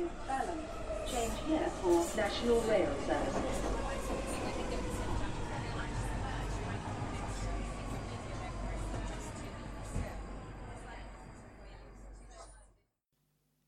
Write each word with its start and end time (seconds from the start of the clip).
to 0.00 0.06
Balham. 0.26 0.60
Change 1.10 1.36
here 1.48 1.68
for 1.80 1.96
National 2.16 2.60
Rail 2.68 2.92
Service. 3.06 3.38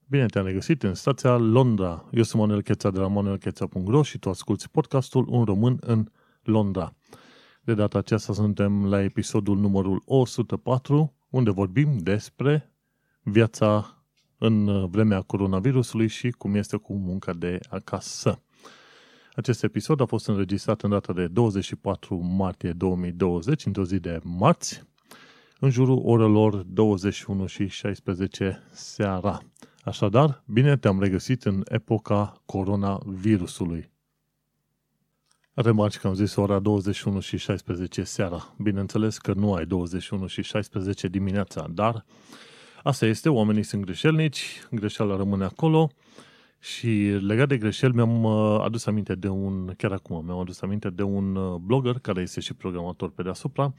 Bine 0.07 0.27
te-am 0.27 0.45
regăsit 0.45 0.83
în 0.83 0.95
stația 0.95 1.37
Londra. 1.37 2.09
Eu 2.13 2.23
sunt 2.23 2.41
Manuel 2.41 2.63
Cheța 2.63 2.91
de 2.91 2.99
la 2.99 3.07
manuelcheța.ro 3.07 4.03
și 4.03 4.19
tu 4.19 4.29
asculti 4.29 4.69
podcastul 4.69 5.27
Un 5.29 5.45
român 5.45 5.79
în 5.81 6.11
Londra. 6.43 6.95
De 7.61 7.75
data 7.75 7.99
aceasta 7.99 8.33
suntem 8.33 8.87
la 8.87 9.03
episodul 9.03 9.59
numărul 9.59 10.03
104, 10.05 11.15
unde 11.31 11.51
vorbim 11.51 11.99
despre 11.99 12.73
viața 13.23 14.02
în 14.45 14.87
vremea 14.87 15.21
coronavirusului 15.21 16.09
și 16.09 16.31
cum 16.31 16.55
este 16.55 16.77
cu 16.77 16.95
munca 16.95 17.33
de 17.33 17.59
acasă. 17.69 18.43
Acest 19.35 19.63
episod 19.63 20.01
a 20.01 20.05
fost 20.05 20.29
înregistrat 20.29 20.83
în 20.83 20.91
data 20.91 21.13
de 21.13 21.27
24 21.27 22.17
martie 22.17 22.73
2020, 22.73 23.67
într-o 23.67 23.85
zi 23.85 23.99
de 23.99 24.21
marți, 24.23 24.83
în 25.61 25.71
jurul 25.71 26.01
orelor 26.05 26.63
21 26.63 27.47
și 27.47 27.67
16 27.67 28.63
seara. 28.71 29.43
Așadar, 29.85 30.43
bine 30.47 30.77
te-am 30.77 31.01
regăsit 31.01 31.45
în 31.45 31.63
epoca 31.65 32.43
coronavirusului. 32.47 33.91
Remarci 35.55 35.99
că 35.99 36.07
am 36.07 36.15
zis 36.15 36.37
ora 36.37 36.59
21 36.59 37.21
și 37.21 37.37
16 37.37 38.03
seara. 38.03 38.55
Bineînțeles 38.59 39.19
că 39.19 39.33
nu 39.33 39.55
ai 39.55 39.67
21 39.67 40.27
și 40.27 40.43
16 40.43 41.09
dimineața, 41.09 41.67
dar 41.71 42.05
asta 42.83 43.07
este, 43.07 43.29
oamenii 43.29 43.63
sunt 43.63 43.85
greșelnici, 43.85 44.61
greșeala 44.71 45.17
rămâne 45.17 45.45
acolo. 45.45 45.91
Și 46.59 47.19
legat 47.21 47.49
de 47.49 47.57
greșeli 47.57 47.95
mi-am 47.95 48.25
uh, 48.25 48.61
adus 48.61 48.87
aminte 48.87 49.15
de 49.15 49.29
un, 49.29 49.75
chiar 49.77 49.93
acum, 49.93 50.25
mi-am 50.25 50.39
adus 50.39 50.61
aminte 50.61 50.91
de 50.91 51.03
un 51.03 51.37
uh, 51.37 51.55
blogger 51.55 51.99
care 51.99 52.21
este 52.21 52.41
și 52.41 52.55
programator 52.55 53.11
pe 53.11 53.23
deasupra, 53.23 53.75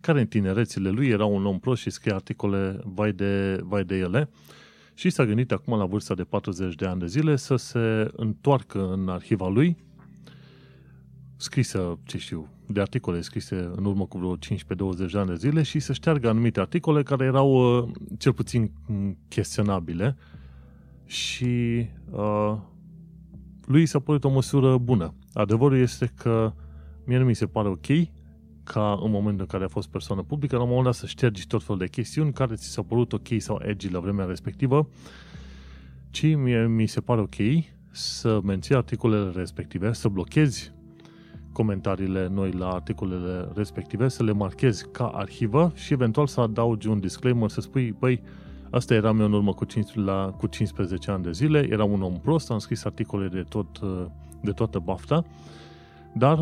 care 0.00 0.20
în 0.20 0.26
tinerețile 0.26 0.90
lui 0.90 1.08
era 1.08 1.24
un 1.24 1.46
om 1.46 1.58
prost 1.58 1.82
și 1.82 1.90
scrie 1.90 2.14
articole 2.14 2.80
vai 2.84 3.12
de, 3.12 3.60
vai 3.62 3.84
de 3.84 3.96
ele. 3.96 4.30
Și 4.94 5.10
s-a 5.10 5.24
gândit 5.24 5.52
acum 5.52 5.78
la 5.78 5.84
vârsta 5.84 6.14
de 6.14 6.24
40 6.24 6.74
de 6.74 6.86
ani 6.86 7.00
de 7.00 7.06
zile 7.06 7.36
să 7.36 7.56
se 7.56 8.10
întoarcă 8.16 8.92
în 8.92 9.08
arhiva 9.08 9.48
lui. 9.48 9.76
Scrisă, 11.36 11.98
ce 12.04 12.18
știu, 12.18 12.48
de 12.72 12.80
articole 12.80 13.20
scrise 13.20 13.70
în 13.76 13.84
urmă 13.84 14.06
cu 14.06 14.18
vreo 14.18 14.36
15-20 14.36 14.38
de 15.12 15.18
ani 15.18 15.28
de 15.28 15.34
zile 15.34 15.62
și 15.62 15.78
să 15.78 15.92
șteargă 15.92 16.28
anumite 16.28 16.60
articole 16.60 17.02
care 17.02 17.24
erau 17.24 17.78
uh, 17.78 17.88
cel 18.18 18.32
puțin 18.32 18.70
chestionabile 19.28 20.16
și 21.04 21.86
uh, 22.10 22.56
lui 23.64 23.86
s-a 23.86 23.98
părut 23.98 24.24
o 24.24 24.30
măsură 24.30 24.78
bună. 24.78 25.14
Adevărul 25.32 25.78
este 25.78 26.12
că 26.16 26.52
mie 27.04 27.18
nu 27.18 27.24
mi 27.24 27.34
se 27.34 27.46
pare 27.46 27.68
ok 27.68 27.86
ca 28.64 29.00
în 29.02 29.10
momentul 29.10 29.40
în 29.40 29.46
care 29.46 29.64
a 29.64 29.68
fost 29.68 29.88
persoană 29.88 30.22
publică, 30.22 30.56
la 30.56 30.62
un 30.62 30.68
moment 30.68 30.84
dat 30.84 30.94
să 30.94 31.06
ștergi 31.06 31.46
tot 31.46 31.62
felul 31.62 31.78
de 31.78 31.88
chestiuni 31.88 32.32
care 32.32 32.54
ți 32.54 32.70
s-au 32.70 32.84
părut 32.84 33.12
ok 33.12 33.28
sau 33.38 33.60
edgy 33.64 33.88
la 33.88 34.00
vremea 34.00 34.24
respectivă, 34.24 34.88
ci 36.10 36.34
mie 36.34 36.66
mi 36.66 36.86
se 36.86 37.00
pare 37.00 37.20
ok 37.20 37.34
să 37.90 38.40
menții 38.44 38.74
articolele 38.74 39.30
respective, 39.30 39.92
să 39.92 40.08
blochezi 40.08 40.72
comentariile 41.52 42.28
noi 42.28 42.50
la 42.50 42.68
articolele 42.68 43.48
respective, 43.54 44.08
să 44.08 44.22
le 44.22 44.32
marchezi 44.32 44.90
ca 44.90 45.06
arhivă 45.06 45.72
și 45.74 45.92
eventual 45.92 46.26
să 46.26 46.40
adaugi 46.40 46.88
un 46.88 47.00
disclaimer, 47.00 47.48
să 47.48 47.60
spui, 47.60 47.94
băi, 47.98 48.22
asta 48.70 48.94
eram 48.94 49.20
eu 49.20 49.26
în 49.26 49.32
urmă 49.32 49.52
cu, 49.52 49.64
15, 49.64 50.10
la, 50.10 50.34
cu 50.38 50.46
15 50.46 51.10
ani 51.10 51.22
de 51.22 51.32
zile, 51.32 51.66
eram 51.70 51.92
un 51.92 52.02
om 52.02 52.20
prost, 52.20 52.50
am 52.50 52.58
scris 52.58 52.84
articole 52.84 53.28
de, 53.28 53.44
tot, 53.48 53.80
de 54.40 54.50
toată 54.50 54.78
bafta, 54.78 55.24
dar 56.14 56.38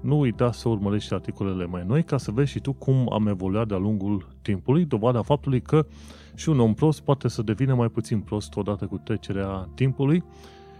nu 0.00 0.18
uita 0.18 0.52
să 0.52 0.68
urmărești 0.68 1.14
articolele 1.14 1.66
mai 1.66 1.84
noi 1.86 2.02
ca 2.02 2.16
să 2.16 2.30
vezi 2.30 2.50
și 2.50 2.60
tu 2.60 2.72
cum 2.72 3.12
am 3.12 3.26
evoluat 3.26 3.68
de-a 3.68 3.76
lungul 3.76 4.26
timpului, 4.42 4.84
dovada 4.84 5.22
faptului 5.22 5.60
că 5.60 5.86
și 6.34 6.48
un 6.48 6.60
om 6.60 6.74
prost 6.74 7.00
poate 7.00 7.28
să 7.28 7.42
devină 7.42 7.74
mai 7.74 7.88
puțin 7.88 8.20
prost 8.20 8.56
odată 8.56 8.86
cu 8.86 9.00
trecerea 9.04 9.68
timpului 9.74 10.24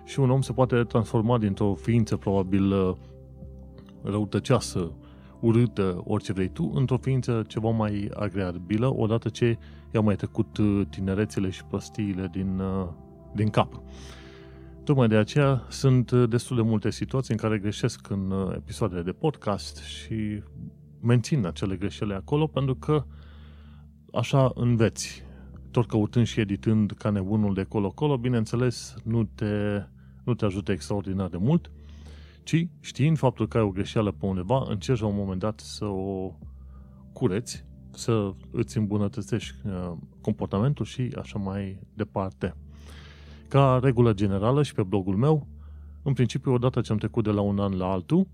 și 0.04 0.20
un 0.20 0.30
om 0.30 0.40
se 0.40 0.52
poate 0.52 0.84
transforma 0.84 1.38
dintr-o 1.38 1.74
ființă 1.74 2.16
probabil 2.16 2.96
răutăcioasă, 4.02 4.92
urâtă, 5.40 6.02
orice 6.04 6.32
vrei 6.32 6.48
tu, 6.48 6.70
într-o 6.74 6.96
ființă 6.96 7.44
ceva 7.46 7.70
mai 7.70 8.10
agreabilă 8.14 8.94
odată 8.96 9.28
ce 9.28 9.58
i-au 9.92 10.02
mai 10.02 10.16
trecut 10.16 10.58
tinerețele 10.90 11.50
și 11.50 11.64
prostiile 11.64 12.28
din, 12.32 12.62
din 13.34 13.48
cap. 13.48 13.82
Tocmai 14.84 15.08
de 15.08 15.16
aceea 15.16 15.66
sunt 15.68 16.10
uh, 16.10 16.28
destul 16.28 16.56
de 16.56 16.62
multe 16.62 16.90
situații 16.90 17.34
în 17.34 17.40
care 17.40 17.58
greșesc 17.58 18.10
în 18.10 18.30
uh, 18.30 18.54
episoadele 18.54 19.02
de 19.02 19.12
podcast 19.12 19.76
și 19.76 20.42
mențin 21.00 21.46
acele 21.46 21.76
greșeli 21.76 22.12
acolo 22.12 22.46
pentru 22.46 22.74
că 22.74 23.04
așa 24.12 24.50
înveți. 24.54 25.22
Tot 25.70 25.86
căutând 25.86 26.26
și 26.26 26.40
editând 26.40 26.92
ca 26.92 27.10
nebunul 27.10 27.54
de 27.54 27.62
colo-colo, 27.62 28.16
bineînțeles, 28.16 28.94
nu 29.04 29.24
te, 29.24 29.82
nu 30.24 30.34
te 30.34 30.44
ajută 30.44 30.72
extraordinar 30.72 31.28
de 31.28 31.36
mult, 31.36 31.70
ci 32.50 32.68
știind 32.80 33.18
faptul 33.18 33.48
că 33.48 33.56
ai 33.56 33.62
o 33.62 33.70
greșeală 33.70 34.10
pe 34.10 34.26
undeva, 34.26 34.64
încerci 34.68 35.00
la 35.00 35.06
un 35.06 35.16
moment 35.16 35.40
dat 35.40 35.60
să 35.60 35.84
o 35.84 36.32
cureți, 37.12 37.64
să 37.90 38.34
îți 38.50 38.78
îmbunătățești 38.78 39.54
uh, 39.66 39.92
comportamentul 40.20 40.84
și 40.84 41.12
așa 41.18 41.38
mai 41.38 41.80
departe. 41.94 42.54
Ca 43.48 43.78
regulă 43.82 44.12
generală 44.12 44.62
și 44.62 44.74
pe 44.74 44.82
blogul 44.82 45.16
meu, 45.16 45.48
în 46.02 46.12
principiu, 46.12 46.52
odată 46.52 46.80
ce 46.80 46.92
am 46.92 46.98
trecut 46.98 47.24
de 47.24 47.30
la 47.30 47.40
un 47.40 47.58
an 47.58 47.76
la 47.76 47.86
altul, 47.86 48.26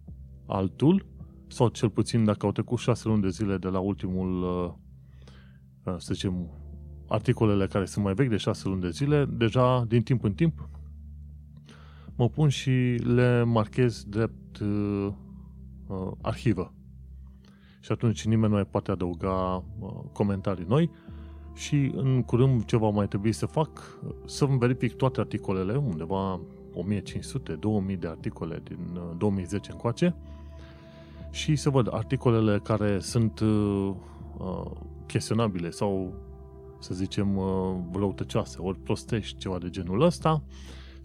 altul, 0.47 1.07
sau 1.47 1.69
cel 1.69 1.91
puțin 1.91 2.25
dacă 2.25 2.47
au 2.47 2.53
trecut 2.53 2.79
șase 2.79 3.09
luni 3.09 3.23
de 3.23 3.29
zile 3.29 3.57
de 3.57 3.69
la 3.69 3.79
ultimul, 3.79 4.43
uh, 4.43 4.73
uh, 5.85 5.99
să 5.99 6.15
zicem, 6.15 6.51
articolele 7.09 7.67
care 7.67 7.85
sunt 7.85 8.05
mai 8.05 8.15
vechi 8.15 8.29
de 8.31 8.37
șase 8.37 8.69
luni 8.69 8.81
de 8.81 8.91
zile, 8.91 9.25
deja 9.25 9.85
din 9.89 10.03
timp 10.03 10.25
în 10.25 10.33
timp 10.33 10.69
mă 12.17 12.29
pun 12.29 12.49
și 12.49 12.71
le 13.05 13.43
marchez 13.43 14.05
drept 14.05 14.59
uh, 14.59 15.09
uh, 15.87 16.11
arhivă. 16.23 16.75
Și 17.81 17.93
atunci 17.93 18.25
nimeni 18.25 18.49
nu 18.49 18.55
mai 18.55 18.67
poate 18.67 18.91
adăuga 18.91 19.65
uh, 19.79 19.91
comentarii 20.13 20.65
noi. 20.69 20.91
Și 21.55 21.93
în 21.95 22.23
curând 22.23 22.65
ce 22.65 22.77
va 22.77 22.89
mai 22.89 23.09
trebui 23.09 23.33
să 23.33 23.47
fac, 23.47 23.99
să-mi 24.25 24.59
verific 24.59 24.95
toate 24.95 25.21
articolele, 25.21 25.77
undeva 25.77 26.41
1500-2000 27.93 27.99
de 27.99 28.07
articole 28.09 28.61
din 28.65 29.01
2010 29.19 29.69
uh, 29.69 29.75
încoace. 29.75 30.15
Și 31.31 31.57
să 31.57 31.71
văd 31.71 31.95
articolele 31.95 32.59
care 32.59 32.99
sunt 32.99 33.41
uh, 33.41 33.95
uh, 34.39 34.71
chestionabile 35.07 35.71
sau 35.71 36.15
să 36.79 36.95
zicem 36.95 37.37
uh, 37.37 37.75
răutăcioase, 37.93 38.59
ori 38.61 38.79
prostești, 38.79 39.39
ceva 39.39 39.59
de 39.59 39.71
genul 39.71 40.01
ăsta, 40.01 40.43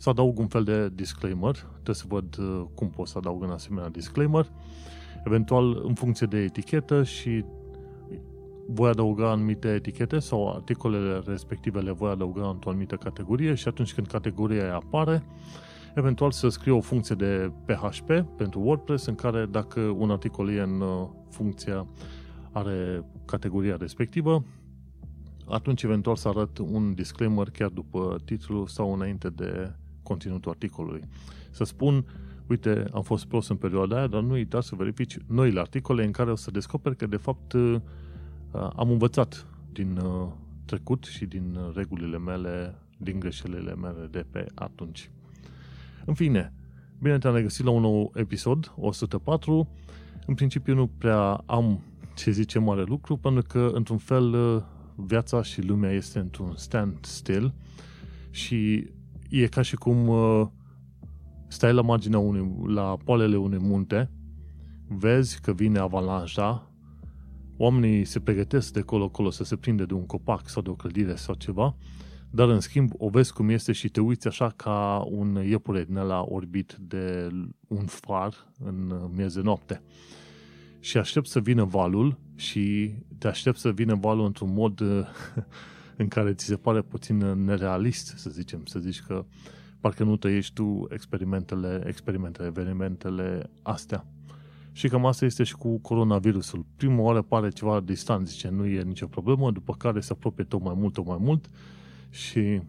să 0.02 0.10
adaug 0.10 0.40
un 0.40 0.48
fel 0.48 0.64
de 0.64 0.90
disclaimer, 0.90 1.56
trebuie 1.74 1.96
să 1.96 2.06
văd 2.08 2.38
uh, 2.38 2.64
cum 2.76 2.90
pot 2.90 3.08
să 3.08 3.18
adaug 3.18 3.42
un 3.42 3.50
asemenea 3.50 3.90
disclaimer, 3.90 4.52
eventual 5.26 5.82
în 5.86 5.94
funcție 5.94 6.28
de 6.28 6.38
etichetă 6.38 7.04
și 7.04 7.46
voi 8.68 8.90
adăuga 8.90 9.30
anumite 9.30 9.68
etichete 9.68 10.20
sau 10.20 10.50
articolele 10.50 11.22
respective 11.26 11.80
le 11.80 11.92
voi 11.92 12.12
adăuga 12.12 12.50
într-o 12.50 12.70
anumită 12.70 12.96
categorie 12.96 13.54
și 13.54 13.68
atunci 13.68 13.94
când 13.94 14.08
categoria 14.08 14.64
aia 14.64 14.76
apare, 14.76 15.24
eventual 15.96 16.32
să 16.32 16.50
scriu 16.50 16.78
o 16.78 16.82
funcție 16.82 17.16
de 17.16 17.52
PHP 17.66 18.26
pentru 18.38 18.60
WordPress 18.60 19.06
în 19.06 19.16
care 19.16 19.46
dacă 19.46 19.80
un 19.80 20.12
articol 20.12 20.50
e 20.50 20.62
în 20.62 20.82
uh, 20.82 21.08
funcția 21.30 21.88
are 22.52 23.06
categoria 23.26 23.76
respectivă, 23.80 24.44
atunci 25.48 25.84
eventual 25.84 26.16
să 26.16 26.28
arăt 26.28 26.58
un 26.58 26.94
disclaimer 26.94 27.50
chiar 27.50 27.70
după 27.70 28.16
titlu 28.26 28.66
sau 28.66 28.94
înainte 28.94 29.30
de 29.30 29.72
conținutul 30.04 30.52
articolului. 30.52 31.04
Să 31.52 31.64
spun, 31.64 32.06
uite, 32.48 32.86
am 32.94 33.02
fost 33.02 33.26
prost 33.26 33.50
în 33.50 33.56
perioada 33.56 33.98
aia, 33.98 34.08
dar 34.08 34.22
nu 34.22 34.32
uita 34.32 34.62
să 34.62 34.76
verifici 34.76 35.18
noile 35.28 35.60
articole 35.60 36.04
în 36.04 36.12
care 36.12 36.32
o 36.32 36.36
să 36.36 36.52
descoperi 36.52 36.96
că 36.96 37.06
de 37.06 37.18
fapt 37.18 37.56
Uh, 38.52 38.70
am 38.76 38.90
învățat 38.90 39.46
din 39.74 39.98
uh, 39.98 40.28
trecut 40.66 41.04
și 41.04 41.26
din 41.26 41.56
uh, 41.56 41.76
regulile 41.76 42.18
mele, 42.18 42.76
din 42.98 43.20
greșelile 43.20 43.76
mele 43.76 44.08
de 44.12 44.26
pe 44.32 44.46
atunci. 44.56 45.10
În 46.06 46.14
fine, 46.14 46.54
bine 47.00 47.18
te-am 47.18 47.36
regăsit 47.36 47.66
la 47.66 47.72
un 47.72 47.82
nou 47.82 48.12
episod, 48.16 48.74
104. 48.76 49.68
În 50.26 50.34
principiu 50.34 50.76
nu 50.76 50.88
prea 50.98 51.44
am 51.46 51.82
ce 52.16 52.32
zice 52.32 52.60
mare 52.60 52.84
lucru, 52.84 53.18
pentru 53.18 53.44
că, 53.48 53.72
într-un 53.74 53.98
fel, 53.98 54.36
viața 54.96 55.44
și 55.44 55.62
lumea 55.62 55.92
este 55.92 56.20
într-un 56.20 56.54
standstill 56.56 57.54
și 58.30 58.90
e 59.32 59.48
ca 59.48 59.62
și 59.62 59.76
cum 59.76 60.10
stai 61.48 61.74
la 61.74 61.82
marginea 61.82 62.20
unui, 62.20 62.74
la 62.74 62.98
poalele 63.04 63.36
unui 63.36 63.60
munte, 63.60 64.12
vezi 64.88 65.42
că 65.42 65.54
vine 65.54 65.80
avalanșa, 65.80 66.72
oamenii 67.58 68.06
se 68.06 68.20
pregătesc 68.20 68.74
de 68.74 68.82
colo-colo 68.82 69.30
să 69.30 69.44
se 69.44 69.56
prinde 69.56 69.86
de 69.86 69.94
un 69.94 70.06
copac 70.06 70.50
sau 70.50 70.62
de 70.62 70.70
o 70.70 70.74
clădire 70.74 71.16
sau 71.16 71.36
ceva, 71.36 71.76
Dar, 72.34 72.50
în 72.50 72.60
schimb, 72.60 72.92
o 72.98 73.10
vezi 73.10 73.34
cum 73.34 73.50
este 73.50 73.72
și 73.72 73.90
te 73.90 74.00
uiți 74.00 74.28
așa 74.28 74.54
ca 74.56 75.04
un 75.10 75.44
iepure 75.48 75.84
din 75.84 75.96
la 75.96 76.26
orbit 76.28 76.78
de 76.80 77.30
un 77.68 77.86
far 77.86 78.34
în 78.64 78.94
miez 79.16 79.34
de 79.34 79.42
noapte. 79.42 79.82
Și 80.80 80.98
aștept 80.98 81.28
să 81.28 81.40
vină 81.40 81.64
valul 81.64 82.20
și 82.36 82.94
te 83.18 83.28
aștept 83.28 83.58
să 83.58 83.72
vină 83.72 83.96
valul 83.96 84.26
într-un 84.26 84.54
mod 84.54 84.82
în 85.98 86.08
care 86.08 86.34
ți 86.34 86.46
se 86.46 86.56
pare 86.56 86.82
puțin 86.82 87.18
nerealist, 87.18 88.14
să 88.18 88.30
zicem, 88.30 88.66
să 88.66 88.80
zici 88.80 89.02
că 89.02 89.26
parcă 89.80 90.04
nu 90.04 90.18
trăiești 90.18 90.54
tu 90.54 90.88
experimentele, 90.90 91.84
experimentele, 91.88 92.48
evenimentele 92.48 93.50
astea. 93.62 94.06
Și 94.72 94.88
cam 94.88 95.06
asta 95.06 95.26
este 95.26 95.44
și 95.44 95.56
cu 95.56 95.80
coronavirusul. 95.80 96.66
Prima 96.76 97.02
oară 97.02 97.22
pare 97.22 97.50
ceva 97.50 97.80
distant, 97.80 98.28
zice, 98.28 98.50
nu 98.50 98.66
e 98.66 98.82
nicio 98.82 99.08
problemă, 99.08 99.52
după 99.52 99.74
care 99.74 100.00
se 100.00 100.12
apropie 100.12 100.44
tot 100.44 100.64
mai 100.64 100.74
mult, 100.78 100.94
tot 100.94 101.06
mai 101.06 101.18
mult 101.20 101.50
și 102.10 102.62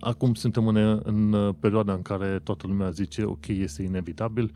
acum 0.00 0.34
suntem 0.34 0.66
în, 0.66 1.00
în 1.04 1.52
perioada 1.60 1.92
în 1.92 2.02
care 2.02 2.38
toată 2.38 2.66
lumea 2.66 2.90
zice, 2.90 3.24
ok, 3.24 3.46
este 3.46 3.82
inevitabil, 3.82 4.52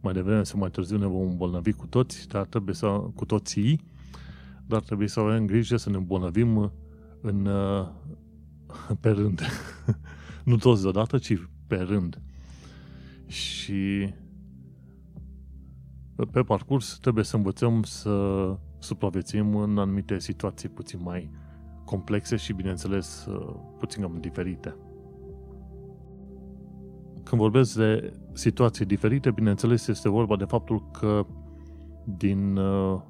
mai 0.00 0.12
devreme 0.12 0.42
sau 0.42 0.58
mai 0.58 0.70
târziu 0.70 0.98
ne 0.98 1.06
vom 1.06 1.28
îmbolnăvi 1.28 1.72
cu 1.72 1.86
toți, 1.86 2.28
dar 2.28 2.44
trebuie 2.44 2.74
să, 2.74 2.86
cu 3.14 3.24
toții, 3.24 3.80
dar 4.66 4.80
trebuie 4.80 5.08
să 5.08 5.20
avem 5.20 5.46
grijă 5.46 5.76
să 5.76 5.90
ne 5.90 5.96
îmbolnăvim 5.96 6.72
în, 7.20 7.48
pe 9.00 9.10
rând. 9.10 9.40
nu 10.44 10.56
toți 10.56 10.82
deodată, 10.82 11.18
ci 11.18 11.48
pe 11.66 11.76
rând. 11.76 12.20
Și 13.26 14.12
pe 16.30 16.42
parcurs 16.42 16.98
trebuie 17.00 17.24
să 17.24 17.36
învățăm 17.36 17.82
să 17.82 18.56
supraviețuim 18.78 19.56
în 19.56 19.78
anumite 19.78 20.18
situații 20.18 20.68
puțin 20.68 21.00
mai 21.02 21.30
complexe 21.84 22.36
și, 22.36 22.52
bineînțeles, 22.52 23.28
puțin 23.78 24.02
cam 24.02 24.16
diferite. 24.20 24.76
Când 27.22 27.40
vorbesc 27.40 27.76
de 27.76 28.12
situații 28.32 28.84
diferite, 28.84 29.30
bineînțeles, 29.30 29.86
este 29.86 30.08
vorba 30.08 30.36
de 30.36 30.44
faptul 30.44 30.90
că 30.90 31.26
din, 32.04 32.54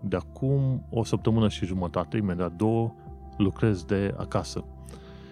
de 0.00 0.16
acum 0.16 0.86
o 0.90 1.04
săptămână 1.04 1.48
și 1.48 1.64
jumătate, 1.64 2.16
imediat 2.16 2.52
două, 2.56 2.94
lucrez 3.40 3.84
de 3.84 4.14
acasă. 4.16 4.64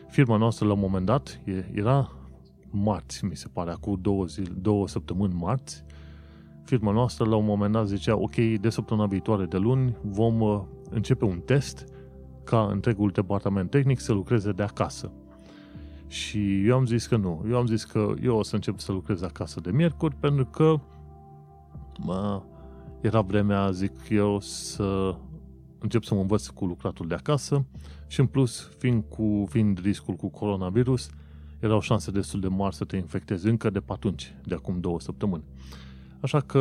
Firma 0.09 0.37
noastră, 0.37 0.67
la 0.67 0.73
un 0.73 0.81
moment 0.81 1.07
dat, 1.07 1.41
era 1.73 2.13
marți, 2.71 3.25
mi 3.25 3.37
se 3.37 3.49
pare, 3.53 3.71
acum 3.71 3.99
două, 4.01 4.25
zile, 4.25 4.51
două 4.61 4.89
săptămâni 4.89 5.35
marți, 5.35 5.85
firma 6.65 6.93
noastră 6.93 7.25
la 7.25 7.37
un 7.37 7.45
moment 7.45 7.73
dat 7.73 7.87
zicea, 7.87 8.17
ok, 8.17 8.35
de 8.61 8.71
săptămâna 8.71 9.07
viitoare 9.07 9.45
de 9.45 9.57
luni 9.57 9.97
vom 10.03 10.41
uh, 10.41 10.61
începe 10.91 11.25
un 11.25 11.41
test 11.41 11.85
ca 12.45 12.69
întregul 12.71 13.11
departament 13.11 13.71
tehnic 13.71 14.01
să 14.01 14.13
lucreze 14.13 14.53
de 14.53 14.63
acasă. 14.63 15.13
Și 16.07 16.67
eu 16.67 16.77
am 16.77 16.87
zis 16.87 17.07
că 17.07 17.17
nu. 17.17 17.45
Eu 17.49 17.57
am 17.57 17.67
zis 17.67 17.85
că 17.85 18.15
eu 18.23 18.37
o 18.37 18.43
să 18.43 18.55
încep 18.55 18.79
să 18.79 18.93
lucrez 18.93 19.23
acasă 19.23 19.61
de 19.61 19.71
miercuri 19.71 20.15
pentru 20.15 20.47
că 20.47 20.75
mă, 21.99 22.43
era 23.01 23.21
vremea, 23.21 23.71
zic 23.71 23.93
eu, 24.11 24.41
să 24.41 25.17
încep 25.79 26.03
să 26.03 26.15
mă 26.15 26.21
învăț 26.21 26.47
cu 26.47 26.67
lucratul 26.67 27.07
de 27.07 27.15
acasă 27.15 27.65
și 28.09 28.21
în 28.21 28.27
plus, 28.27 28.71
fiind, 28.79 29.05
cu, 29.09 29.47
fiind 29.51 29.79
riscul 29.79 30.15
cu 30.15 30.29
coronavirus, 30.29 31.11
erau 31.61 31.81
șanse 31.81 32.11
destul 32.11 32.41
de 32.41 32.49
mari 32.49 32.75
să 32.75 32.85
te 32.85 32.97
infectezi 32.97 33.49
încă 33.49 33.71
de 33.71 33.81
pe 33.81 33.93
atunci, 33.93 34.35
de 34.45 34.55
acum 34.55 34.81
două 34.81 35.01
săptămâni. 35.01 35.45
Așa 36.21 36.41
că 36.41 36.59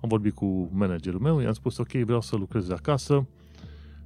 am 0.00 0.08
vorbit 0.08 0.34
cu 0.34 0.70
managerul 0.72 1.20
meu, 1.20 1.40
i-am 1.40 1.52
spus, 1.52 1.76
ok, 1.76 1.90
vreau 1.90 2.20
să 2.20 2.36
lucrez 2.36 2.66
de 2.66 2.74
acasă 2.74 3.26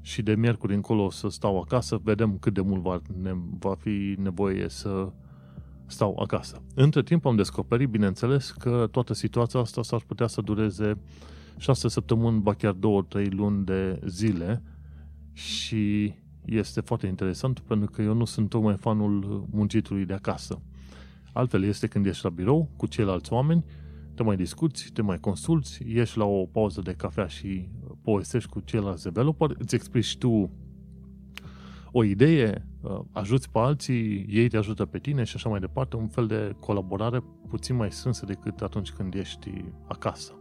și 0.00 0.22
de 0.22 0.34
miercuri 0.34 0.74
încolo 0.74 1.04
o 1.04 1.10
să 1.10 1.28
stau 1.28 1.60
acasă, 1.60 2.00
vedem 2.02 2.38
cât 2.38 2.54
de 2.54 2.60
mult 2.60 2.82
va, 2.82 3.00
ne, 3.22 3.32
va 3.58 3.74
fi 3.74 4.14
nevoie 4.18 4.68
să 4.68 5.12
stau 5.86 6.18
acasă. 6.18 6.62
Între 6.74 7.02
timp 7.02 7.26
am 7.26 7.36
descoperit, 7.36 7.88
bineînțeles, 7.88 8.50
că 8.50 8.88
toată 8.90 9.14
situația 9.14 9.60
asta 9.60 9.82
s-ar 9.82 10.02
putea 10.06 10.26
să 10.26 10.40
dureze 10.40 11.00
șase 11.56 11.88
săptămâni, 11.88 12.40
ba 12.40 12.54
chiar 12.54 12.72
două, 12.72 13.02
trei 13.02 13.28
luni 13.28 13.64
de 13.64 14.00
zile 14.06 14.62
și 15.32 16.14
este 16.48 16.80
foarte 16.80 17.06
interesant 17.06 17.58
pentru 17.58 17.90
că 17.90 18.02
eu 18.02 18.14
nu 18.14 18.24
sunt 18.24 18.48
tocmai 18.48 18.76
fanul 18.76 19.46
muncitului 19.50 20.04
de 20.04 20.14
acasă. 20.14 20.60
Altfel 21.32 21.62
este 21.64 21.86
când 21.86 22.06
ești 22.06 22.24
la 22.24 22.30
birou 22.30 22.70
cu 22.76 22.86
ceilalți 22.86 23.32
oameni 23.32 23.64
te 24.18 24.24
mai 24.24 24.36
discuți, 24.36 24.90
te 24.92 25.02
mai 25.02 25.18
consulți, 25.18 25.82
ieși 25.86 26.18
la 26.18 26.24
o 26.24 26.46
pauză 26.46 26.80
de 26.80 26.92
cafea 26.92 27.26
și 27.26 27.68
povestești 28.02 28.48
cu 28.48 28.60
ceilalți 28.60 29.02
developer, 29.02 29.50
îți 29.58 29.74
explici 29.74 30.16
tu 30.16 30.50
o 31.92 32.04
idee, 32.04 32.66
uh, 32.80 33.00
ajuți 33.12 33.50
pe 33.50 33.58
alții, 33.58 34.26
ei 34.28 34.48
te 34.48 34.56
ajută 34.56 34.84
pe 34.84 34.98
tine 34.98 35.24
și 35.24 35.36
așa 35.36 35.48
mai 35.48 35.60
departe, 35.60 35.96
un 35.96 36.08
fel 36.08 36.26
de 36.26 36.54
colaborare 36.60 37.22
puțin 37.48 37.76
mai 37.76 37.92
strânsă 37.92 38.26
decât 38.26 38.60
atunci 38.60 38.90
când 38.90 39.14
ești 39.14 39.50
acasă. 39.86 40.32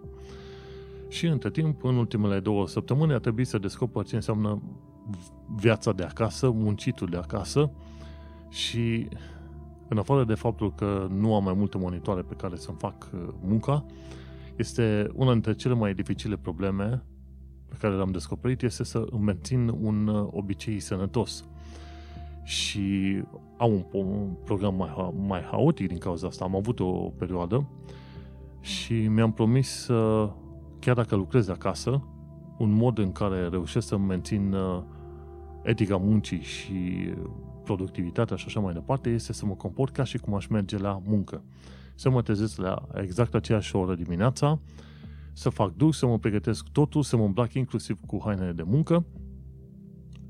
Și 1.08 1.26
între 1.26 1.50
timp, 1.50 1.84
în 1.84 1.96
ultimele 1.96 2.40
două 2.40 2.68
săptămâni, 2.68 3.14
a 3.14 3.20
trebuit 3.20 3.48
să 3.48 3.58
descoper 3.58 4.06
ce 4.06 4.16
înseamnă 4.16 4.62
viața 5.56 5.92
de 5.92 6.04
acasă, 6.04 6.50
muncitul 6.50 7.08
de 7.08 7.18
acasă 7.18 7.72
și 8.50 9.08
în 9.88 9.98
afară 9.98 10.24
de 10.24 10.34
faptul 10.34 10.74
că 10.74 11.08
nu 11.12 11.36
am 11.36 11.44
mai 11.44 11.54
multe 11.54 11.78
monitoare 11.78 12.22
pe 12.22 12.34
care 12.34 12.56
să-mi 12.56 12.78
fac 12.78 13.10
uh, 13.14 13.28
munca, 13.42 13.86
este 14.56 15.12
una 15.14 15.32
dintre 15.32 15.54
cele 15.54 15.74
mai 15.74 15.94
dificile 15.94 16.38
probleme 16.38 17.04
pe 17.68 17.76
care 17.80 17.96
le-am 17.96 18.12
descoperit 18.12 18.62
este 18.62 18.84
să 18.84 19.08
îmi 19.10 19.24
mențin 19.24 19.68
un 19.68 20.08
uh, 20.08 20.28
obicei 20.32 20.80
sănătos. 20.80 21.46
Și 22.44 22.82
am 23.58 23.86
un 23.92 24.30
program 24.44 24.76
mai, 24.76 25.14
mai 25.28 25.42
haotic 25.42 25.88
din 25.88 25.98
cauza 25.98 26.28
asta. 26.28 26.44
Am 26.44 26.56
avut 26.56 26.80
o 26.80 26.92
perioadă 27.18 27.68
și 28.60 28.94
mi-am 28.94 29.32
promis 29.32 29.70
să, 29.70 30.30
chiar 30.80 30.96
dacă 30.96 31.16
lucrez 31.16 31.48
acasă, 31.48 32.04
un 32.58 32.72
mod 32.72 32.98
în 32.98 33.12
care 33.12 33.48
reușesc 33.48 33.88
să 33.88 33.98
mențin 33.98 34.54
uh, 34.54 34.84
etica 35.68 35.98
muncii 35.98 36.42
și 36.42 37.10
productivitatea 37.64 38.36
și 38.36 38.44
așa 38.48 38.60
mai 38.60 38.74
departe, 38.74 39.10
este 39.10 39.34
să 39.34 39.46
mă 39.46 39.54
comport 39.54 39.94
ca 39.94 40.04
și 40.04 40.18
cum 40.18 40.34
aș 40.34 40.48
merge 40.48 40.78
la 40.78 41.02
muncă. 41.06 41.44
Să 41.96 42.10
mă 42.10 42.22
trezesc 42.22 42.58
la 42.58 42.88
exact 42.94 43.36
aceeași 43.36 43.76
oră 43.76 43.96
dimineața, 43.96 44.60
să 45.34 45.50
fac 45.50 45.76
duș, 45.76 45.96
să 45.96 46.06
mă 46.08 46.20
pregătesc 46.20 46.68
totul, 46.72 47.04
să 47.04 47.18
mă 47.18 47.24
îmbrac 47.24 47.54
inclusiv 47.54 48.00
cu 48.06 48.22
hainele 48.24 48.52
de 48.52 48.64
muncă 48.64 49.06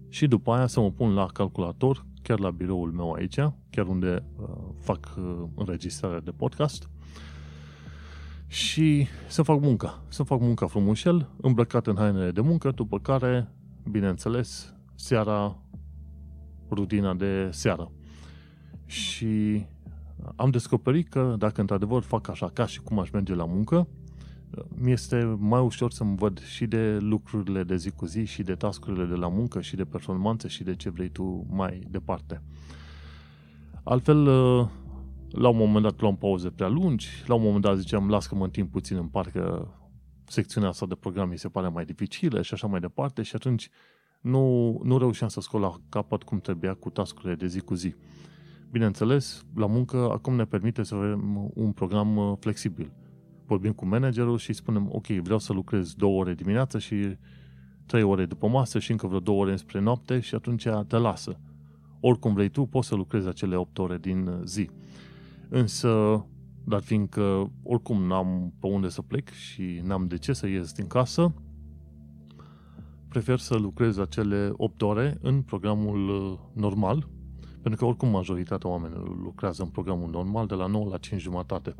și 0.09 0.27
după 0.27 0.51
aia 0.51 0.67
să 0.67 0.79
mă 0.79 0.91
pun 0.91 1.13
la 1.13 1.25
calculator, 1.25 2.05
chiar 2.21 2.39
la 2.39 2.51
biroul 2.51 2.91
meu 2.91 3.11
aici, 3.11 3.39
chiar 3.69 3.87
unde 3.87 4.23
uh, 4.39 4.47
fac 4.79 5.13
uh, 5.17 5.43
înregistrarea 5.55 6.19
de 6.19 6.31
podcast, 6.31 6.89
și 8.47 9.07
să 9.27 9.41
fac 9.41 9.61
munca. 9.61 10.03
Să 10.07 10.23
fac 10.23 10.39
munca 10.39 10.67
frumușel, 10.67 11.29
îmbrăcat 11.41 11.87
în 11.87 11.95
hainele 11.95 12.31
de 12.31 12.41
muncă, 12.41 12.71
după 12.71 12.99
care, 12.99 13.47
bineînțeles, 13.91 14.76
seara 14.97 15.61
rutina 16.69 17.13
de 17.13 17.49
seară. 17.51 17.91
Și 18.85 19.65
am 20.35 20.49
descoperit 20.49 21.09
că 21.09 21.35
dacă 21.37 21.61
într-adevăr 21.61 22.01
fac 22.01 22.27
așa 22.27 22.49
ca 22.49 22.65
și 22.65 22.81
cum 22.81 22.99
aș 22.99 23.09
merge 23.09 23.35
la 23.35 23.45
muncă, 23.45 23.87
mi 24.69 24.91
este 24.91 25.37
mai 25.39 25.61
ușor 25.61 25.91
să-mi 25.91 26.15
văd 26.15 26.39
și 26.43 26.65
de 26.65 26.97
lucrurile 26.97 27.63
de 27.63 27.75
zi 27.75 27.89
cu 27.89 28.05
zi 28.05 28.25
și 28.25 28.43
de 28.43 28.55
tascurile 28.55 29.05
de 29.05 29.15
la 29.15 29.27
muncă 29.27 29.61
și 29.61 29.75
de 29.75 29.85
performanțe 29.85 30.47
și 30.47 30.63
de 30.63 30.75
ce 30.75 30.89
vrei 30.89 31.09
tu 31.09 31.45
mai 31.49 31.81
departe. 31.89 32.41
Altfel, 33.83 34.23
la 35.29 35.49
un 35.49 35.57
moment 35.57 35.83
dat 35.83 35.99
luam 35.99 36.17
pauze 36.17 36.49
prea 36.49 36.67
lungi, 36.67 37.07
la 37.25 37.33
un 37.33 37.41
moment 37.41 37.61
dat 37.61 37.77
ziceam, 37.77 38.09
las 38.09 38.27
că 38.27 38.35
mă 38.35 38.43
întind 38.43 38.69
puțin 38.69 38.97
în 38.97 39.07
parcă 39.07 39.73
secțiunea 40.23 40.69
asta 40.69 40.85
de 40.85 40.95
program 40.95 41.29
mi 41.29 41.37
se 41.37 41.49
pare 41.49 41.67
mai 41.67 41.85
dificilă 41.85 42.41
și 42.41 42.53
așa 42.53 42.67
mai 42.67 42.79
departe 42.79 43.21
și 43.21 43.35
atunci 43.35 43.69
nu, 44.21 44.79
nu 44.83 44.97
reușeam 44.97 45.29
să 45.29 45.41
scol 45.41 45.61
la 45.61 45.75
capăt 45.89 46.23
cum 46.23 46.39
trebuia 46.39 46.73
cu 46.73 46.89
tascurile 46.89 47.35
de 47.35 47.47
zi 47.47 47.59
cu 47.59 47.73
zi. 47.73 47.95
Bineînțeles, 48.71 49.45
la 49.55 49.65
muncă 49.65 50.09
acum 50.11 50.35
ne 50.35 50.45
permite 50.45 50.83
să 50.83 50.95
avem 50.95 51.51
un 51.53 51.71
program 51.71 52.17
uh, 52.17 52.33
flexibil. 52.39 52.91
Vorbim 53.45 53.71
cu 53.71 53.85
managerul 53.85 54.37
și 54.37 54.53
spunem, 54.53 54.89
ok, 54.91 55.07
vreau 55.07 55.39
să 55.39 55.53
lucrez 55.53 55.93
două 55.93 56.19
ore 56.19 56.33
dimineață 56.33 56.79
și 56.79 57.17
trei 57.85 58.03
ore 58.03 58.25
după 58.25 58.47
masă 58.47 58.79
și 58.79 58.91
încă 58.91 59.07
vreo 59.07 59.19
două 59.19 59.41
ore 59.41 59.55
spre 59.55 59.79
noapte 59.79 60.19
și 60.19 60.35
atunci 60.35 60.67
te 60.87 60.97
lasă. 60.97 61.39
Oricum 61.99 62.33
vrei 62.33 62.49
tu, 62.49 62.65
poți 62.65 62.87
să 62.87 62.95
lucrezi 62.95 63.27
acele 63.27 63.55
8 63.55 63.77
ore 63.77 63.97
din 63.97 64.27
uh, 64.27 64.39
zi. 64.43 64.69
Însă, 65.49 66.25
dar 66.63 66.81
fiindcă 66.81 67.51
oricum 67.63 68.03
n-am 68.03 68.53
pe 68.59 68.67
unde 68.67 68.89
să 68.89 69.01
plec 69.01 69.29
și 69.29 69.81
n-am 69.83 70.07
de 70.07 70.17
ce 70.17 70.33
să 70.33 70.47
ies 70.47 70.71
din 70.71 70.87
casă, 70.87 71.33
prefer 73.09 73.39
să 73.39 73.55
lucrez 73.55 73.97
acele 73.97 74.49
8 74.53 74.81
ore 74.81 75.17
în 75.21 75.41
programul 75.41 76.09
uh, 76.09 76.39
normal, 76.53 77.07
pentru 77.61 77.79
că 77.79 77.85
oricum 77.85 78.09
majoritatea 78.09 78.69
oamenilor 78.69 79.17
lucrează 79.17 79.63
în 79.63 79.69
programul 79.69 80.09
normal 80.09 80.45
de 80.47 80.53
la 80.53 80.65
9 80.65 80.89
la 80.89 80.97
5 80.97 81.21
jumătate. 81.21 81.75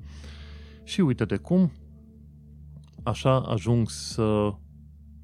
Și 0.83 1.01
uite 1.01 1.25
de 1.25 1.37
cum, 1.37 1.71
așa 3.03 3.39
ajung 3.39 3.89
să 3.89 4.53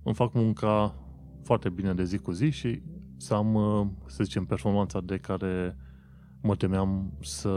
îmi 0.03 0.15
fac 0.15 0.33
munca 0.33 0.95
foarte 1.43 1.69
bine 1.69 1.93
de 1.93 2.03
zi 2.03 2.17
cu 2.17 2.31
zi 2.31 2.49
și 2.49 2.81
să 3.17 3.33
am, 3.33 3.53
uh, 3.53 3.87
să 4.05 4.23
zicem, 4.23 4.45
performanța 4.45 5.01
de 5.01 5.17
care 5.17 5.77
mă 6.41 6.55
temeam 6.55 7.13
să 7.21 7.49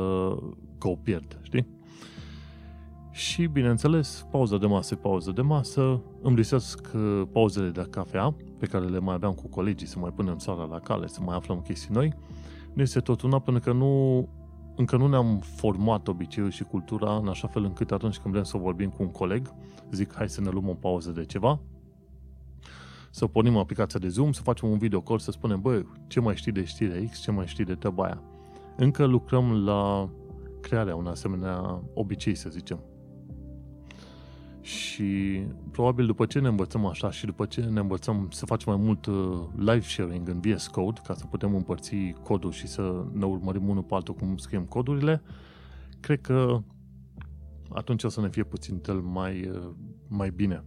că 0.79 0.89
o 0.89 0.97
pierd, 0.97 1.39
știi? 1.43 1.76
Și, 3.17 3.47
bineînțeles, 3.47 4.27
pauza 4.31 4.59
de 4.59 4.67
masă 4.67 4.95
pauză 4.95 5.31
de 5.31 5.41
masă, 5.41 6.01
îmi 6.23 6.37
lipsesc 6.37 6.91
uh, 6.95 7.23
pauzele 7.33 7.69
de 7.69 7.87
cafea, 7.91 8.35
pe 8.59 8.67
care 8.67 8.85
le 8.85 8.99
mai 8.99 9.15
aveam 9.15 9.33
cu 9.33 9.49
colegii, 9.49 9.87
să 9.87 9.99
mai 9.99 10.11
punem 10.11 10.39
sala 10.39 10.65
la 10.65 10.79
cale, 10.79 11.07
să 11.07 11.21
mai 11.23 11.37
aflăm 11.37 11.61
chestii 11.61 11.95
noi. 11.95 12.15
Nu 12.73 12.83
este 12.83 13.01
tot 13.01 13.23
una, 13.23 13.39
pentru 13.39 13.63
că 13.63 13.77
nu, 13.77 14.29
încă 14.75 14.97
nu 14.97 15.07
ne-am 15.07 15.39
format 15.39 16.09
obiceiul 16.09 16.51
și 16.51 16.65
cultura 16.65 17.17
în 17.17 17.29
așa 17.29 17.49
fel 17.49 17.65
încât 17.65 17.93
atunci 17.93 18.17
când 18.17 18.33
vrem 18.33 18.45
să 18.45 18.57
vorbim 18.57 18.91
cu 18.91 19.03
un 19.03 19.11
coleg, 19.11 19.53
zic, 19.91 20.15
hai 20.15 20.29
să 20.29 20.41
ne 20.41 20.51
luăm 20.51 20.69
o 20.69 20.75
pauză 20.75 21.11
de 21.11 21.25
ceva, 21.25 21.61
să 23.11 23.27
pornim 23.27 23.57
aplicația 23.57 23.99
de 23.99 24.09
Zoom, 24.09 24.33
să 24.33 24.43
facem 24.43 24.69
un 24.69 24.79
video 24.79 25.01
call, 25.01 25.19
să 25.19 25.31
spunem, 25.31 25.61
bă, 25.61 25.83
ce 26.07 26.21
mai 26.21 26.37
știi 26.37 26.53
de 26.53 26.65
știrea 26.65 27.09
X, 27.11 27.19
ce 27.19 27.31
mai 27.31 27.47
știi 27.47 27.65
de 27.65 27.75
treaba 27.75 28.05
aia. 28.05 28.23
Încă 28.77 29.05
lucrăm 29.05 29.65
la 29.65 30.11
crearea 30.61 30.97
unui 30.97 31.11
asemenea 31.11 31.83
obicei, 31.95 32.35
să 32.35 32.49
zicem. 32.49 32.81
Și 34.67 35.43
probabil 35.71 36.07
după 36.07 36.27
ce 36.27 36.39
ne 36.39 36.49
învățăm 36.49 36.87
așa 36.87 37.11
și 37.11 37.27
după 37.27 37.47
ce 37.47 37.61
ne 37.61 37.81
învățăm 37.81 38.29
să 38.31 38.47
facem 38.47 38.73
mai 38.73 38.83
mult 38.85 39.07
uh, 39.07 39.41
live 39.57 39.81
sharing 39.81 40.29
în 40.29 40.41
VS 40.41 40.67
Code, 40.67 41.01
ca 41.07 41.15
să 41.15 41.27
putem 41.27 41.55
împărți 41.55 41.95
codul 42.23 42.53
și 42.53 42.67
să 42.67 43.05
ne 43.13 43.25
urmărim 43.25 43.69
unul 43.69 43.83
pe 43.83 43.95
altul 43.95 44.15
cum 44.15 44.37
scriem 44.37 44.65
codurile, 44.65 45.23
cred 46.01 46.21
că 46.21 46.63
atunci 47.69 48.05
o 48.05 48.09
să 48.09 48.21
ne 48.21 48.29
fie 48.29 48.43
puțin 48.43 48.79
tel 48.79 49.01
mai, 49.01 49.49
uh, 49.49 49.71
mai 50.09 50.31
bine. 50.31 50.65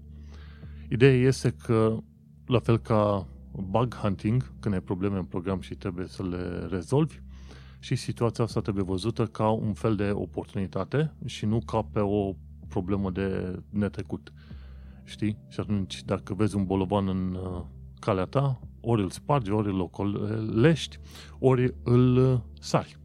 Ideea 0.89 1.13
este 1.13 1.49
că, 1.49 1.97
la 2.45 2.59
fel 2.59 2.77
ca 2.77 3.27
bug 3.51 3.95
hunting, 3.95 4.51
când 4.59 4.73
ai 4.73 4.81
probleme 4.81 5.17
în 5.17 5.25
program 5.25 5.59
și 5.59 5.75
trebuie 5.75 6.07
să 6.07 6.23
le 6.23 6.67
rezolvi, 6.69 7.19
și 7.79 7.95
situația 7.95 8.43
asta 8.43 8.61
trebuie 8.61 8.83
văzută 8.83 9.25
ca 9.25 9.49
un 9.49 9.73
fel 9.73 9.95
de 9.95 10.11
oportunitate 10.13 11.13
și 11.25 11.45
nu 11.45 11.59
ca 11.65 11.81
pe 11.81 11.99
o 11.99 12.35
problemă 12.69 13.11
de 13.11 13.59
netrecut. 13.69 14.33
Știi? 15.03 15.37
Și 15.47 15.59
atunci, 15.59 16.03
dacă 16.03 16.33
vezi 16.33 16.55
un 16.55 16.65
bolovan 16.65 17.07
în 17.07 17.33
uh, 17.33 17.63
calea 17.99 18.25
ta, 18.25 18.59
ori 18.81 19.01
îl 19.01 19.09
spargi, 19.09 19.51
ori 19.51 19.67
îl 19.67 19.79
ocolești, 19.79 20.99
ori 21.39 21.73
îl 21.83 22.17
uh, 22.17 22.39
sari. 22.59 22.97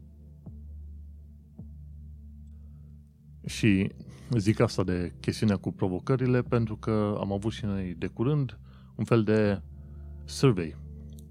Și 3.45 3.91
zic 4.29 4.59
asta 4.59 4.83
de 4.83 5.13
chestiunea 5.19 5.57
cu 5.57 5.71
provocările 5.71 6.41
pentru 6.41 6.75
că 6.75 7.17
am 7.19 7.31
avut 7.31 7.51
și 7.51 7.65
noi 7.65 7.95
de 7.97 8.07
curând 8.07 8.59
un 8.95 9.03
fel 9.03 9.23
de 9.23 9.61
survey, 10.25 10.75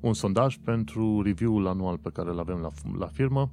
un 0.01 0.15
sondaj 0.15 0.57
pentru 0.57 1.23
review-ul 1.23 1.67
anual 1.67 1.99
pe 1.99 2.11
care 2.11 2.31
îl 2.31 2.39
avem 2.39 2.59
la, 2.59 2.69
la 2.99 3.07
firmă 3.07 3.53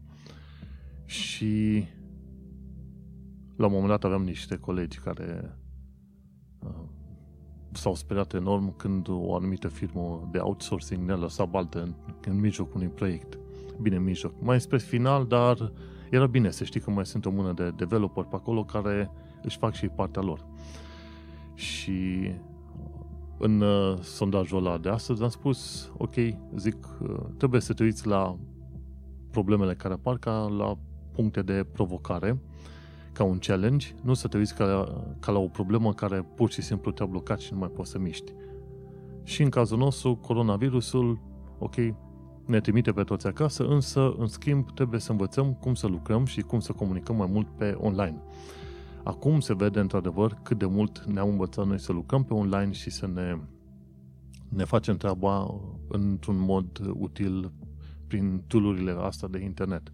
și 1.05 1.83
la 3.61 3.67
un 3.67 3.73
moment 3.73 3.91
dat 3.91 4.03
aveam 4.03 4.23
niște 4.23 4.57
colegi 4.57 4.99
care 4.99 5.57
uh, 6.59 6.69
s-au 7.71 7.95
speriat 7.95 8.33
enorm 8.33 8.75
când 8.75 9.07
o 9.09 9.35
anumită 9.35 9.67
firmă 9.67 10.29
de 10.31 10.37
outsourcing 10.37 11.07
ne-a 11.07 11.15
lăsat 11.15 11.49
baltă 11.49 11.81
în, 11.81 11.93
în 12.27 12.39
mijlocul 12.39 12.75
unui 12.75 12.87
proiect. 12.87 13.37
Bine, 13.81 13.95
în 13.95 14.03
mijloc. 14.03 14.33
Mai 14.39 14.61
spre 14.61 14.77
final, 14.77 15.25
dar 15.25 15.71
era 16.09 16.25
bine 16.25 16.49
să 16.49 16.63
știi 16.63 16.79
că 16.79 16.91
mai 16.91 17.05
sunt 17.05 17.25
o 17.25 17.29
mână 17.29 17.53
de 17.53 17.69
developer 17.69 18.23
pe 18.23 18.35
acolo 18.35 18.63
care 18.63 19.11
își 19.43 19.57
fac 19.57 19.73
și 19.73 19.87
partea 19.87 20.21
lor. 20.21 20.45
Și 21.53 22.31
în 23.37 23.61
uh, 23.61 23.99
sondajul 23.99 24.65
ăla 24.65 24.77
de 24.77 24.89
astăzi 24.89 25.23
am 25.23 25.29
spus, 25.29 25.91
ok, 25.97 26.13
zic, 26.55 26.87
uh, 27.01 27.19
trebuie 27.37 27.61
să 27.61 27.73
te 27.73 27.83
uiți 27.83 28.07
la 28.07 28.37
problemele 29.31 29.73
care 29.73 29.93
apar 29.93 30.17
ca 30.17 30.31
la 30.57 30.77
puncte 31.11 31.41
de 31.41 31.65
provocare 31.71 32.39
ca 33.13 33.23
un 33.23 33.37
challenge, 33.37 33.87
nu 34.01 34.13
să 34.13 34.27
te 34.27 34.37
uiți 34.37 34.55
ca 34.55 34.65
la, 34.65 35.03
ca 35.19 35.31
la 35.31 35.39
o 35.39 35.47
problemă 35.47 35.93
care 35.93 36.25
pur 36.35 36.51
și 36.51 36.61
simplu 36.61 36.91
te-a 36.91 37.05
blocat 37.05 37.39
și 37.39 37.53
nu 37.53 37.59
mai 37.59 37.69
poți 37.69 37.89
să 37.89 37.99
miști. 37.99 38.33
Și 39.23 39.41
în 39.41 39.49
cazul 39.49 39.77
nostru, 39.77 40.15
coronavirusul, 40.15 41.19
ok, 41.59 41.75
ne 42.45 42.59
trimite 42.59 42.91
pe 42.91 43.03
toți 43.03 43.27
acasă, 43.27 43.65
însă, 43.65 44.13
în 44.17 44.27
schimb, 44.27 44.71
trebuie 44.73 44.99
să 44.99 45.11
învățăm 45.11 45.53
cum 45.53 45.73
să 45.73 45.87
lucrăm 45.87 46.25
și 46.25 46.41
cum 46.41 46.59
să 46.59 46.71
comunicăm 46.71 47.15
mai 47.15 47.27
mult 47.31 47.47
pe 47.57 47.77
online. 47.77 48.21
Acum 49.03 49.39
se 49.39 49.53
vede, 49.55 49.79
într-adevăr, 49.79 50.39
cât 50.43 50.57
de 50.57 50.65
mult 50.65 51.03
ne-am 51.05 51.29
învățat 51.29 51.67
noi 51.67 51.79
să 51.79 51.91
lucrăm 51.91 52.23
pe 52.23 52.33
online 52.33 52.71
și 52.71 52.89
să 52.89 53.07
ne, 53.07 53.37
ne 54.49 54.63
facem 54.63 54.97
treaba 54.97 55.61
într-un 55.87 56.37
mod 56.39 56.81
util 56.93 57.51
prin 58.07 58.43
tool 58.47 58.99
astea 59.01 59.27
de 59.27 59.39
internet. 59.39 59.91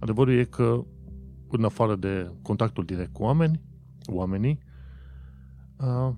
Adevărul 0.00 0.34
e 0.38 0.44
că 0.44 0.84
în 1.54 1.64
afară 1.64 1.96
de 1.96 2.30
contactul 2.42 2.84
direct 2.84 3.12
cu 3.12 3.22
oameni, 3.22 3.60
oamenii, 4.06 4.58
uh, 5.78 6.14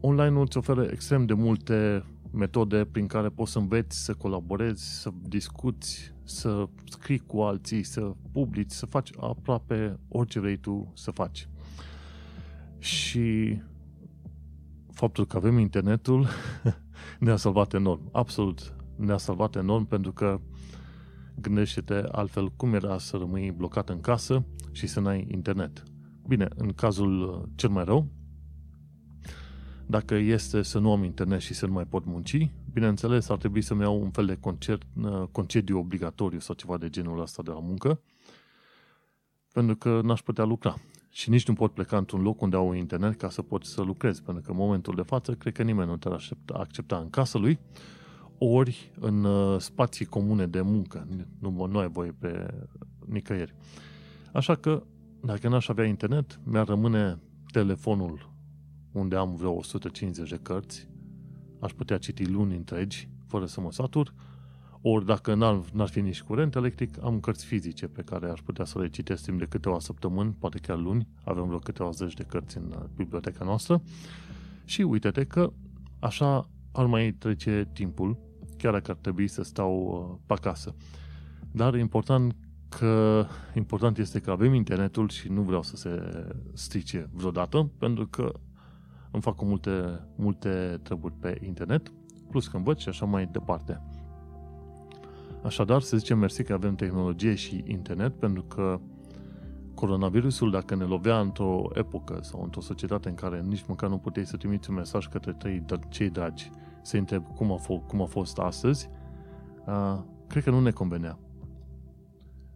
online 0.00 0.40
îți 0.40 0.56
oferă 0.56 0.82
extrem 0.82 1.26
de 1.26 1.32
multe 1.32 2.04
metode 2.30 2.84
prin 2.84 3.06
care 3.06 3.28
poți 3.28 3.52
să 3.52 3.58
înveți, 3.58 4.04
să 4.04 4.14
colaborezi, 4.14 5.00
să 5.00 5.10
discuți, 5.22 6.14
să 6.22 6.68
scrii 6.90 7.18
cu 7.18 7.40
alții, 7.40 7.82
să 7.82 8.12
publici, 8.32 8.70
să 8.70 8.86
faci 8.86 9.10
aproape 9.20 9.98
orice 10.08 10.40
vrei 10.40 10.56
tu 10.56 10.92
să 10.94 11.10
faci. 11.10 11.48
Și 12.78 13.58
faptul 14.92 15.26
că 15.26 15.36
avem 15.36 15.58
internetul 15.58 16.26
ne-a 17.20 17.36
salvat 17.36 17.72
enorm. 17.72 18.08
Absolut 18.12 18.74
ne-a 18.96 19.16
salvat 19.16 19.56
enorm 19.56 19.86
pentru 19.86 20.12
că 20.12 20.40
gândește-te 21.40 21.94
altfel 21.94 22.48
cum 22.48 22.74
era 22.74 22.98
să 22.98 23.16
rămâi 23.16 23.50
blocat 23.50 23.88
în 23.88 24.00
casă 24.00 24.44
și 24.74 24.86
să 24.86 25.00
n-ai 25.00 25.26
internet. 25.30 25.82
Bine, 26.26 26.48
în 26.56 26.72
cazul 26.72 27.22
uh, 27.22 27.48
cel 27.54 27.68
mai 27.68 27.84
rău, 27.84 28.08
dacă 29.86 30.14
este 30.14 30.62
să 30.62 30.78
nu 30.78 30.92
am 30.92 31.04
internet 31.04 31.40
și 31.40 31.54
să 31.54 31.66
nu 31.66 31.72
mai 31.72 31.84
pot 31.84 32.04
munci, 32.04 32.50
bineînțeles 32.72 33.28
ar 33.28 33.36
trebui 33.36 33.62
să-mi 33.62 33.80
iau 33.80 34.00
un 34.00 34.10
fel 34.10 34.26
de 34.26 34.36
concert, 34.40 34.82
uh, 35.02 35.22
concediu 35.32 35.78
obligatoriu 35.78 36.38
sau 36.38 36.54
ceva 36.54 36.78
de 36.78 36.90
genul 36.90 37.20
ăsta 37.20 37.42
de 37.42 37.50
la 37.50 37.60
muncă, 37.60 38.00
pentru 39.52 39.76
că 39.76 40.00
n-aș 40.04 40.20
putea 40.20 40.44
lucra. 40.44 40.76
Și 41.10 41.30
nici 41.30 41.46
nu 41.46 41.54
pot 41.54 41.72
pleca 41.72 41.96
într-un 41.96 42.22
loc 42.22 42.40
unde 42.40 42.56
au 42.56 42.72
internet 42.72 43.16
ca 43.16 43.30
să 43.30 43.42
pot 43.42 43.64
să 43.64 43.82
lucrez, 43.82 44.20
pentru 44.20 44.42
că 44.42 44.50
în 44.50 44.56
momentul 44.56 44.94
de 44.94 45.02
față 45.02 45.32
cred 45.32 45.52
că 45.52 45.62
nimeni 45.62 45.88
nu 45.88 45.96
te-ar 45.96 46.28
accepta 46.52 46.96
în 46.96 47.10
casă 47.10 47.38
lui, 47.38 47.58
ori 48.38 48.92
în 49.00 49.24
uh, 49.24 49.60
spații 49.60 50.04
comune 50.04 50.46
de 50.46 50.60
muncă. 50.60 51.08
Nu, 51.38 51.66
nu 51.66 51.78
ai 51.78 51.88
voie 51.88 52.14
pe 52.18 52.46
nicăieri. 53.06 53.54
Așa 54.34 54.54
că, 54.54 54.82
dacă 55.20 55.48
n-aș 55.48 55.68
avea 55.68 55.84
internet, 55.84 56.40
mi-ar 56.44 56.66
rămâne 56.66 57.18
telefonul 57.52 58.32
unde 58.92 59.16
am 59.16 59.34
vreo 59.34 59.52
150 59.52 60.28
de 60.30 60.38
cărți, 60.42 60.88
aș 61.60 61.72
putea 61.72 61.98
citi 61.98 62.30
luni 62.30 62.56
întregi, 62.56 63.08
fără 63.26 63.46
să 63.46 63.60
mă 63.60 63.72
satur, 63.72 64.14
ori 64.80 65.06
dacă 65.06 65.34
n-ar, 65.34 65.60
n-ar 65.72 65.88
fi 65.88 66.00
nici 66.00 66.22
curent 66.22 66.54
electric, 66.54 67.02
am 67.02 67.20
cărți 67.20 67.44
fizice 67.44 67.86
pe 67.86 68.02
care 68.02 68.30
aș 68.30 68.40
putea 68.40 68.64
să 68.64 68.78
le 68.78 68.88
citesc 68.88 69.24
timp 69.24 69.38
de 69.38 69.44
câteva 69.44 69.78
săptămâni, 69.78 70.36
poate 70.38 70.58
chiar 70.58 70.78
luni, 70.78 71.08
avem 71.24 71.46
vreo 71.46 71.58
câteva 71.58 71.90
zeci 71.90 72.14
de 72.14 72.22
cărți 72.22 72.56
în 72.56 72.74
uh, 72.76 72.84
biblioteca 72.96 73.44
noastră. 73.44 73.82
Și 74.64 74.82
uite-te 74.82 75.24
că 75.24 75.52
așa 75.98 76.50
ar 76.72 76.86
mai 76.86 77.12
trece 77.12 77.68
timpul, 77.72 78.18
chiar 78.56 78.72
dacă 78.72 78.90
ar 78.90 78.96
trebui 78.96 79.28
să 79.28 79.42
stau 79.42 80.08
uh, 80.10 80.18
pe 80.26 80.32
acasă. 80.32 80.74
Dar 81.50 81.74
important 81.74 82.34
că 82.78 83.24
important 83.54 83.98
este 83.98 84.20
că 84.20 84.30
avem 84.30 84.54
internetul 84.54 85.08
și 85.08 85.28
nu 85.28 85.42
vreau 85.42 85.62
să 85.62 85.76
se 85.76 86.00
strice 86.52 87.08
vreodată, 87.12 87.70
pentru 87.78 88.06
că 88.06 88.32
îmi 89.10 89.22
fac 89.22 89.42
multe, 89.42 90.00
multe 90.16 90.80
treburi 90.82 91.14
pe 91.20 91.40
internet, 91.46 91.92
plus 92.30 92.48
că 92.48 92.56
învăț 92.56 92.78
și 92.78 92.88
așa 92.88 93.04
mai 93.04 93.26
departe. 93.26 93.82
Așadar, 95.42 95.80
să 95.80 95.96
zicem 95.96 96.18
mersi 96.18 96.42
că 96.42 96.52
avem 96.52 96.74
tehnologie 96.74 97.34
și 97.34 97.64
internet, 97.66 98.18
pentru 98.18 98.42
că 98.42 98.80
coronavirusul, 99.74 100.50
dacă 100.50 100.74
ne 100.74 100.84
lovea 100.84 101.20
într-o 101.20 101.70
epocă 101.72 102.18
sau 102.22 102.42
într-o 102.42 102.60
societate 102.60 103.08
în 103.08 103.14
care 103.14 103.40
nici 103.40 103.64
măcar 103.66 103.88
nu 103.88 103.98
puteai 103.98 104.26
să 104.26 104.36
trimiți 104.36 104.70
un 104.70 104.76
mesaj 104.76 105.08
către 105.08 105.32
trei, 105.32 105.64
cei 105.88 106.10
dragi, 106.10 106.50
să 106.82 106.96
întreb 106.96 107.34
cum 107.34 107.52
a, 107.52 107.56
f- 107.58 107.86
cum 107.86 108.02
a 108.02 108.06
fost 108.06 108.38
astăzi, 108.38 108.88
uh, 109.66 109.98
cred 110.26 110.42
că 110.42 110.50
nu 110.50 110.60
ne 110.60 110.70
convenea. 110.70 111.18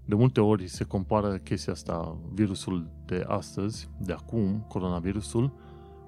De 0.09 0.15
multe 0.15 0.41
ori 0.41 0.67
se 0.67 0.85
compară 0.85 1.37
chestia 1.37 1.73
asta, 1.73 2.17
virusul 2.33 2.91
de 3.07 3.25
astăzi, 3.27 3.89
de 4.01 4.13
acum, 4.13 4.65
coronavirusul, 4.69 5.53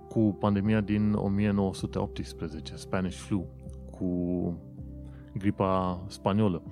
cu 0.09 0.37
pandemia 0.39 0.81
din 0.81 1.13
1918, 1.13 2.77
Spanish 2.77 3.17
flu, 3.17 3.47
cu 3.91 4.07
gripa 5.33 6.03
spaniolă. 6.09 6.63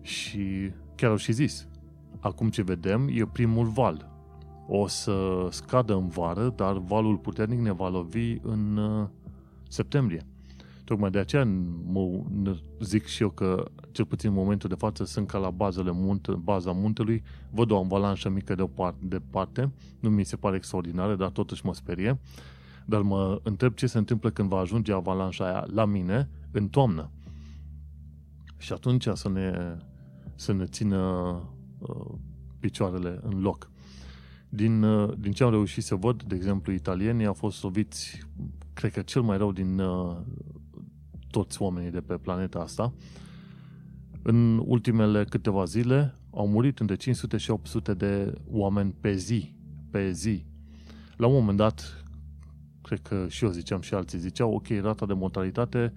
Și 0.00 0.72
chiar 0.94 1.10
au 1.10 1.16
și 1.16 1.32
zis, 1.32 1.66
acum 2.20 2.50
ce 2.50 2.62
vedem 2.62 3.08
e 3.12 3.26
primul 3.32 3.66
val. 3.66 4.10
O 4.66 4.86
să 4.86 5.46
scadă 5.50 5.94
în 5.94 6.08
vară, 6.08 6.52
dar 6.56 6.78
valul 6.78 7.16
puternic 7.16 7.60
ne 7.60 7.72
va 7.72 7.88
lovi 7.88 8.36
în 8.42 8.76
uh, 8.76 9.08
septembrie. 9.68 10.26
Tocmai 10.88 11.10
de 11.10 11.18
aceea 11.18 11.44
mă 11.84 12.24
zic 12.80 13.04
și 13.04 13.22
eu 13.22 13.30
că, 13.30 13.70
cel 13.92 14.04
puțin 14.04 14.28
în 14.28 14.34
momentul 14.34 14.68
de 14.68 14.74
față, 14.74 15.04
sunt 15.04 15.26
ca 15.26 15.38
la 15.38 15.50
bazele 15.50 15.90
munte, 15.92 16.32
baza 16.32 16.72
muntelui, 16.72 17.22
văd 17.50 17.70
o 17.70 17.76
avalanșă 17.76 18.28
mică 18.28 18.54
de 18.54 18.68
departe, 18.98 19.72
nu 20.00 20.10
mi 20.10 20.24
se 20.24 20.36
pare 20.36 20.56
extraordinară, 20.56 21.16
dar 21.16 21.28
totuși 21.28 21.66
mă 21.66 21.74
sperie, 21.74 22.20
dar 22.86 23.02
mă 23.02 23.40
întreb 23.42 23.74
ce 23.74 23.86
se 23.86 23.98
întâmplă 23.98 24.30
când 24.30 24.48
va 24.48 24.58
ajunge 24.58 24.92
avalanșa 24.92 25.44
aia 25.44 25.66
la 25.72 25.84
mine 25.84 26.28
în 26.50 26.68
toamnă. 26.68 27.10
Și 28.56 28.72
atunci 28.72 29.08
să 29.12 29.28
ne, 29.28 29.76
să 30.34 30.52
ne 30.52 30.64
țină 30.64 30.98
uh, 31.78 32.14
picioarele 32.60 33.20
în 33.22 33.40
loc. 33.40 33.70
Din, 34.48 34.82
uh, 34.82 35.14
din 35.18 35.32
ce 35.32 35.44
am 35.44 35.50
reușit 35.50 35.84
să 35.84 35.94
văd, 35.94 36.22
de 36.22 36.34
exemplu, 36.34 36.72
italienii 36.72 37.26
au 37.26 37.34
fost 37.34 37.62
loviți, 37.62 38.26
cred 38.72 38.92
că 38.92 39.02
cel 39.02 39.22
mai 39.22 39.36
rău 39.36 39.52
din 39.52 39.78
uh, 39.78 40.16
toți 41.30 41.62
oamenii 41.62 41.90
de 41.90 42.00
pe 42.00 42.14
planeta 42.14 42.58
asta. 42.58 42.92
În 44.22 44.62
ultimele 44.66 45.24
câteva 45.24 45.64
zile 45.64 46.18
au 46.30 46.48
murit 46.48 46.78
între 46.78 46.96
500 46.96 47.36
și 47.36 47.50
800 47.50 47.94
de 47.94 48.32
oameni 48.50 48.94
pe 49.00 49.12
zi. 49.12 49.54
Pe 49.90 50.10
zi. 50.10 50.46
La 51.16 51.26
un 51.26 51.34
moment 51.34 51.56
dat, 51.56 52.04
cred 52.82 53.00
că 53.00 53.26
și 53.28 53.44
eu 53.44 53.50
ziceam 53.50 53.80
și 53.80 53.94
alții 53.94 54.18
ziceau, 54.18 54.54
ok, 54.54 54.66
rata 54.80 55.06
de 55.06 55.12
mortalitate 55.12 55.94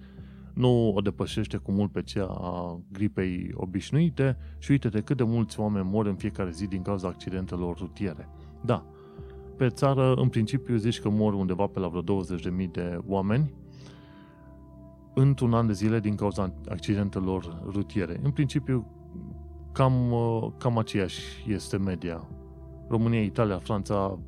nu 0.54 0.92
o 0.94 1.00
depășește 1.00 1.56
cu 1.56 1.72
mult 1.72 1.92
pe 1.92 2.02
cea 2.02 2.26
a 2.26 2.80
gripei 2.92 3.50
obișnuite 3.54 4.36
și 4.58 4.70
uite-te 4.70 5.00
cât 5.00 5.16
de 5.16 5.22
mulți 5.22 5.60
oameni 5.60 5.88
mor 5.90 6.06
în 6.06 6.14
fiecare 6.14 6.50
zi 6.50 6.66
din 6.66 6.82
cauza 6.82 7.08
accidentelor 7.08 7.76
rutiere. 7.76 8.28
Da, 8.64 8.86
pe 9.56 9.68
țară, 9.68 10.14
în 10.14 10.28
principiu, 10.28 10.76
zici 10.76 11.00
că 11.00 11.08
mor 11.08 11.34
undeva 11.34 11.66
pe 11.66 11.78
la 11.78 11.88
vreo 11.88 12.22
20.000 12.22 12.70
de 12.70 12.98
oameni 13.06 13.52
într-un 15.14 15.54
an 15.54 15.66
de 15.66 15.72
zile 15.72 16.00
din 16.00 16.14
cauza 16.14 16.54
accidentelor 16.68 17.62
rutiere. 17.64 18.20
În 18.22 18.30
principiu, 18.30 18.86
cam, 19.72 20.14
cam 20.58 20.78
aceeași 20.78 21.22
este 21.46 21.76
media. 21.76 22.28
România, 22.88 23.22
Italia, 23.22 23.58
Franța, 23.58 24.18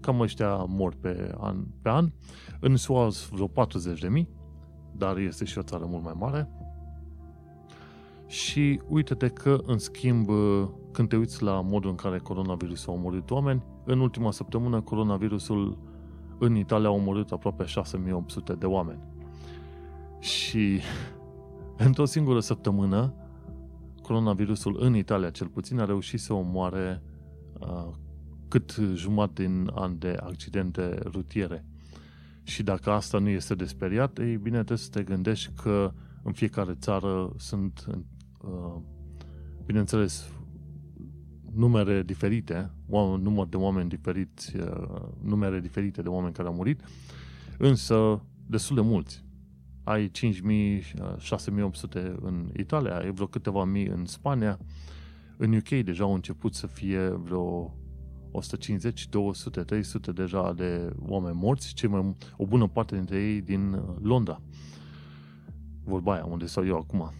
cam 0.00 0.20
ăștia 0.20 0.54
mor 0.56 0.94
pe 1.00 1.34
an. 1.38 1.56
Pe 1.82 1.88
an. 1.88 2.12
În 2.60 2.76
SUA 2.76 3.08
vreo 3.30 3.48
40.000 3.48 4.26
dar 4.96 5.16
este 5.16 5.44
și 5.44 5.58
o 5.58 5.62
țară 5.62 5.84
mult 5.88 6.04
mai 6.04 6.14
mare. 6.18 6.48
Și 8.26 8.80
uite-te 8.88 9.28
că, 9.28 9.58
în 9.66 9.78
schimb, 9.78 10.28
când 10.92 11.08
te 11.08 11.16
uiți 11.16 11.42
la 11.42 11.60
modul 11.60 11.90
în 11.90 11.96
care 11.96 12.18
coronavirusul 12.18 12.92
a 12.92 12.96
omorât 12.96 13.30
oameni, 13.30 13.62
în 13.84 14.00
ultima 14.00 14.30
săptămână 14.30 14.80
coronavirusul 14.80 15.78
în 16.38 16.56
Italia 16.56 16.88
a 16.88 16.92
omorât 16.92 17.30
aproape 17.30 17.64
6800 17.64 18.52
de 18.52 18.66
oameni. 18.66 19.00
Și 20.22 20.80
într-o 21.86 22.04
singură 22.04 22.40
săptămână, 22.40 23.14
coronavirusul 24.02 24.76
în 24.80 24.96
Italia 24.96 25.30
cel 25.30 25.46
puțin 25.46 25.78
a 25.78 25.84
reușit 25.84 26.20
să 26.20 26.32
omoare 26.32 27.02
uh, 27.60 27.90
cât 28.48 28.76
jumătate 28.94 29.42
din 29.42 29.70
an 29.74 29.98
de 29.98 30.16
accidente 30.20 30.98
rutiere. 31.04 31.64
Și 32.42 32.62
dacă 32.62 32.90
asta 32.90 33.18
nu 33.18 33.28
este 33.28 33.54
de 33.54 33.64
speriat, 33.64 34.18
ei 34.18 34.36
bine, 34.36 34.56
trebuie 34.56 34.78
să 34.78 34.90
te 34.90 35.02
gândești 35.02 35.52
că 35.62 35.92
în 36.22 36.32
fiecare 36.32 36.74
țară 36.74 37.32
sunt, 37.36 37.86
uh, 38.40 38.80
bineînțeles, 39.64 40.30
numere 41.54 42.02
diferite, 42.02 42.70
număr 43.20 43.46
de 43.46 43.56
oameni 43.56 43.88
diferiți, 43.88 44.56
uh, 44.56 45.08
numere 45.22 45.60
diferite 45.60 46.02
de 46.02 46.08
oameni 46.08 46.34
care 46.34 46.48
au 46.48 46.54
murit, 46.54 46.80
însă 47.58 48.22
destul 48.46 48.76
de 48.76 48.82
mulți. 48.82 49.24
Ai 49.84 50.10
5.000, 50.10 50.82
6.800 50.82 52.14
în 52.20 52.50
Italia, 52.56 52.98
ai 52.98 53.12
vreo 53.12 53.26
câteva 53.26 53.64
mii 53.64 53.86
în 53.86 54.04
Spania, 54.04 54.58
în 55.36 55.54
UK 55.54 55.68
deja 55.68 56.04
au 56.04 56.14
început 56.14 56.54
să 56.54 56.66
fie 56.66 57.08
vreo 57.08 57.74
150, 58.32 59.08
200, 59.08 59.62
300 59.62 60.12
deja 60.12 60.52
de 60.52 60.90
oameni 60.98 61.36
morți, 61.36 61.74
cei 61.74 61.88
mai, 61.88 62.16
o 62.36 62.46
bună 62.46 62.66
parte 62.66 62.94
dintre 62.94 63.22
ei 63.22 63.40
din 63.40 63.72
uh, 63.72 63.82
Londra. 64.02 64.42
Vorba 65.84 66.12
aia, 66.12 66.24
unde 66.24 66.46
stau 66.46 66.66
eu 66.66 66.76
acum. 66.76 67.12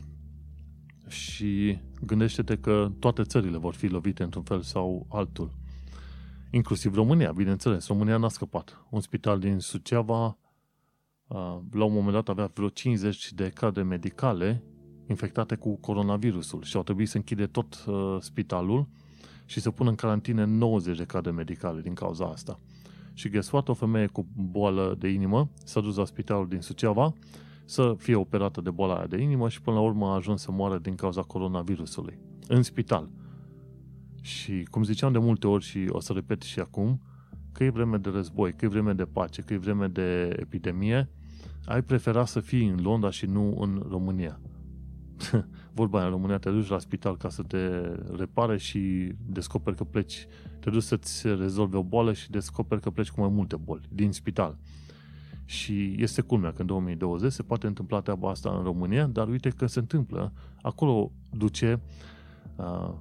Și 1.09 1.79
gândește-te 2.05 2.57
că 2.57 2.93
toate 2.99 3.23
țările 3.23 3.57
vor 3.57 3.75
fi 3.75 3.87
lovite 3.87 4.23
într-un 4.23 4.43
fel 4.43 4.61
sau 4.61 5.07
altul. 5.11 5.53
Inclusiv 6.51 6.95
România, 6.95 7.33
bineînțeles. 7.33 7.87
România 7.87 8.17
n-a 8.17 8.29
scăpat. 8.29 8.87
Un 8.91 9.01
spital 9.01 9.39
din 9.39 9.59
Suceava 9.59 10.27
uh, 10.27 10.35
la 11.71 11.85
un 11.85 11.92
moment 11.92 12.12
dat 12.12 12.29
avea 12.29 12.51
vreo 12.55 12.68
50 12.68 13.33
de 13.33 13.49
cadre 13.49 13.83
medicale 13.83 14.62
infectate 15.07 15.55
cu 15.55 15.77
coronavirusul 15.77 16.62
și 16.62 16.77
au 16.77 16.83
trebuit 16.83 17.09
să 17.09 17.16
închide 17.16 17.47
tot 17.47 17.85
uh, 17.87 18.16
spitalul 18.21 18.87
și 19.45 19.61
să 19.61 19.71
pună 19.71 19.90
în 19.90 19.95
carantină 19.95 20.45
90 20.45 20.97
de 20.97 21.05
cadre 21.05 21.31
medicale 21.31 21.81
din 21.81 21.95
cauza 21.95 22.25
asta. 22.25 22.61
Și 23.12 23.29
ghesuat 23.29 23.68
o 23.68 23.75
femeie 23.75 24.07
cu 24.07 24.27
boală 24.35 24.97
de 24.99 25.09
inimă 25.09 25.51
s-a 25.64 25.81
dus 25.81 25.97
la 25.97 26.05
spitalul 26.05 26.49
din 26.49 26.61
Suceava 26.61 27.14
să 27.64 27.95
fie 27.99 28.14
operată 28.14 28.61
de 28.61 28.71
boala 28.71 28.95
aia 28.95 29.07
de 29.07 29.21
inimă 29.21 29.49
și 29.49 29.61
până 29.61 29.77
la 29.77 29.83
urmă 29.83 30.07
a 30.07 30.14
ajuns 30.14 30.42
să 30.42 30.53
moară 30.53 30.79
din 30.79 30.95
cauza 30.95 31.23
coronavirusului. 31.23 32.18
În 32.49 32.62
spital. 32.62 33.11
Și 34.21 34.66
cum 34.71 34.85
ziceam 34.85 35.12
de 35.12 35.18
multe 35.18 35.47
ori 35.47 35.64
și 35.64 35.87
o 35.88 36.01
să 36.01 36.12
repet 36.12 36.42
și 36.42 36.61
acum, 36.61 37.01
că 37.53 37.64
e 37.64 37.71
vreme 37.71 37.97
de 37.97 38.09
război, 38.09 38.55
că 38.55 38.64
e 38.64 38.68
vreme 38.68 38.92
de 38.92 39.05
pace, 39.05 39.42
că 39.42 39.53
e 39.53 39.57
vreme 39.57 39.87
de 39.87 40.37
epidemie, 40.38 41.09
ai 41.64 41.83
prefera 41.83 42.25
să 42.25 42.40
fii 42.40 42.68
în 42.68 42.81
Londra 42.83 43.11
și 43.11 43.27
nu 43.27 43.57
în 43.59 43.87
România. 43.88 44.40
vorba 45.75 45.98
aia 45.98 46.07
în 46.07 46.12
România, 46.12 46.38
te 46.38 46.51
duci 46.51 46.68
la 46.68 46.79
spital 46.79 47.16
ca 47.16 47.29
să 47.29 47.42
te 47.42 47.59
repare 48.16 48.59
și 48.59 49.12
descoperi 49.27 49.77
că 49.77 49.85
pleci, 49.85 50.27
te 50.61 50.70
duci 50.70 50.83
să-ți 50.83 51.27
rezolve 51.27 51.77
o 51.77 51.83
boală 51.83 52.12
și 52.12 52.31
descoperi 52.31 52.81
că 52.81 52.90
pleci 52.90 53.11
cu 53.11 53.20
mai 53.20 53.29
multe 53.29 53.57
boli 53.57 53.88
din 53.92 54.12
spital. 54.12 54.59
Și 55.44 55.94
este 55.98 56.20
culmea 56.20 56.53
că 56.53 56.61
în 56.61 56.66
2020 56.66 57.33
se 57.33 57.42
poate 57.42 57.66
întâmpla 57.66 58.01
treaba 58.01 58.31
asta 58.31 58.51
în 58.57 58.62
România, 58.62 59.07
dar 59.07 59.29
uite 59.29 59.48
că 59.48 59.66
se 59.66 59.79
întâmplă. 59.79 60.33
Acolo 60.62 61.12
duce, 61.31 61.81
uh, 62.57 62.92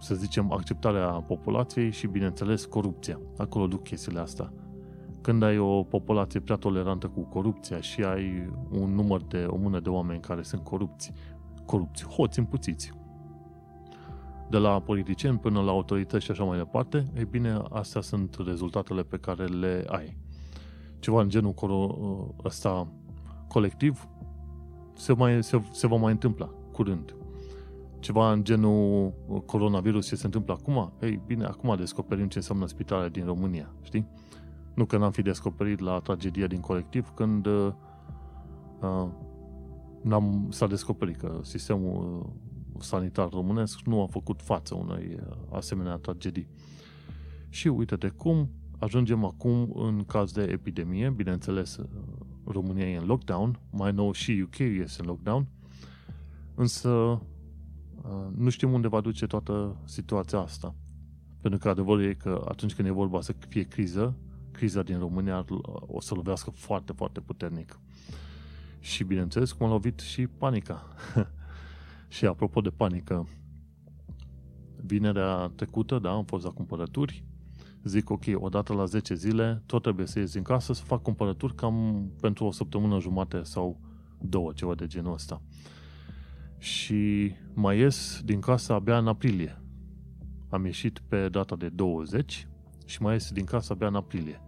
să 0.00 0.14
zicem, 0.14 0.52
acceptarea 0.52 1.08
populației 1.08 1.90
și, 1.90 2.06
bineînțeles, 2.06 2.64
corupția. 2.64 3.20
Acolo 3.36 3.66
duc 3.66 3.82
chestiile 3.82 4.20
astea 4.20 4.52
când 5.28 5.42
ai 5.42 5.58
o 5.58 5.82
populație 5.82 6.40
prea 6.40 6.56
tolerantă 6.56 7.06
cu 7.06 7.20
corupția 7.20 7.80
și 7.80 8.02
ai 8.02 8.50
un 8.70 8.94
număr 8.94 9.22
de 9.22 9.44
o 9.48 9.56
mână 9.56 9.80
de 9.80 9.88
oameni 9.88 10.20
care 10.20 10.42
sunt 10.42 10.64
corupți, 10.64 11.12
corupți, 11.66 12.04
hoți 12.04 12.38
împuțiți, 12.38 12.92
de 14.50 14.58
la 14.58 14.80
politicieni 14.80 15.38
până 15.38 15.60
la 15.60 15.70
autorități 15.70 16.24
și 16.24 16.30
așa 16.30 16.44
mai 16.44 16.58
departe, 16.58 17.06
ei 17.16 17.24
bine, 17.24 17.62
astea 17.70 18.00
sunt 18.00 18.36
rezultatele 18.46 19.02
pe 19.02 19.16
care 19.16 19.44
le 19.44 19.84
ai. 19.86 20.16
Ceva 20.98 21.20
în 21.20 21.28
genul 21.28 21.54
ăsta 22.44 22.88
colectiv 23.48 24.08
se, 24.94 25.12
mai, 25.12 25.42
se, 25.42 25.62
se 25.70 25.86
va 25.86 25.96
mai 25.96 26.12
întâmpla 26.12 26.50
curând. 26.72 27.14
Ceva 27.98 28.32
în 28.32 28.44
genul 28.44 29.12
coronavirus 29.46 30.06
ce 30.06 30.16
se 30.16 30.26
întâmplă 30.26 30.58
acum, 30.60 30.92
ei 31.00 31.20
bine, 31.26 31.44
acum 31.44 31.76
descoperim 31.76 32.28
ce 32.28 32.38
înseamnă 32.38 32.66
spitale 32.66 33.08
din 33.08 33.24
România, 33.24 33.74
știi? 33.82 34.06
Nu 34.78 34.86
că 34.86 34.96
n-am 34.96 35.10
fi 35.10 35.22
descoperit 35.22 35.78
la 35.78 35.98
tragedia 35.98 36.46
din 36.46 36.60
colectiv, 36.60 37.08
când 37.14 37.46
uh, 37.46 37.72
uh, 38.80 39.08
n-am, 40.02 40.46
s-a 40.50 40.66
descoperit 40.66 41.16
că 41.16 41.40
sistemul 41.42 42.22
uh, 42.24 42.82
sanitar 42.82 43.28
românesc 43.28 43.80
nu 43.80 44.02
a 44.02 44.06
făcut 44.06 44.42
față 44.42 44.74
unei 44.74 45.18
uh, 45.20 45.36
asemenea 45.50 45.96
tragedii. 45.96 46.48
Și 47.48 47.68
uite-te 47.68 48.08
cum 48.08 48.50
ajungem 48.78 49.24
acum 49.24 49.72
în 49.74 50.04
caz 50.04 50.32
de 50.32 50.42
epidemie, 50.42 51.10
bineînțeles 51.10 51.78
România 52.44 52.90
e 52.90 52.96
în 52.96 53.06
lockdown, 53.06 53.60
mai 53.70 53.92
nou 53.92 54.12
și 54.12 54.44
UK 54.44 54.58
este 54.58 55.00
în 55.00 55.06
lockdown, 55.06 55.48
însă 56.54 57.22
nu 58.36 58.48
știm 58.48 58.72
unde 58.72 58.88
va 58.88 59.00
duce 59.00 59.26
toată 59.26 59.76
situația 59.84 60.38
asta. 60.38 60.74
Pentru 61.40 61.58
că 61.60 61.68
adevărul 61.68 62.02
e 62.02 62.14
că 62.14 62.44
atunci 62.48 62.74
când 62.74 62.88
e 62.88 62.90
vorba 62.90 63.20
să 63.20 63.34
fie 63.48 63.62
criză, 63.62 64.16
criza 64.58 64.82
din 64.82 64.98
România 64.98 65.44
o 65.86 66.00
să 66.00 66.14
lovească 66.14 66.50
foarte, 66.50 66.92
foarte 66.92 67.20
puternic. 67.20 67.80
Și 68.80 69.04
bineînțeles 69.04 69.52
cum 69.52 69.66
a 69.66 69.68
lovit 69.68 70.00
și 70.00 70.26
panica. 70.26 70.86
și 72.08 72.26
apropo 72.26 72.60
de 72.60 72.70
panică, 72.70 73.28
vinerea 74.76 75.52
trecută, 75.54 75.98
da, 75.98 76.10
am 76.10 76.24
fost 76.24 76.44
la 76.44 76.50
cumpărături, 76.50 77.24
zic, 77.84 78.10
ok, 78.10 78.24
odată 78.34 78.72
la 78.72 78.84
10 78.84 79.14
zile, 79.14 79.62
tot 79.66 79.82
trebuie 79.82 80.06
să 80.06 80.18
ies 80.18 80.32
din 80.32 80.42
casă 80.42 80.72
să 80.72 80.82
fac 80.82 81.02
cumpărături 81.02 81.54
cam 81.54 82.08
pentru 82.20 82.44
o 82.44 82.50
săptămână 82.50 83.00
jumate 83.00 83.42
sau 83.42 83.80
două, 84.20 84.52
ceva 84.52 84.74
de 84.74 84.86
genul 84.86 85.12
ăsta. 85.12 85.42
Și 86.58 87.32
mai 87.54 87.78
ies 87.78 88.20
din 88.24 88.40
casă 88.40 88.72
abia 88.72 88.98
în 88.98 89.08
aprilie. 89.08 89.62
Am 90.48 90.64
ieșit 90.64 90.98
pe 91.08 91.28
data 91.28 91.56
de 91.56 91.68
20 91.68 92.48
și 92.86 93.02
mai 93.02 93.12
ies 93.12 93.30
din 93.30 93.44
casă 93.44 93.72
abia 93.72 93.86
în 93.86 93.94
aprilie. 93.94 94.40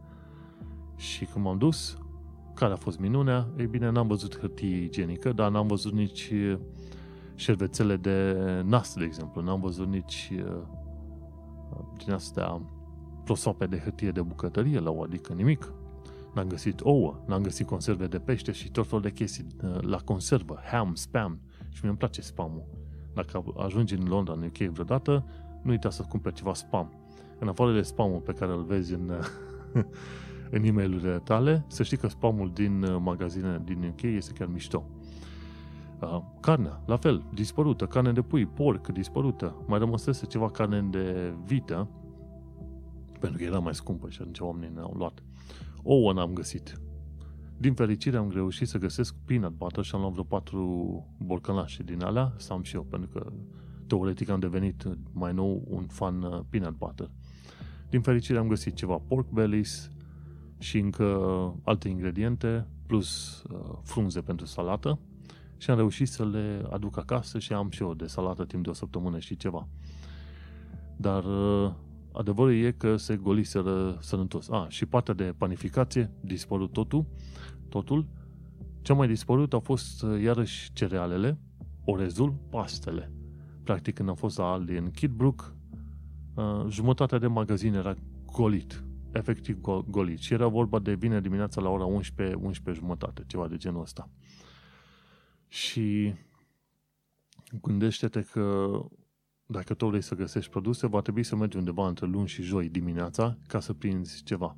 Și 1.00 1.24
când 1.24 1.44
m-am 1.44 1.58
dus, 1.58 1.98
care 2.54 2.72
a 2.72 2.76
fost 2.76 2.98
minunea? 2.98 3.48
Ei 3.58 3.66
bine, 3.66 3.90
n-am 3.90 4.06
văzut 4.06 4.38
hârtie 4.38 4.76
igienică, 4.82 5.32
dar 5.32 5.50
n-am 5.50 5.66
văzut 5.66 5.92
nici 5.92 6.32
șervețele 7.34 7.96
de 7.96 8.36
nas, 8.64 8.94
de 8.94 9.04
exemplu. 9.04 9.42
N-am 9.42 9.60
văzut 9.60 9.88
nici 9.88 10.32
din 12.04 12.12
astea 12.12 12.62
prosoape 13.24 13.66
de 13.66 13.78
hârtie 13.78 14.10
de 14.10 14.22
bucătărie 14.22 14.78
la 14.78 14.90
o, 14.90 15.02
adică 15.02 15.32
nimic. 15.32 15.72
N-am 16.34 16.46
găsit 16.46 16.80
ouă, 16.80 17.22
n-am 17.26 17.42
găsit 17.42 17.66
conserve 17.66 18.06
de 18.06 18.18
pește 18.18 18.52
și 18.52 18.70
tot 18.70 18.86
felul 18.86 19.02
de 19.02 19.10
chestii 19.10 19.46
la 19.80 19.98
conservă, 19.98 20.60
ham, 20.70 20.94
spam. 20.94 21.40
Și 21.68 21.78
mie 21.80 21.88
îmi 21.88 21.98
place 21.98 22.20
spamul. 22.20 22.64
Dacă 23.14 23.44
ajungi 23.56 23.94
în 23.94 24.08
Londra, 24.08 24.32
în 24.32 24.42
UK 24.42 24.56
vreodată, 24.56 25.24
nu 25.62 25.70
uita 25.70 25.90
să 25.90 26.02
cumperi 26.02 26.34
ceva 26.34 26.54
spam. 26.54 26.92
În 27.38 27.48
afară 27.48 27.72
de 27.72 27.82
spamul 27.82 28.20
pe 28.20 28.32
care 28.32 28.52
îl 28.52 28.62
vezi 28.62 28.94
în, 28.94 29.12
în 30.50 30.64
e 30.64 30.70
mail 30.70 31.20
tale, 31.24 31.64
să 31.66 31.82
știi 31.82 31.96
că 31.96 32.08
spamul 32.08 32.50
din 32.54 32.82
uh, 32.82 32.96
magazine 33.00 33.62
din 33.64 33.84
UK 33.92 34.02
este 34.02 34.32
chiar 34.32 34.48
mișto. 34.48 34.84
Uh, 36.00 36.20
carnea, 36.40 36.82
la 36.86 36.96
fel, 36.96 37.24
dispărută. 37.34 37.86
Carne 37.86 38.12
de 38.12 38.22
pui, 38.22 38.46
porc, 38.46 38.88
dispărută. 38.88 39.64
Mai 39.66 39.78
rămăsese 39.78 40.26
ceva 40.26 40.50
carne 40.50 40.82
de 40.82 41.34
vită, 41.44 41.88
pentru 43.20 43.38
că 43.38 43.44
era 43.44 43.58
mai 43.58 43.74
scumpă 43.74 44.08
și 44.08 44.18
atunci 44.20 44.38
oamenii 44.38 44.74
ne-au 44.74 44.94
luat. 44.96 45.22
Ouă 45.82 46.12
n-am 46.12 46.32
găsit. 46.32 46.80
Din 47.56 47.74
fericire 47.74 48.16
am 48.16 48.30
reușit 48.30 48.68
să 48.68 48.78
găsesc 48.78 49.14
peanut 49.24 49.52
butter 49.52 49.84
și 49.84 49.94
am 49.94 50.00
luat 50.00 50.12
vreo 50.12 50.24
patru 50.24 51.06
borcănașe 51.18 51.82
din 51.82 52.02
alea 52.02 52.34
să 52.36 52.52
am 52.52 52.62
și 52.62 52.74
eu, 52.74 52.82
pentru 52.82 53.08
că 53.08 53.32
teoretic 53.86 54.28
am 54.28 54.40
devenit 54.40 54.84
mai 55.12 55.32
nou 55.32 55.64
un 55.68 55.82
fan 55.82 56.22
uh, 56.22 56.40
peanut 56.48 56.76
butter. 56.76 57.10
Din 57.90 58.00
fericire 58.00 58.38
am 58.38 58.48
găsit 58.48 58.74
ceva 58.74 58.98
pork 59.08 59.30
bellies 59.30 59.90
și 60.60 60.78
încă 60.78 61.04
alte 61.64 61.88
ingrediente, 61.88 62.66
plus 62.86 63.42
uh, 63.42 63.78
frunze 63.82 64.20
pentru 64.20 64.46
salată 64.46 64.98
și 65.56 65.70
am 65.70 65.76
reușit 65.76 66.08
să 66.08 66.26
le 66.26 66.62
aduc 66.70 66.98
acasă 66.98 67.38
și 67.38 67.52
am 67.52 67.70
și 67.70 67.82
eu 67.82 67.94
de 67.94 68.06
salată 68.06 68.44
timp 68.44 68.64
de 68.64 68.70
o 68.70 68.72
săptămână 68.72 69.18
și 69.18 69.36
ceva. 69.36 69.68
Dar 70.96 71.24
uh, 71.24 71.72
adevărul 72.12 72.54
e 72.54 72.70
că 72.70 72.96
se 72.96 73.16
goliseră 73.16 73.98
sănătos. 74.00 74.48
A, 74.48 74.66
și 74.68 74.86
partea 74.86 75.14
de 75.14 75.34
panificație, 75.38 76.10
dispărut 76.20 76.72
totul, 76.72 77.06
totul. 77.68 78.06
Cea 78.82 78.94
mai 78.94 79.08
dispărut 79.08 79.52
au 79.52 79.60
fost 79.60 80.02
uh, 80.02 80.22
iarăși 80.22 80.72
cerealele, 80.72 81.38
orezul, 81.84 82.34
pastele. 82.50 83.12
Practic, 83.62 83.94
când 83.94 84.08
am 84.08 84.14
fost 84.14 84.38
la 84.38 84.52
Aldi 84.52 84.76
în 84.76 84.90
Kidbrook, 84.90 85.54
uh, 86.34 86.66
jumătatea 86.68 87.18
de 87.18 87.26
magazin 87.26 87.74
era 87.74 87.94
golit. 88.32 88.84
Efectiv 89.12 89.60
golit. 89.86 90.18
Și 90.18 90.32
era 90.32 90.46
vorba 90.46 90.78
de 90.78 90.94
vineri 90.94 91.22
dimineața 91.22 91.60
la 91.60 91.68
ora 91.68 91.84
11, 91.84 92.36
11 92.36 92.82
jumătate, 92.84 93.24
ceva 93.26 93.48
de 93.48 93.56
genul 93.56 93.80
ăsta. 93.80 94.10
Și 95.48 96.14
gândește-te 97.62 98.20
că 98.20 98.70
dacă 99.46 99.74
tot 99.74 99.88
vrei 99.88 100.02
să 100.02 100.14
găsești 100.14 100.50
produse, 100.50 100.86
va 100.86 101.00
trebui 101.00 101.22
să 101.22 101.36
mergi 101.36 101.56
undeva 101.56 101.88
între 101.88 102.06
luni 102.06 102.28
și 102.28 102.42
joi 102.42 102.68
dimineața 102.68 103.38
ca 103.46 103.60
să 103.60 103.72
prinzi 103.72 104.22
ceva. 104.22 104.56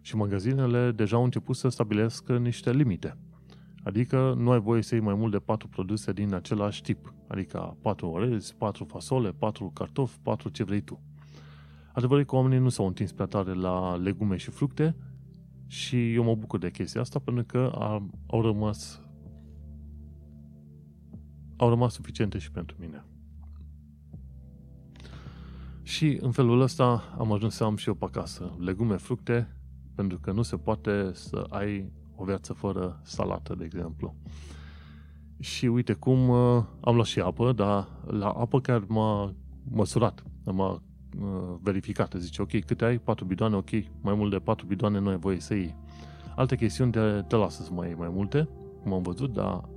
Și 0.00 0.16
magazinele 0.16 0.92
deja 0.92 1.16
au 1.16 1.24
început 1.24 1.56
să 1.56 1.68
stabilească 1.68 2.38
niște 2.38 2.72
limite. 2.72 3.16
Adică 3.84 4.34
nu 4.36 4.50
ai 4.50 4.60
voie 4.60 4.82
să 4.82 4.94
iei 4.94 5.04
mai 5.04 5.14
mult 5.14 5.32
de 5.32 5.38
4 5.38 5.68
produse 5.68 6.12
din 6.12 6.34
același 6.34 6.82
tip. 6.82 7.14
Adică 7.26 7.76
4 7.82 8.08
orez, 8.08 8.52
4 8.52 8.84
fasole, 8.84 9.32
4 9.32 9.70
cartofi, 9.74 10.18
4 10.22 10.48
ce 10.48 10.64
vrei 10.64 10.80
tu. 10.80 11.00
Adevărul 11.98 12.24
că 12.24 12.34
oamenii 12.34 12.58
nu 12.58 12.68
s-au 12.68 12.86
întins 12.86 13.12
prea 13.12 13.26
tare 13.26 13.52
la 13.54 13.96
legume 13.96 14.36
și 14.36 14.50
fructe 14.50 14.96
și 15.66 16.12
eu 16.12 16.22
mă 16.24 16.34
bucur 16.34 16.58
de 16.58 16.70
chestia 16.70 17.00
asta 17.00 17.18
pentru 17.18 17.44
că 17.44 17.70
au 18.26 18.42
rămas 18.42 19.02
au 21.56 21.68
rămas 21.68 21.92
suficiente 21.94 22.38
și 22.38 22.50
pentru 22.50 22.76
mine. 22.80 23.04
Și 25.82 26.18
în 26.20 26.30
felul 26.30 26.60
ăsta 26.60 27.14
am 27.18 27.32
ajuns 27.32 27.54
să 27.54 27.64
am 27.64 27.76
și 27.76 27.88
eu 27.88 27.94
pe 27.94 28.04
acasă 28.04 28.56
legume, 28.58 28.96
fructe, 28.96 29.56
pentru 29.94 30.18
că 30.18 30.32
nu 30.32 30.42
se 30.42 30.56
poate 30.56 31.10
să 31.12 31.46
ai 31.48 31.92
o 32.16 32.24
viață 32.24 32.52
fără 32.52 33.00
salată, 33.02 33.54
de 33.54 33.64
exemplu. 33.64 34.14
Și 35.38 35.66
uite 35.66 35.92
cum 35.92 36.28
uh, 36.28 36.64
am 36.80 36.94
luat 36.94 37.06
și 37.06 37.20
apă, 37.20 37.52
dar 37.52 37.88
la 38.06 38.28
apă 38.28 38.60
care 38.60 38.84
m-a 38.88 39.34
măsurat, 39.70 40.22
m-a 40.44 40.82
uh, 41.22 41.54
verificat, 41.60 42.14
zice, 42.18 42.42
ok, 42.42 42.64
câte 42.64 42.84
ai? 42.84 42.98
4 42.98 43.24
bidoane, 43.24 43.56
ok, 43.56 43.70
mai 44.00 44.14
mult 44.14 44.30
de 44.30 44.38
4 44.38 44.66
bidoane 44.66 44.98
nu 44.98 45.08
ai 45.08 45.18
voie 45.18 45.40
să 45.40 45.54
iei. 45.54 45.74
Alte 46.36 46.56
chestiuni 46.56 46.90
te, 46.90 47.00
te 47.28 47.36
lasă 47.36 47.62
să 47.62 47.72
mai 47.72 47.86
iei 47.86 47.96
mai 47.96 48.08
multe, 48.12 48.48
cum 48.82 48.92
am 48.92 49.02
văzut, 49.02 49.32
dar 49.32 49.68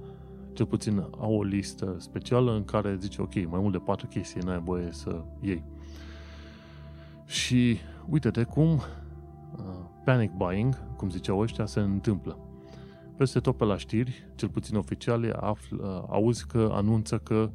cel 0.53 0.65
puțin 0.65 1.03
au 1.19 1.33
o 1.33 1.43
listă 1.43 1.95
specială 1.99 2.55
în 2.55 2.65
care 2.65 2.97
zice, 2.99 3.21
ok, 3.21 3.33
mai 3.33 3.59
mult 3.59 3.71
de 3.71 3.77
4 3.77 4.07
chestii 4.07 4.41
nu 4.43 4.51
ai 4.51 4.59
voie 4.59 4.87
să 4.91 5.23
iei. 5.41 5.63
Și 7.25 7.77
uite-te 8.09 8.43
cum 8.43 8.69
uh, 8.71 8.81
panic 10.05 10.31
buying, 10.31 10.95
cum 10.95 11.09
ziceau 11.09 11.39
ăștia, 11.39 11.65
se 11.65 11.79
întâmplă. 11.79 12.37
Peste 13.17 13.39
tot 13.39 13.57
pe 13.57 13.63
la 13.63 13.77
știri, 13.77 14.27
cel 14.35 14.49
puțin 14.49 14.75
oficiale, 14.75 15.31
afl, 15.39 15.75
uh, 15.75 16.03
auzi 16.09 16.47
că 16.47 16.69
anunță 16.71 17.17
că 17.17 17.51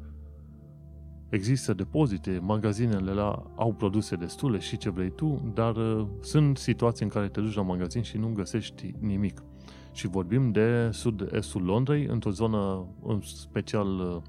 există 1.29 1.73
depozite, 1.73 2.39
magazinele 2.41 3.11
la, 3.11 3.43
au 3.55 3.73
produse 3.73 4.15
destule 4.15 4.59
și 4.59 4.77
ce 4.77 4.89
vrei 4.89 5.09
tu, 5.09 5.51
dar 5.53 5.75
uh, 5.75 6.07
sunt 6.21 6.57
situații 6.57 7.05
în 7.05 7.11
care 7.11 7.27
te 7.27 7.41
duci 7.41 7.55
la 7.55 7.61
magazin 7.61 8.01
și 8.01 8.17
nu 8.17 8.27
găsești 8.27 8.93
nimic. 8.99 9.43
Și 9.91 10.07
vorbim 10.07 10.51
de 10.51 10.89
sud-estul 10.91 11.63
Londrei, 11.63 12.05
într-o 12.05 12.31
zonă 12.31 12.87
în 13.03 13.21
special 13.21 13.87
uh, 13.87 14.21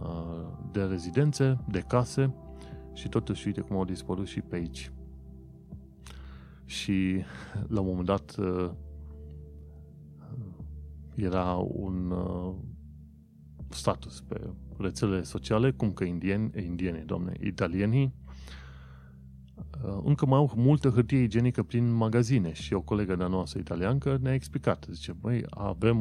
uh 0.00 0.52
de 0.72 0.82
rezidențe, 0.82 1.58
de 1.68 1.80
case, 1.80 2.34
și 2.92 3.08
totuși, 3.08 3.46
uite 3.46 3.60
cum 3.60 3.76
au 3.76 3.84
dispărut 3.84 4.26
și 4.26 4.40
pe 4.40 4.56
aici. 4.56 4.92
Și 6.64 7.22
la 7.68 7.80
un 7.80 7.86
moment 7.86 8.06
dat 8.06 8.34
uh, 8.38 8.70
era 11.14 11.54
un 11.56 12.10
uh, 12.10 12.54
status 13.68 14.20
pe 14.20 14.50
rețelele 14.78 15.22
sociale, 15.22 15.70
cum 15.70 15.92
că 15.92 16.04
indieni, 16.04 16.50
indieni, 16.64 17.02
doamne, 17.06 17.32
italienii 17.40 18.14
uh, 19.84 20.00
încă 20.04 20.26
mai 20.26 20.38
au 20.38 20.52
multă 20.56 20.88
hârtie 20.88 21.22
igienică 21.22 21.62
prin 21.62 21.92
magazine 21.92 22.52
și 22.52 22.74
o 22.74 22.80
colegă 22.80 23.16
de-a 23.16 23.26
noastră 23.26 23.58
italiancă 23.58 24.18
ne-a 24.22 24.34
explicat. 24.34 24.86
Zice, 24.90 25.12
băi, 25.12 25.44
avem 25.50 25.96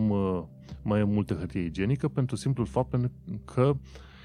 mai 0.81 1.03
multă 1.03 1.33
hârtie 1.33 1.61
igienică 1.61 2.07
pentru 2.07 2.35
simplul 2.35 2.65
fapt 2.65 3.11
că 3.45 3.75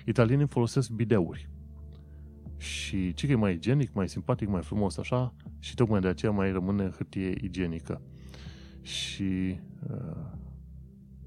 italienii 0.05 0.47
folosesc 0.47 0.91
bideuri 0.91 1.49
și 2.59 3.13
ce 3.15 3.27
că 3.27 3.33
e 3.33 3.35
mai 3.35 3.55
igienic, 3.55 3.93
mai 3.93 4.09
simpatic, 4.09 4.49
mai 4.49 4.63
frumos 4.63 4.97
așa 4.97 5.35
și 5.59 5.75
tocmai 5.75 6.01
de 6.01 6.09
aceea 6.09 6.33
mai 6.33 6.53
rămâne 6.53 6.91
hârtie 6.97 7.39
igienică. 7.43 8.01
Și 8.83 9.61
uh, 9.91 10.17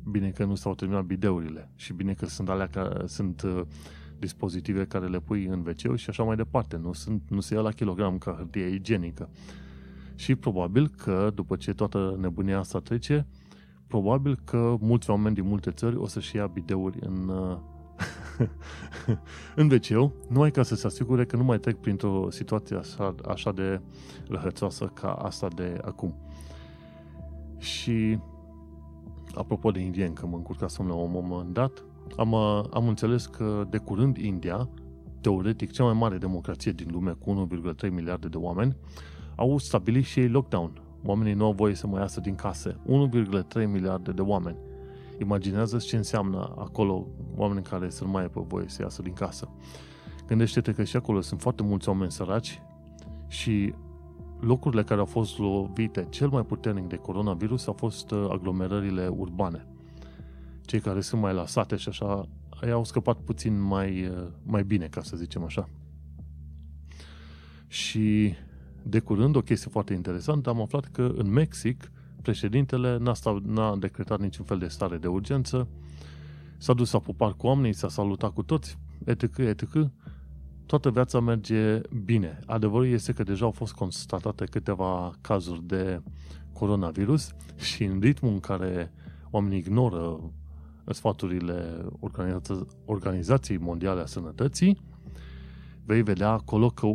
bine 0.10 0.30
că 0.30 0.46
nu 0.46 0.56
s-au 0.56 0.76
terminat 0.76 1.04
bideurile 1.04 1.70
și 1.76 1.94
bine 1.94 2.14
că 2.14 2.26
sunt 2.26 2.50
alea 2.50 2.68
care 2.68 3.08
sunt 3.08 3.42
uh, 3.42 3.62
dispozitive 4.20 4.86
care 4.86 5.08
le 5.08 5.20
pui 5.20 5.46
în 5.46 5.60
wc 5.60 5.98
și 5.98 6.10
așa 6.10 6.24
mai 6.24 6.36
departe. 6.36 6.78
Nu, 6.78 6.94
sunt, 6.94 7.22
nu 7.30 7.40
se 7.40 7.54
ia 7.54 7.62
la 7.62 7.72
kilogram 7.72 8.18
ca 8.18 8.32
hârtie 8.38 8.68
igienică. 8.68 9.30
Și 10.16 10.36
probabil 10.36 10.88
că 10.88 11.32
după 11.36 11.56
ce 11.56 11.74
toată 11.74 12.18
nebunia 12.20 12.60
asta 12.60 12.80
trece, 12.80 13.28
probabil 13.88 14.40
că 14.46 14.76
mulți 14.80 15.10
oameni 15.10 15.36
din 15.36 15.48
multe 15.48 15.72
țări 15.72 15.96
o 15.96 16.08
să-și 16.08 16.36
ia 16.36 16.48
bideuri 16.48 16.98
în, 17.02 17.28
uh, 17.28 17.58
în 19.56 19.72
wc 19.72 20.12
numai 20.30 20.52
ca 20.52 20.64
să 20.64 20.76
se 20.76 20.88
asigure 20.88 21.26
că 21.26 21.36
nu 21.36 21.44
mai 21.44 21.60
trec 21.60 21.76
printr-o 21.76 22.28
situație 22.30 22.76
așa, 22.76 23.16
așa 23.28 23.52
de 23.52 23.82
răhățoasă 24.28 24.86
ca 24.86 25.12
asta 25.12 25.48
de 25.56 25.80
acum. 25.82 26.16
Și 27.58 28.20
apropo 29.36 29.72
de 29.72 29.80
indieni, 29.80 30.14
că 30.14 30.26
mă 30.26 30.36
încurcasem 30.36 30.88
la 30.88 30.94
un 30.94 31.12
moment 31.14 31.54
dat, 31.54 31.84
am, 32.18 32.34
am 32.72 32.88
înțeles 32.88 33.26
că 33.26 33.68
de 33.70 33.78
curând 33.78 34.18
India, 34.18 34.70
teoretic 35.22 35.72
cea 35.72 35.84
mai 35.84 35.94
mare 35.94 36.18
democrație 36.18 36.72
din 36.72 36.88
lume 36.92 37.12
cu 37.12 37.48
1,3 37.86 37.90
miliarde 37.90 38.28
de 38.28 38.38
oameni, 38.38 38.76
au 39.36 39.58
stabilit 39.58 40.06
și 40.06 40.20
ei 40.20 40.30
lockdown. 40.30 40.82
Oamenii 41.06 41.34
nu 41.34 41.46
au 41.46 41.52
voie 41.52 41.76
să 41.76 41.88
mai 41.88 42.02
iasă 42.02 42.20
din 42.20 42.36
case. 42.36 42.78
1,3 42.86 43.68
miliarde 43.72 44.12
de 44.12 44.22
oameni. 44.22 44.58
Imaginează 45.20 45.78
ce 45.78 45.96
înseamnă 45.96 46.54
acolo 46.58 47.08
oameni 47.36 47.64
care 47.64 47.90
să 47.90 48.04
nu 48.04 48.10
mai 48.10 48.30
pe 48.30 48.42
voie 48.48 48.68
să 48.68 48.82
iasă 48.82 49.02
din 49.02 49.14
casă. 49.14 49.50
Gândește-te 50.28 50.72
că 50.72 50.84
și 50.84 50.96
acolo 50.96 51.22
sunt 51.22 51.42
foarte 51.42 51.64
mulți 51.64 51.90
oameni 51.90 52.12
săraci 52.12 52.62
și 53.28 53.74
locurile 54.42 54.84
care 54.84 55.00
au 55.00 55.06
fost 55.06 55.38
lovite 55.38 56.08
cel 56.10 56.28
mai 56.30 56.44
puternic 56.44 56.88
de 56.88 56.96
coronavirus 56.96 57.68
au 57.68 57.74
fost 57.74 58.12
uh, 58.12 58.28
aglomerările 58.30 59.08
urbane. 59.08 59.68
Cei 60.62 60.80
care 60.80 61.02
sunt 61.02 61.22
mai 61.22 61.34
la 61.34 61.46
sate 61.46 61.76
și 61.76 61.90
așa, 61.90 62.28
ei 62.64 62.72
au 62.72 62.84
scăpat 62.84 63.18
puțin 63.18 63.62
mai, 63.62 64.08
uh, 64.08 64.28
mai 64.44 64.64
bine, 64.64 64.88
ca 64.88 65.02
să 65.02 65.18
zicem 65.18 65.44
așa. 65.44 65.70
Și 67.68 68.34
de 68.84 69.00
curând, 69.00 69.36
o 69.36 69.42
chestie 69.42 69.70
foarte 69.72 69.94
interesantă, 69.94 70.50
am 70.50 70.62
aflat 70.62 70.86
că 70.86 71.12
în 71.16 71.32
Mexic 71.32 71.92
președintele 72.22 72.98
n-a, 72.98 73.14
sta, 73.14 73.42
n-a 73.46 73.76
decretat 73.78 74.20
niciun 74.20 74.46
fel 74.46 74.58
de 74.58 74.68
stare 74.68 74.98
de 74.98 75.08
urgență, 75.08 75.68
s-a 76.58 76.74
dus, 76.74 76.94
a 76.94 77.00
pupat 77.00 77.32
cu 77.32 77.48
oamenii, 77.48 77.74
s-a 77.74 77.90
salutat 77.90 78.34
cu 78.34 78.44
toți, 78.44 78.78
etc., 79.06 79.38
etc., 79.38 79.64
toată 80.72 80.90
viața 80.90 81.20
merge 81.20 81.82
bine. 82.06 82.40
Adevărul 82.46 82.88
este 82.88 83.14
că 83.14 83.24
deja 83.24 83.46
au 83.46 83.52
fost 83.52 83.74
constatate 83.74 84.46
câteva 84.46 85.12
cazuri 85.22 85.64
de 85.64 86.02
coronavirus 86.54 87.32
și 87.56 87.84
în 87.84 88.00
ritmul 88.00 88.32
în 88.32 88.40
care 88.40 88.94
oamenii 89.30 89.58
ignoră 89.58 90.20
sfaturile 90.86 91.86
Organizației 92.86 93.58
Mondiale 93.58 94.02
a 94.02 94.06
Sănătății, 94.06 94.82
vei 95.86 96.02
vedea 96.02 96.30
acolo 96.30 96.70
că 96.70 96.88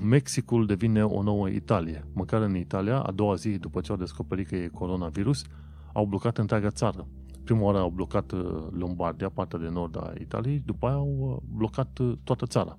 Mexicul 0.00 0.66
devine 0.66 1.04
o 1.04 1.22
nouă 1.22 1.48
Italie. 1.48 2.04
Măcar 2.12 2.42
în 2.42 2.56
Italia, 2.56 3.00
a 3.00 3.10
doua 3.10 3.34
zi 3.34 3.58
după 3.58 3.80
ce 3.80 3.90
au 3.90 3.98
descoperit 3.98 4.48
că 4.48 4.56
e 4.56 4.68
coronavirus, 4.68 5.44
au 5.92 6.06
blocat 6.06 6.38
întreaga 6.38 6.70
țară. 6.70 7.06
Prima 7.44 7.62
oară 7.62 7.78
au 7.78 7.90
blocat 7.90 8.32
uh, 8.32 8.66
Lombardia, 8.70 9.28
partea 9.28 9.58
de 9.58 9.68
nord 9.68 9.96
a 9.96 10.12
Italiei, 10.20 10.62
după 10.64 10.86
aia 10.86 10.94
au 10.94 11.16
uh, 11.18 11.56
blocat 11.56 11.98
uh, 11.98 12.12
toată 12.24 12.46
țara. 12.46 12.78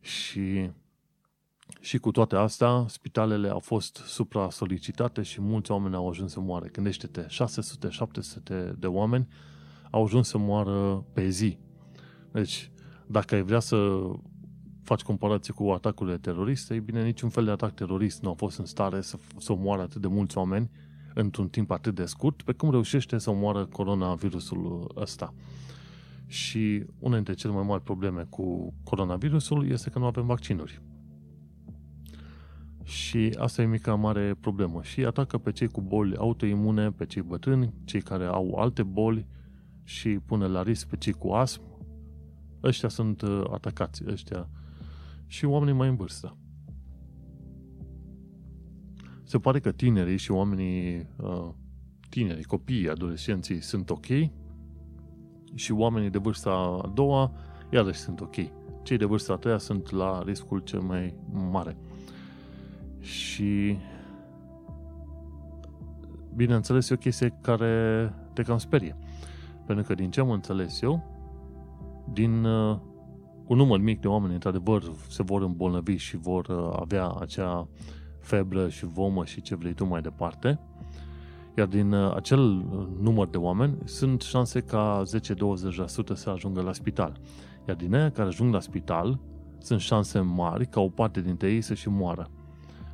Și, 0.00 0.70
și 1.80 1.98
cu 1.98 2.10
toate 2.10 2.36
astea, 2.36 2.84
spitalele 2.88 3.48
au 3.48 3.58
fost 3.58 3.96
supra-solicitate 3.96 5.22
și 5.22 5.40
mulți 5.40 5.70
oameni 5.70 5.94
au 5.94 6.08
ajuns 6.08 6.32
să 6.32 6.40
moară. 6.40 6.66
Gândește-te, 6.66 7.26
600-700 7.26 8.72
de 8.78 8.86
oameni 8.86 9.28
au 9.90 10.04
ajuns 10.04 10.28
să 10.28 10.38
moară 10.38 11.04
pe 11.12 11.28
zi. 11.28 11.58
Deci, 12.32 12.70
dacă 13.06 13.34
ai 13.34 13.42
vrea 13.42 13.60
să 13.60 14.00
faci 14.82 15.02
comparație 15.02 15.52
cu 15.52 15.70
atacurile 15.70 16.18
teroriste, 16.18 16.74
ei 16.74 16.80
bine, 16.80 17.02
niciun 17.04 17.28
fel 17.28 17.44
de 17.44 17.50
atac 17.50 17.74
terorist 17.74 18.22
nu 18.22 18.30
a 18.30 18.34
fost 18.34 18.58
în 18.58 18.64
stare 18.64 19.00
să, 19.00 19.18
să 19.38 19.52
omoare 19.52 19.82
atât 19.82 20.00
de 20.00 20.06
mulți 20.06 20.38
oameni 20.38 20.70
într-un 21.14 21.48
timp 21.48 21.70
atât 21.70 21.94
de 21.94 22.04
scurt, 22.04 22.42
pe 22.42 22.52
cum 22.52 22.70
reușește 22.70 23.18
să 23.18 23.30
omoară 23.30 23.66
coronavirusul 23.66 24.92
ăsta. 24.96 25.34
Și 26.28 26.84
una 26.98 27.14
dintre 27.14 27.34
cele 27.34 27.52
mai 27.52 27.62
mari 27.62 27.82
probleme 27.82 28.26
cu 28.30 28.74
coronavirusul 28.84 29.68
este 29.70 29.90
că 29.90 29.98
nu 29.98 30.04
avem 30.04 30.26
vaccinuri. 30.26 30.82
Și 32.82 33.34
asta 33.38 33.62
e 33.62 33.66
mica 33.66 33.94
mare 33.94 34.34
problemă. 34.40 34.82
Și 34.82 35.04
atacă 35.04 35.38
pe 35.38 35.52
cei 35.52 35.68
cu 35.68 35.80
boli 35.80 36.16
autoimune, 36.16 36.90
pe 36.90 37.06
cei 37.06 37.22
bătrâni, 37.22 37.72
cei 37.84 38.00
care 38.00 38.24
au 38.24 38.54
alte 38.54 38.82
boli 38.82 39.26
și 39.84 40.08
pune 40.08 40.46
la 40.46 40.62
risc 40.62 40.86
pe 40.86 40.96
cei 40.96 41.12
cu 41.12 41.28
astm. 41.28 41.62
Ăștia 42.62 42.88
sunt 42.88 43.22
uh, 43.22 43.44
atacați, 43.50 44.02
ăștia. 44.06 44.48
Și 45.26 45.44
oamenii 45.44 45.74
mai 45.74 45.88
în 45.88 45.96
vârstă. 45.96 46.36
Se 49.24 49.38
pare 49.38 49.60
că 49.60 49.72
tinerii 49.72 50.16
și 50.16 50.30
oamenii 50.30 51.08
uh, 51.16 51.48
tinerii, 52.08 52.44
copiii, 52.44 52.88
adolescenții 52.88 53.60
sunt 53.60 53.90
ok, 53.90 54.06
și 55.58 55.72
oamenii 55.72 56.10
de 56.10 56.18
vârsta 56.18 56.50
a 56.84 56.90
doua 56.94 57.32
iarăși 57.70 57.98
sunt 57.98 58.20
ok. 58.20 58.34
Cei 58.82 58.96
de 58.96 59.04
vârsta 59.04 59.32
a 59.32 59.36
treia 59.36 59.58
sunt 59.58 59.90
la 59.90 60.22
riscul 60.24 60.58
cel 60.58 60.80
mai 60.80 61.14
mare. 61.50 61.76
Și 63.00 63.78
bineînțeles 66.34 66.90
e 66.90 66.94
o 66.94 66.96
chestie 66.96 67.38
care 67.40 68.14
te 68.32 68.42
cam 68.42 68.58
sperie. 68.58 68.96
Pentru 69.66 69.84
că 69.84 69.94
din 69.94 70.10
ce 70.10 70.20
am 70.20 70.30
înțeles 70.30 70.80
eu, 70.80 71.02
din 72.12 72.44
uh, 72.44 72.78
un 73.46 73.56
număr 73.56 73.80
mic 73.80 74.00
de 74.00 74.08
oameni, 74.08 74.32
într-adevăr, 74.32 74.82
se 75.08 75.22
vor 75.22 75.42
îmbolnăvi 75.42 75.96
și 75.96 76.16
vor 76.16 76.46
uh, 76.46 76.76
avea 76.80 77.08
acea 77.08 77.68
febră 78.20 78.68
și 78.68 78.86
vomă 78.86 79.24
și 79.24 79.40
ce 79.40 79.54
vrei 79.54 79.72
tu 79.72 79.84
mai 79.84 80.00
departe, 80.00 80.60
iar 81.58 81.66
din 81.66 81.92
uh, 81.92 82.14
acel 82.14 82.40
uh, 82.40 82.86
număr 83.00 83.28
de 83.28 83.36
oameni 83.36 83.76
sunt 83.84 84.20
șanse 84.20 84.60
ca 84.60 85.02
10-20% 85.04 85.06
să 86.14 86.30
ajungă 86.30 86.60
la 86.60 86.72
spital. 86.72 87.20
Iar 87.68 87.76
din 87.76 87.94
aia 87.94 88.10
care 88.10 88.28
ajung 88.28 88.52
la 88.52 88.60
spital 88.60 89.20
sunt 89.58 89.80
șanse 89.80 90.20
mari 90.20 90.66
ca 90.66 90.80
o 90.80 90.88
parte 90.88 91.20
dintre 91.20 91.50
ei 91.50 91.60
să 91.60 91.74
și 91.74 91.88
moară. 91.88 92.30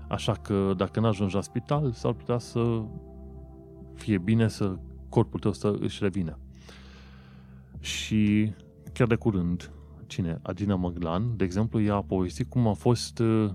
Așa 0.08 0.32
că 0.32 0.72
dacă 0.76 1.00
nu 1.00 1.06
ajungi 1.06 1.34
la 1.34 1.40
spital, 1.40 1.92
s-ar 1.92 2.12
putea 2.12 2.38
să 2.38 2.82
fie 3.94 4.18
bine 4.18 4.48
să 4.48 4.76
corpul 5.08 5.40
tău 5.40 5.52
să 5.52 5.76
își 5.80 5.98
revină. 6.02 6.38
Și 7.80 8.52
chiar 8.92 9.06
de 9.06 9.14
curând, 9.14 9.70
cine? 10.06 10.38
Adina 10.42 10.74
Maglan, 10.74 11.36
de 11.36 11.44
exemplu, 11.44 11.80
ea 11.80 11.94
a 11.94 12.02
povestit 12.02 12.50
cum 12.50 12.66
a 12.66 12.72
fost 12.72 13.18
uh, 13.18 13.50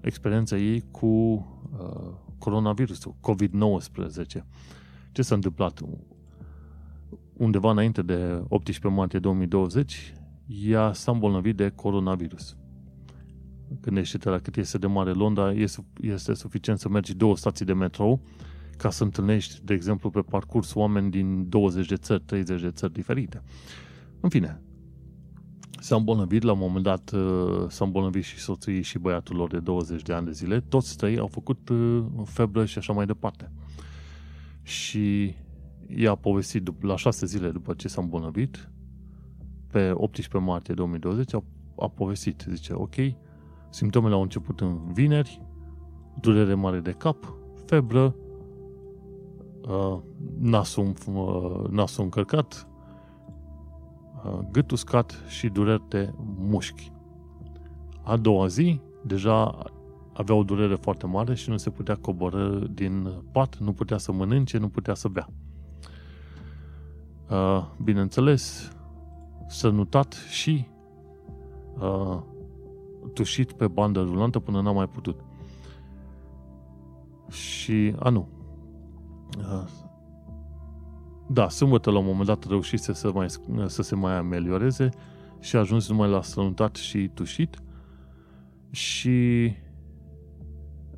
experiența 0.00 0.56
ei 0.56 0.84
cu 0.90 1.06
uh, 1.06 2.26
coronavirusul, 2.38 3.14
COVID-19. 3.20 4.44
Ce 5.12 5.22
s-a 5.22 5.34
întâmplat? 5.34 5.80
Undeva 7.32 7.70
înainte 7.70 8.02
de 8.02 8.42
18 8.48 8.88
martie 8.88 9.18
2020, 9.18 10.14
ea 10.46 10.92
s-a 10.92 11.12
îmbolnăvit 11.12 11.56
de 11.56 11.72
coronavirus. 11.74 12.56
Gândește-te 13.80 14.28
la 14.28 14.38
cât 14.38 14.56
este 14.56 14.78
de 14.78 14.86
mare 14.86 15.12
Londra, 15.12 15.52
este 16.00 16.34
suficient 16.34 16.78
să 16.78 16.88
mergi 16.88 17.16
două 17.16 17.36
stații 17.36 17.64
de 17.64 17.72
metrou 17.72 18.22
ca 18.76 18.90
să 18.90 19.04
întâlnești, 19.04 19.64
de 19.64 19.74
exemplu, 19.74 20.10
pe 20.10 20.20
parcurs 20.20 20.74
oameni 20.74 21.10
din 21.10 21.48
20 21.48 21.86
de 21.86 21.96
țări, 21.96 22.22
30 22.22 22.60
de 22.60 22.70
țări 22.70 22.92
diferite. 22.92 23.42
În 24.20 24.28
fine, 24.28 24.62
S-a 25.80 25.96
îmbolnăvit, 25.96 26.42
la 26.42 26.52
un 26.52 26.58
moment 26.58 26.84
dat 26.84 27.10
uh, 27.10 27.64
s-a 27.68 27.84
îmbolnăvit 27.84 28.24
și 28.24 28.38
soții 28.38 28.82
și 28.82 28.98
băiatul 28.98 29.36
lor 29.36 29.50
de 29.50 29.58
20 29.58 30.02
de 30.02 30.12
ani 30.12 30.26
de 30.26 30.32
zile. 30.32 30.60
Toți 30.60 30.96
trei 30.96 31.18
au 31.18 31.26
făcut 31.26 31.68
uh, 31.68 32.04
febră 32.24 32.64
și 32.64 32.78
așa 32.78 32.92
mai 32.92 33.06
departe. 33.06 33.52
Și 34.62 35.34
ea 35.88 36.10
a 36.10 36.14
povestit 36.14 36.82
la 36.82 36.96
șase 36.96 37.26
zile 37.26 37.50
după 37.50 37.74
ce 37.74 37.88
s-a 37.88 38.00
îmbolnăvit, 38.00 38.70
pe 39.70 39.90
18 39.94 40.50
martie 40.50 40.74
2020, 40.74 41.34
a, 41.34 41.44
a 41.78 41.88
povestit, 41.88 42.46
zice, 42.48 42.72
ok, 42.72 42.94
simptomele 43.70 44.14
au 44.14 44.22
început 44.22 44.60
în 44.60 44.92
vineri, 44.92 45.42
durere 46.20 46.54
mare 46.54 46.80
de 46.80 46.92
cap, 46.92 47.34
febră, 47.64 48.14
uh, 49.60 49.98
nasul, 50.38 50.92
uh, 51.06 51.68
nasul 51.70 52.04
încărcat, 52.04 52.67
Uh, 52.67 52.67
gât 54.50 54.70
uscat 54.70 55.24
și 55.28 55.48
dureri 55.48 55.88
de 55.88 56.12
mușchi. 56.36 56.92
A 58.02 58.16
doua 58.16 58.46
zi, 58.46 58.80
deja 59.02 59.64
avea 60.12 60.34
o 60.34 60.42
durere 60.42 60.74
foarte 60.74 61.06
mare 61.06 61.34
și 61.34 61.50
nu 61.50 61.56
se 61.56 61.70
putea 61.70 61.96
coboră 61.96 62.58
din 62.70 63.08
pat, 63.32 63.56
nu 63.56 63.72
putea 63.72 63.98
să 63.98 64.12
mănânce, 64.12 64.58
nu 64.58 64.68
putea 64.68 64.94
să 64.94 65.08
bea. 65.08 65.28
Uh, 67.30 67.64
bineînțeles, 67.82 68.72
sănutat 69.48 70.12
și 70.12 70.66
uh, 71.78 72.18
tușit 73.14 73.52
pe 73.52 73.68
bandă 73.68 74.00
rulantă 74.00 74.38
până 74.38 74.60
n-a 74.60 74.72
mai 74.72 74.88
putut. 74.88 75.20
Și, 77.30 77.94
a 77.98 78.08
nu, 78.08 78.28
da, 81.30 81.48
sâmbătă 81.48 81.90
la 81.90 81.98
un 81.98 82.04
moment 82.04 82.26
dat 82.26 82.48
reușise 82.48 82.92
să, 82.92 83.10
mai, 83.12 83.26
să 83.66 83.82
se 83.82 83.94
mai 83.94 84.16
amelioreze 84.16 84.88
și 85.40 85.56
a 85.56 85.58
ajuns 85.58 85.88
numai 85.88 86.08
la 86.08 86.22
sănătat 86.22 86.76
și 86.76 87.10
tușit 87.14 87.58
și 88.70 89.52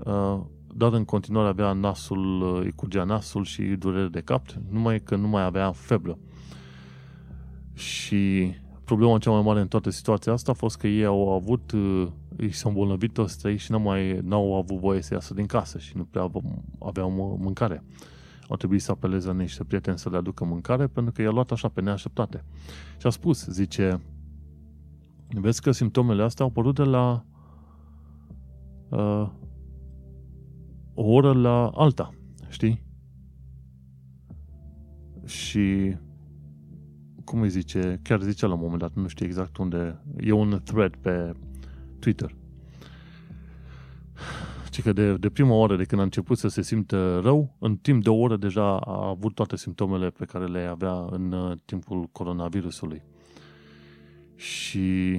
uh, 0.05 0.41
dar 0.75 0.93
în 0.93 1.05
continuare 1.05 1.49
avea 1.49 1.73
nasul, 1.73 2.43
uh, 2.43 2.61
îi 2.65 2.73
curgea 2.73 3.05
nasul 3.05 3.45
și 3.45 3.63
durere 3.63 4.09
de 4.09 4.21
cap, 4.21 4.47
numai 4.71 5.01
că 5.01 5.17
nu 5.17 5.29
mai 5.29 5.43
avea 5.43 5.73
febră. 5.73 6.19
Și 7.73 8.55
problema 8.85 9.19
cea 9.19 9.31
mai 9.31 9.43
mare 9.43 9.61
în 9.61 9.69
toată 9.69 9.91
situația 9.91 10.33
asta 10.33 10.51
a 10.51 10.55
fost 10.55 10.77
că 10.77 10.87
ei 10.87 11.05
au 11.05 11.33
avut, 11.33 11.73
uh, 11.73 12.09
ei 12.39 12.53
s-au 12.53 12.71
îmbolnăvit 12.71 13.13
toți 13.13 13.39
trei 13.39 13.57
și 13.57 13.71
nu 13.71 13.81
mai 13.81 14.21
n-au 14.23 14.57
avut 14.57 14.79
voie 14.79 15.03
să 15.03 15.15
iasă 15.15 15.35
din 15.35 15.47
casă 15.47 15.79
și 15.79 15.97
nu 15.97 16.05
prea 16.05 16.31
aveau 16.79 17.39
mâncare 17.41 17.83
au 18.51 18.57
trebuit 18.57 18.83
să 18.83 18.91
apeleze 18.91 19.27
la 19.27 19.33
niște 19.33 19.65
prieteni 19.65 19.99
să 19.99 20.11
le 20.11 20.17
aducă 20.17 20.45
mâncare, 20.45 20.87
pentru 20.87 21.13
că 21.13 21.23
i-a 21.23 21.31
luat 21.31 21.51
așa 21.51 21.69
pe 21.69 21.81
neașteptate. 21.81 22.45
Și 22.99 23.07
a 23.07 23.11
spus, 23.11 23.47
zice, 23.47 24.01
vezi 25.29 25.63
că 25.63 25.71
simptomele 25.71 26.23
astea 26.23 26.45
au 26.45 26.51
apărut 26.51 26.75
de 26.75 26.83
la 26.83 27.25
uh, 28.89 29.31
o 30.95 31.13
oră 31.13 31.33
la 31.33 31.69
alta, 31.69 32.11
știi? 32.49 32.83
Și 35.25 35.97
cum 37.25 37.41
îi 37.41 37.49
zice, 37.49 38.01
chiar 38.03 38.21
zice 38.21 38.47
la 38.47 38.55
un 38.55 38.61
moment 38.61 38.81
dat, 38.81 38.95
nu 38.95 39.09
știu 39.09 39.27
exact 39.27 39.57
unde, 39.57 40.03
e 40.17 40.33
un 40.33 40.61
thread 40.65 40.97
pe 40.97 41.33
Twitter 41.99 42.39
ci 44.71 44.83
că 44.83 44.93
de, 44.93 45.17
de 45.17 45.31
prima 45.31 45.55
oară 45.55 45.77
de 45.77 45.85
când 45.85 46.01
a 46.01 46.05
început 46.05 46.39
să 46.39 46.49
se 46.49 46.63
simtă 46.63 47.21
rău, 47.23 47.57
în 47.59 47.77
timp 47.77 48.03
de 48.03 48.09
o 48.09 48.17
oră 48.17 48.37
deja 48.37 48.77
a 48.77 49.09
avut 49.09 49.35
toate 49.35 49.57
simptomele 49.57 50.11
pe 50.11 50.25
care 50.25 50.47
le 50.47 50.61
avea 50.61 51.07
în 51.11 51.33
uh, 51.33 51.57
timpul 51.65 52.09
coronavirusului. 52.13 53.03
Și 54.35 55.19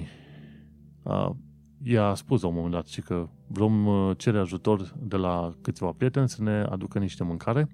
a, 1.03 1.35
ea 1.83 2.05
a 2.05 2.13
spus 2.13 2.41
la 2.41 2.47
un 2.47 2.53
moment 2.53 2.73
dat 2.73 2.87
și 2.87 3.01
că 3.01 3.27
vom 3.47 3.85
uh, 3.85 4.17
cere 4.17 4.39
ajutor 4.39 4.93
de 4.99 5.15
la 5.15 5.53
câțiva 5.61 5.91
prieteni 5.97 6.29
să 6.29 6.43
ne 6.43 6.65
aducă 6.69 6.99
niște 6.99 7.23
mâncare 7.23 7.69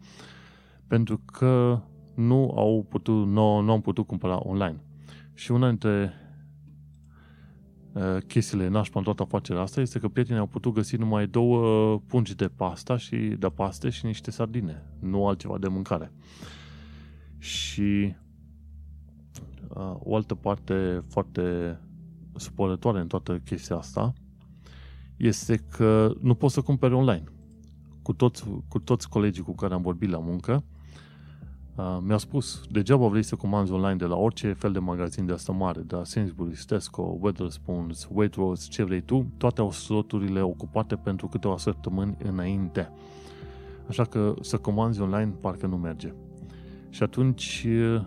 pentru 0.87 1.21
că 1.25 1.81
nu 2.15 2.53
au 2.55 2.85
putut, 2.89 3.27
nu, 3.27 3.59
nu 3.59 3.71
am 3.71 3.81
putut 3.81 4.07
cumpăra 4.07 4.39
online. 4.43 4.81
Și 5.33 5.51
una 5.51 5.67
dintre 5.67 6.13
uh, 6.13 6.26
chestiile 8.27 8.67
nașpa 8.67 8.99
în 8.99 9.05
toată 9.05 9.21
afacerea 9.21 9.61
asta 9.61 9.81
este 9.81 9.99
că 9.99 10.07
prietenii 10.07 10.39
au 10.39 10.47
putut 10.47 10.73
găsi 10.73 10.95
numai 10.95 11.27
două 11.27 11.99
pungi 11.99 12.35
de 12.35 12.47
pasta 12.47 12.97
și 12.97 13.15
de 13.15 13.47
paste 13.47 13.89
și 13.89 14.05
niște 14.05 14.31
sardine, 14.31 14.83
nu 14.99 15.27
altceva 15.27 15.57
de 15.57 15.67
mâncare. 15.67 16.11
Și 17.37 18.15
uh, 19.67 19.95
o 19.99 20.15
altă 20.15 20.35
parte 20.35 21.03
foarte 21.09 21.77
supărătoare 22.35 22.99
în 22.99 23.07
toată 23.07 23.37
chestia 23.37 23.75
asta 23.75 24.13
este 25.17 25.55
că 25.55 26.13
nu 26.21 26.35
poți 26.35 26.53
să 26.53 26.61
cumperi 26.61 26.93
online. 26.93 27.23
Cu 28.01 28.13
toți, 28.13 28.45
cu 28.67 28.79
toți 28.79 29.09
colegii 29.09 29.43
cu 29.43 29.55
care 29.55 29.73
am 29.73 29.81
vorbit 29.81 30.09
la 30.09 30.19
muncă, 30.19 30.63
uh, 31.77 31.97
mi-au 32.01 32.17
spus, 32.17 32.61
degeaba 32.71 33.07
vrei 33.07 33.23
să 33.23 33.35
comanzi 33.35 33.71
online 33.71 33.95
de 33.95 34.05
la 34.05 34.15
orice 34.15 34.53
fel 34.53 34.71
de 34.71 34.79
magazin 34.79 35.25
de 35.25 35.33
asta 35.33 35.51
mare, 35.51 35.81
de 35.81 35.95
la 35.95 36.01
Sainsbury's, 36.01 36.65
Tesco, 36.67 37.17
Wetherspoons, 37.19 38.07
Waitrose, 38.11 38.67
ce 38.69 38.83
vrei 38.83 39.01
tu, 39.01 39.31
toate 39.37 39.61
au 39.61 39.71
sloturile 39.71 40.41
ocupate 40.41 40.95
pentru 40.95 41.27
câteva 41.27 41.57
săptămâni 41.57 42.17
înainte. 42.23 42.91
Așa 43.87 44.03
că 44.03 44.33
să 44.41 44.57
comanzi 44.57 45.01
online 45.01 45.33
parcă 45.41 45.67
nu 45.67 45.77
merge. 45.77 46.13
Și 46.89 47.03
atunci 47.03 47.65
uh, 47.67 48.01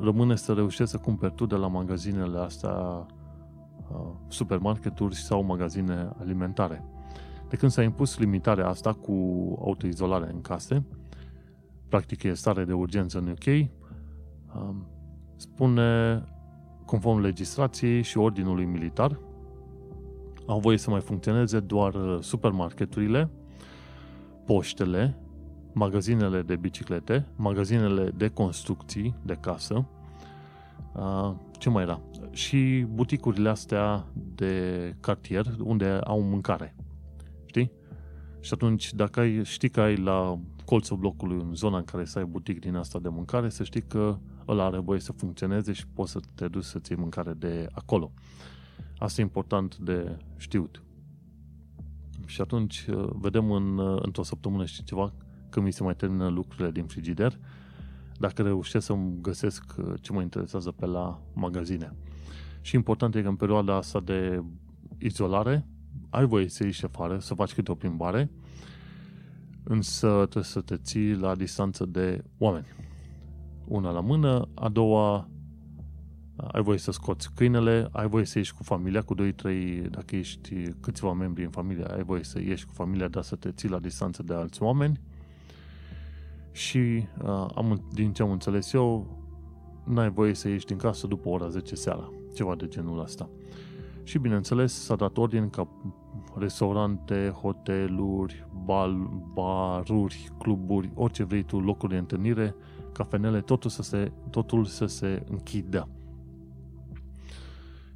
rămâne 0.00 0.36
să 0.36 0.52
reușești 0.52 0.90
să 0.90 0.96
cumperi 0.96 1.34
tu 1.34 1.46
de 1.46 1.54
la 1.54 1.66
magazinele 1.66 2.38
astea 2.38 3.06
Uh, 3.90 3.98
supermarketuri 4.28 5.14
sau 5.14 5.42
magazine 5.42 6.10
alimentare. 6.20 6.84
De 7.48 7.56
când 7.56 7.70
s-a 7.70 7.82
impus 7.82 8.18
limitarea 8.18 8.68
asta 8.68 8.92
cu 8.92 9.12
autoizolare 9.60 10.30
în 10.32 10.40
case, 10.40 10.84
practic 11.94 12.22
e 12.22 12.34
stare 12.34 12.64
de 12.64 12.72
urgență 12.72 13.18
în 13.18 13.28
UK, 13.28 13.70
um, 14.54 14.86
spune, 15.36 16.22
conform 16.84 17.20
legislației 17.20 18.02
și 18.02 18.18
ordinului 18.18 18.64
militar, 18.64 19.20
au 20.46 20.60
voie 20.60 20.76
să 20.76 20.90
mai 20.90 21.00
funcționeze 21.00 21.60
doar 21.60 21.94
supermarketurile, 22.20 23.30
poștele, 24.46 25.16
magazinele 25.72 26.42
de 26.42 26.56
biciclete, 26.56 27.26
magazinele 27.36 28.10
de 28.16 28.28
construcții 28.28 29.14
de 29.22 29.34
casă, 29.40 29.86
uh, 30.94 31.34
ce 31.58 31.68
mai 31.70 31.82
era? 31.82 32.00
Și 32.30 32.86
buticurile 32.88 33.48
astea 33.48 34.06
de 34.34 34.96
cartier 35.00 35.46
unde 35.62 36.00
au 36.04 36.20
mâncare. 36.20 36.74
Știi? 37.44 37.70
Și 38.40 38.50
atunci, 38.52 38.94
dacă 38.94 39.20
ai, 39.20 39.44
știi 39.44 39.68
că 39.68 39.80
ai 39.80 39.96
la 39.96 40.38
colțul 40.64 40.96
blocului, 40.96 41.40
în 41.40 41.54
zona 41.54 41.76
în 41.76 41.84
care 41.84 42.04
să 42.04 42.18
ai 42.18 42.24
butic 42.24 42.60
din 42.60 42.74
asta 42.74 42.98
de 42.98 43.08
mâncare, 43.08 43.48
să 43.48 43.64
știi 43.64 43.82
că 43.82 44.18
ăla 44.48 44.64
are 44.64 44.78
voie 44.78 45.00
să 45.00 45.12
funcționeze 45.12 45.72
și 45.72 45.86
poți 45.86 46.10
să 46.10 46.20
te 46.34 46.48
duci 46.48 46.64
să-ți 46.64 46.92
iei 46.92 47.00
mâncare 47.00 47.32
de 47.32 47.68
acolo. 47.72 48.12
Asta 48.98 49.20
e 49.20 49.24
important 49.24 49.76
de 49.76 50.16
știut. 50.36 50.82
Și 52.26 52.40
atunci 52.40 52.86
uh, 52.86 53.08
vedem 53.12 53.50
în, 53.50 53.78
uh, 53.78 53.98
într-o 54.02 54.22
săptămână 54.22 54.64
și 54.64 54.84
ceva 54.84 55.12
când 55.48 55.66
mi 55.66 55.72
se 55.72 55.82
mai 55.82 55.94
termină 55.94 56.28
lucrurile 56.28 56.70
din 56.70 56.86
frigider, 56.86 57.38
dacă 58.18 58.42
reușesc 58.42 58.86
să-mi 58.86 59.18
găsesc 59.20 59.74
uh, 59.78 59.94
ce 60.00 60.12
mă 60.12 60.20
interesează 60.20 60.70
pe 60.70 60.86
la 60.86 61.20
magazine. 61.32 61.94
Și 62.60 62.74
important 62.74 63.14
e 63.14 63.22
că 63.22 63.28
în 63.28 63.36
perioada 63.36 63.74
asta 63.74 64.00
de 64.00 64.42
izolare 64.98 65.66
ai 66.10 66.26
voie 66.26 66.48
să 66.48 66.64
ieși 66.64 66.84
afară, 66.84 67.18
să 67.18 67.34
faci 67.34 67.54
câte 67.54 67.70
o 67.70 67.74
plimbare, 67.74 68.30
însă 69.64 70.08
trebuie 70.08 70.44
să 70.44 70.60
te 70.60 70.76
ții 70.76 71.14
la 71.14 71.34
distanță 71.34 71.84
de 71.84 72.24
oameni. 72.38 72.66
Una 73.64 73.90
la 73.90 74.00
mână, 74.00 74.48
a 74.54 74.68
doua 74.68 75.28
ai 76.36 76.62
voie 76.62 76.78
să 76.78 76.90
scoți 76.90 77.32
câinele, 77.34 77.88
ai 77.92 78.08
voie 78.08 78.24
să 78.24 78.38
ieși 78.38 78.54
cu 78.54 78.62
familia, 78.62 79.02
cu 79.02 79.14
2-3, 79.14 79.20
dacă 79.90 80.16
ești 80.16 80.70
câțiva 80.80 81.12
membri 81.12 81.44
în 81.44 81.50
familie, 81.50 81.84
ai 81.84 82.02
voie 82.02 82.24
să 82.24 82.40
ieși 82.40 82.66
cu 82.66 82.72
familia, 82.72 83.08
dar 83.08 83.22
să 83.22 83.36
te 83.36 83.50
ții 83.52 83.68
la 83.68 83.78
distanță 83.78 84.22
de 84.22 84.34
alți 84.34 84.62
oameni 84.62 85.00
și 86.52 87.06
uh, 87.22 87.46
am, 87.54 87.88
din 87.92 88.12
ce 88.12 88.22
am 88.22 88.30
înțeles 88.30 88.72
eu, 88.72 89.18
n-ai 89.84 90.10
voie 90.10 90.34
să 90.34 90.48
ieși 90.48 90.66
din 90.66 90.76
casă 90.76 91.06
după 91.06 91.28
ora 91.28 91.48
10 91.48 91.74
seara, 91.74 92.12
ceva 92.34 92.54
de 92.54 92.68
genul 92.68 93.00
ăsta. 93.00 93.28
Și 94.02 94.18
bineînțeles 94.18 94.72
s-a 94.84 94.96
dat 94.96 95.16
ordin 95.16 95.50
ca 95.50 95.68
restaurante, 96.36 97.34
hoteluri, 97.40 98.48
bal, 98.64 99.10
baruri, 99.32 100.30
cluburi, 100.38 100.90
orice 100.94 101.24
vrei 101.24 101.42
tu, 101.42 101.60
locuri 101.60 101.92
de 101.92 101.98
întâlnire, 101.98 102.54
cafenele, 102.92 103.40
totul 103.40 103.70
să 103.70 103.82
se, 103.82 104.12
totul 104.30 104.64
să 104.64 104.86
se 104.86 105.24
închidă. 105.30 105.88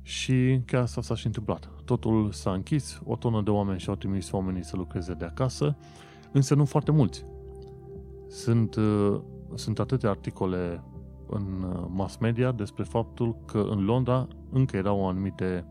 Și 0.02 0.60
chiar 0.66 0.82
asta 0.82 1.00
s-a 1.00 1.14
și 1.14 1.26
întâmplat. 1.26 1.70
Totul 1.84 2.32
s-a 2.32 2.52
închis, 2.52 3.00
o 3.04 3.16
tonă 3.16 3.42
de 3.42 3.50
oameni 3.50 3.78
și-au 3.78 3.94
trimis 3.94 4.32
oamenii 4.32 4.64
să 4.64 4.76
lucreze 4.76 5.14
de 5.14 5.24
acasă, 5.24 5.76
însă 6.32 6.54
nu 6.54 6.64
foarte 6.64 6.90
mulți. 6.90 7.24
Sunt, 8.28 8.74
uh, 8.74 9.20
sunt 9.54 9.78
atâtea 9.78 10.10
articole 10.10 10.84
în 11.26 11.62
uh, 11.62 11.86
mass 11.88 12.16
media 12.16 12.52
despre 12.52 12.84
faptul 12.84 13.36
că 13.46 13.66
în 13.70 13.84
Londra 13.84 14.26
încă 14.50 14.76
erau 14.76 15.08
anumite 15.08 15.66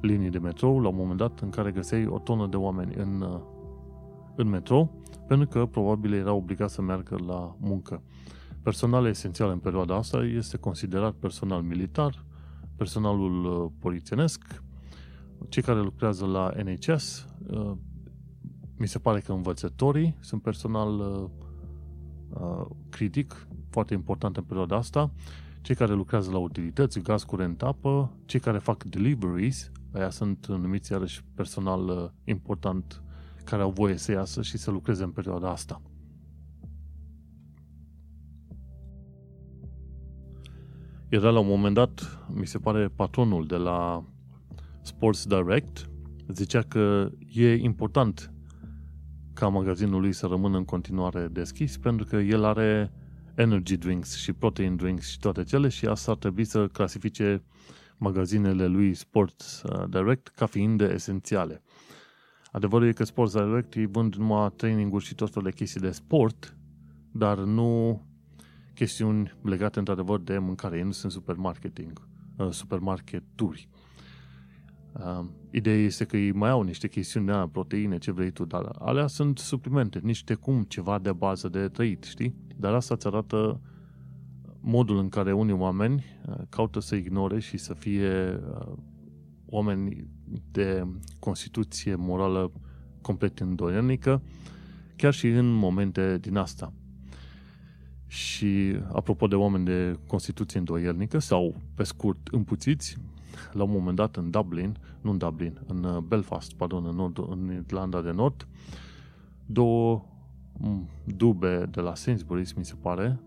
linii 0.00 0.30
de 0.30 0.38
metrou 0.38 0.80
la 0.80 0.88
un 0.88 0.96
moment 0.96 1.18
dat 1.18 1.40
în 1.40 1.50
care 1.50 1.70
găseai 1.70 2.06
o 2.06 2.18
tonă 2.18 2.46
de 2.46 2.56
oameni 2.56 2.94
în, 2.94 3.20
uh, 3.20 3.40
în 4.36 4.48
metrou 4.48 5.02
pentru 5.26 5.46
că 5.46 5.66
probabil 5.66 6.12
erau 6.12 6.36
obligați 6.36 6.74
să 6.74 6.82
meargă 6.82 7.16
la 7.26 7.56
muncă. 7.60 8.02
Personal 8.62 9.06
esențial 9.06 9.50
în 9.50 9.58
perioada 9.58 9.94
asta 9.94 10.24
este 10.24 10.56
considerat 10.56 11.12
personal 11.12 11.62
militar, 11.62 12.24
personalul 12.76 13.72
polițienesc, 13.78 14.62
cei 15.48 15.62
care 15.62 15.80
lucrează 15.80 16.26
la 16.26 16.52
NHS, 16.64 17.26
mi 18.76 18.88
se 18.88 18.98
pare 18.98 19.20
că 19.20 19.32
învățătorii 19.32 20.16
sunt 20.20 20.42
personal 20.42 21.28
Uh, 22.40 22.66
critic, 22.88 23.46
foarte 23.70 23.94
important 23.94 24.36
în 24.36 24.42
perioada 24.42 24.76
asta, 24.76 25.10
cei 25.60 25.74
care 25.74 25.92
lucrează 25.92 26.30
la 26.30 26.38
utilități, 26.38 27.00
gaz, 27.00 27.22
curent, 27.22 27.62
apă, 27.62 28.12
cei 28.24 28.40
care 28.40 28.58
fac 28.58 28.84
deliveries, 28.84 29.70
aia 29.96 30.10
sunt 30.10 30.46
numiți 30.46 30.92
iarăși 30.92 31.24
personal 31.34 31.88
uh, 31.88 32.08
important 32.24 33.02
care 33.44 33.62
au 33.62 33.70
voie 33.70 33.96
să 33.96 34.12
iasă 34.12 34.42
și 34.42 34.58
să 34.58 34.70
lucreze 34.70 35.02
în 35.02 35.10
perioada 35.10 35.50
asta. 35.50 35.82
Era 41.08 41.30
la 41.30 41.38
un 41.38 41.46
moment 41.46 41.74
dat, 41.74 42.26
mi 42.34 42.46
se 42.46 42.58
pare, 42.58 42.88
patronul 42.88 43.46
de 43.46 43.56
la 43.56 44.04
Sports 44.82 45.26
Direct 45.26 45.90
zicea 46.28 46.62
că 46.62 47.10
e 47.32 47.54
important 47.54 48.32
ca 49.32 49.48
magazinul 49.48 50.00
lui 50.00 50.12
să 50.12 50.26
rămână 50.26 50.56
în 50.56 50.64
continuare 50.64 51.28
deschis, 51.28 51.78
pentru 51.78 52.06
că 52.06 52.16
el 52.16 52.44
are 52.44 52.92
energy 53.34 53.76
drinks 53.76 54.16
și 54.16 54.32
protein 54.32 54.76
drinks 54.76 55.08
și 55.08 55.18
toate 55.18 55.42
cele 55.42 55.68
și 55.68 55.86
asta 55.86 56.10
ar 56.10 56.16
trebui 56.16 56.44
să 56.44 56.66
clasifice 56.66 57.42
magazinele 57.98 58.66
lui 58.66 58.94
Sports 58.94 59.62
uh, 59.62 59.84
Direct 59.88 60.28
ca 60.28 60.46
fiind 60.46 60.80
esențiale. 60.80 61.62
Adevărul 62.52 62.86
e 62.86 62.92
că 62.92 63.04
Sports 63.04 63.32
Direct 63.32 63.74
îi 63.74 63.86
vând 63.86 64.14
numai 64.14 64.52
training-uri 64.56 65.04
și 65.04 65.14
tot 65.14 65.32
felul 65.32 65.50
de 65.50 65.56
chestii 65.56 65.80
de 65.80 65.90
sport, 65.90 66.56
dar 67.12 67.38
nu 67.38 68.02
chestiuni 68.74 69.32
legate 69.42 69.78
într-adevăr 69.78 70.20
de 70.20 70.38
mâncare. 70.38 70.76
Ei 70.76 70.82
nu 70.82 70.90
sunt 70.90 71.12
supermarketing, 71.12 72.08
uh, 72.36 72.50
supermarketuri. 72.50 73.68
Uh, 74.92 75.24
ideea 75.50 75.76
este 75.76 76.04
că 76.04 76.16
ei 76.16 76.32
mai 76.32 76.50
au 76.50 76.62
niște 76.62 76.88
chestiuni 76.88 77.26
de 77.26 77.32
aia, 77.32 77.48
proteine, 77.48 77.98
ce 77.98 78.12
vrei 78.12 78.30
tu, 78.30 78.44
dar 78.44 78.76
alea 78.78 79.06
sunt 79.06 79.38
suplimente, 79.38 79.98
niște 80.02 80.34
cum 80.34 80.62
ceva 80.62 80.98
de 80.98 81.12
bază 81.12 81.48
de 81.48 81.68
trăit, 81.68 82.04
știi? 82.04 82.34
Dar 82.56 82.74
asta 82.74 82.94
îți 82.94 83.06
arată 83.06 83.60
modul 84.68 84.98
în 84.98 85.08
care 85.08 85.32
unii 85.32 85.54
oameni 85.54 86.04
uh, 86.28 86.34
caută 86.48 86.80
să 86.80 86.94
ignore 86.94 87.38
și 87.38 87.56
să 87.56 87.74
fie 87.74 88.40
uh, 88.50 88.72
oameni 89.46 90.06
de 90.50 90.86
constituție 91.18 91.94
morală 91.94 92.52
complet 93.00 93.38
îndoielnică, 93.38 94.22
chiar 94.96 95.12
și 95.12 95.26
în 95.26 95.52
momente 95.52 96.18
din 96.18 96.36
asta. 96.36 96.72
Și 98.06 98.78
apropo 98.92 99.26
de 99.26 99.34
oameni 99.34 99.64
de 99.64 99.98
constituție 100.06 100.58
îndoielnică 100.58 101.18
sau, 101.18 101.54
pe 101.74 101.82
scurt, 101.82 102.28
împuțiți, 102.30 102.96
la 103.52 103.62
un 103.62 103.70
moment 103.70 103.96
dat 103.96 104.16
în 104.16 104.30
Dublin, 104.30 104.78
nu 105.00 105.10
în 105.10 105.18
Dublin, 105.18 105.60
în 105.66 105.84
uh, 105.84 105.98
Belfast, 105.98 106.52
pardon, 106.52 106.86
în, 106.86 106.94
nord, 106.94 107.18
în 107.18 107.62
Irlanda 107.66 108.02
de 108.02 108.10
Nord, 108.10 108.48
două 109.46 110.04
mm, 110.58 110.88
dube 111.04 111.66
de 111.70 111.80
la 111.80 111.92
Sainsbury's, 111.92 112.54
mi 112.56 112.64
se 112.64 112.74
pare, 112.80 113.20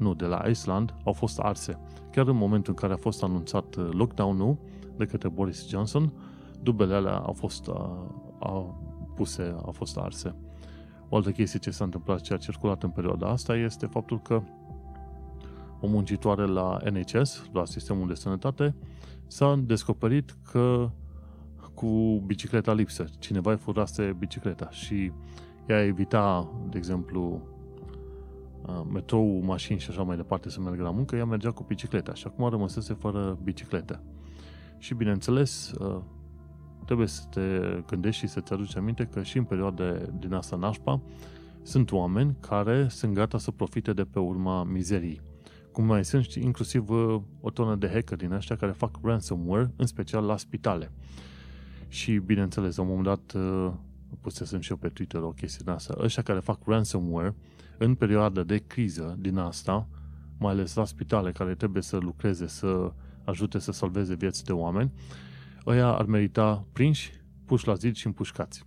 nu, 0.00 0.14
de 0.14 0.26
la 0.26 0.42
Iceland, 0.48 0.94
au 1.04 1.12
fost 1.12 1.38
arse. 1.38 1.78
Chiar 2.10 2.26
în 2.26 2.36
momentul 2.36 2.72
în 2.72 2.78
care 2.78 2.92
a 2.92 2.96
fost 2.96 3.22
anunțat 3.22 3.74
uh, 3.74 3.88
lockdown-ul 3.92 4.58
de 4.96 5.06
către 5.06 5.28
Boris 5.28 5.68
Johnson, 5.68 6.12
dubele 6.62 6.94
alea 6.94 7.16
au 7.16 7.32
fost 7.32 7.68
a, 7.68 8.06
a, 8.40 8.74
puse, 9.14 9.54
au 9.64 9.72
fost 9.72 9.96
arse. 9.96 10.34
O 11.08 11.16
altă 11.16 11.30
chestie 11.30 11.58
ce 11.58 11.70
s-a 11.70 11.84
întâmplat, 11.84 12.20
ce 12.20 12.34
a 12.34 12.36
circulat 12.36 12.82
în 12.82 12.90
perioada 12.90 13.28
asta, 13.28 13.56
este 13.56 13.86
faptul 13.86 14.20
că 14.20 14.42
o 15.80 15.86
muncitoare 15.86 16.46
la 16.46 16.78
NHS, 16.92 17.42
la 17.52 17.64
sistemul 17.64 18.08
de 18.08 18.14
sănătate, 18.14 18.74
s-a 19.26 19.60
descoperit 19.66 20.36
că 20.50 20.90
cu 21.74 22.22
bicicleta 22.26 22.72
lipsă. 22.72 23.04
Cineva 23.18 23.50
îi 23.50 23.56
furase 23.56 24.16
bicicleta 24.18 24.70
și 24.70 25.12
ea 25.66 25.84
evita, 25.84 26.50
de 26.68 26.78
exemplu, 26.78 27.42
metrou, 28.92 29.40
mașini 29.44 29.78
și 29.78 29.90
așa 29.90 30.02
mai 30.02 30.16
departe 30.16 30.50
să 30.50 30.60
meargă 30.60 30.82
la 30.82 30.90
muncă, 30.90 31.16
ea 31.16 31.24
mergea 31.24 31.50
cu 31.50 31.64
bicicleta 31.68 32.14
și 32.14 32.26
acum 32.26 32.48
rămăsese 32.48 32.94
fără 32.94 33.38
bicicletă. 33.42 34.02
Și 34.78 34.94
bineînțeles, 34.94 35.72
trebuie 36.84 37.06
să 37.06 37.22
te 37.30 37.60
gândești 37.86 38.20
și 38.20 38.28
să-ți 38.28 38.52
aduci 38.52 38.76
aminte 38.76 39.04
că 39.04 39.22
și 39.22 39.38
în 39.38 39.44
perioade 39.44 40.12
din 40.18 40.32
asta 40.32 40.56
nașpa 40.56 41.00
sunt 41.62 41.92
oameni 41.92 42.36
care 42.40 42.88
sunt 42.88 43.14
gata 43.14 43.38
să 43.38 43.50
profite 43.50 43.92
de 43.92 44.04
pe 44.04 44.18
urma 44.18 44.64
mizerii. 44.64 45.20
Cum 45.72 45.84
mai 45.84 46.04
sunt 46.04 46.24
inclusiv 46.26 46.88
o 47.40 47.50
tonă 47.52 47.76
de 47.76 47.88
hacker 47.88 48.16
din 48.16 48.32
ăștia 48.32 48.56
care 48.56 48.72
fac 48.72 48.98
ransomware, 49.02 49.72
în 49.76 49.86
special 49.86 50.24
la 50.24 50.36
spitale. 50.36 50.92
Și, 51.88 52.16
bineînțeles, 52.16 52.76
la 52.76 52.82
un 52.82 52.88
moment 52.88 53.06
dat 53.06 53.42
pusesem 54.20 54.60
și 54.60 54.70
eu 54.70 54.76
pe 54.76 54.88
Twitter 54.88 55.20
o 55.20 55.30
chestie 55.30 55.60
din 55.64 55.72
asta. 55.72 55.94
Ăștia 55.98 56.22
care 56.22 56.38
fac 56.38 56.58
ransomware 56.66 57.34
în 57.82 57.94
perioada 57.94 58.42
de 58.42 58.62
criză 58.66 59.16
din 59.18 59.36
asta, 59.36 59.88
mai 60.38 60.52
ales 60.52 60.74
la 60.74 60.84
spitale 60.84 61.32
care 61.32 61.54
trebuie 61.54 61.82
să 61.82 61.96
lucreze, 61.96 62.46
să 62.46 62.92
ajute 63.24 63.58
să 63.58 63.72
salveze 63.72 64.14
vieți 64.14 64.44
de 64.44 64.52
oameni, 64.52 64.92
ăia 65.66 65.86
ar 65.86 66.04
merita 66.04 66.66
prinși, 66.72 67.12
puși 67.44 67.66
la 67.66 67.74
zid 67.74 67.94
și 67.94 68.06
împușcați. 68.06 68.64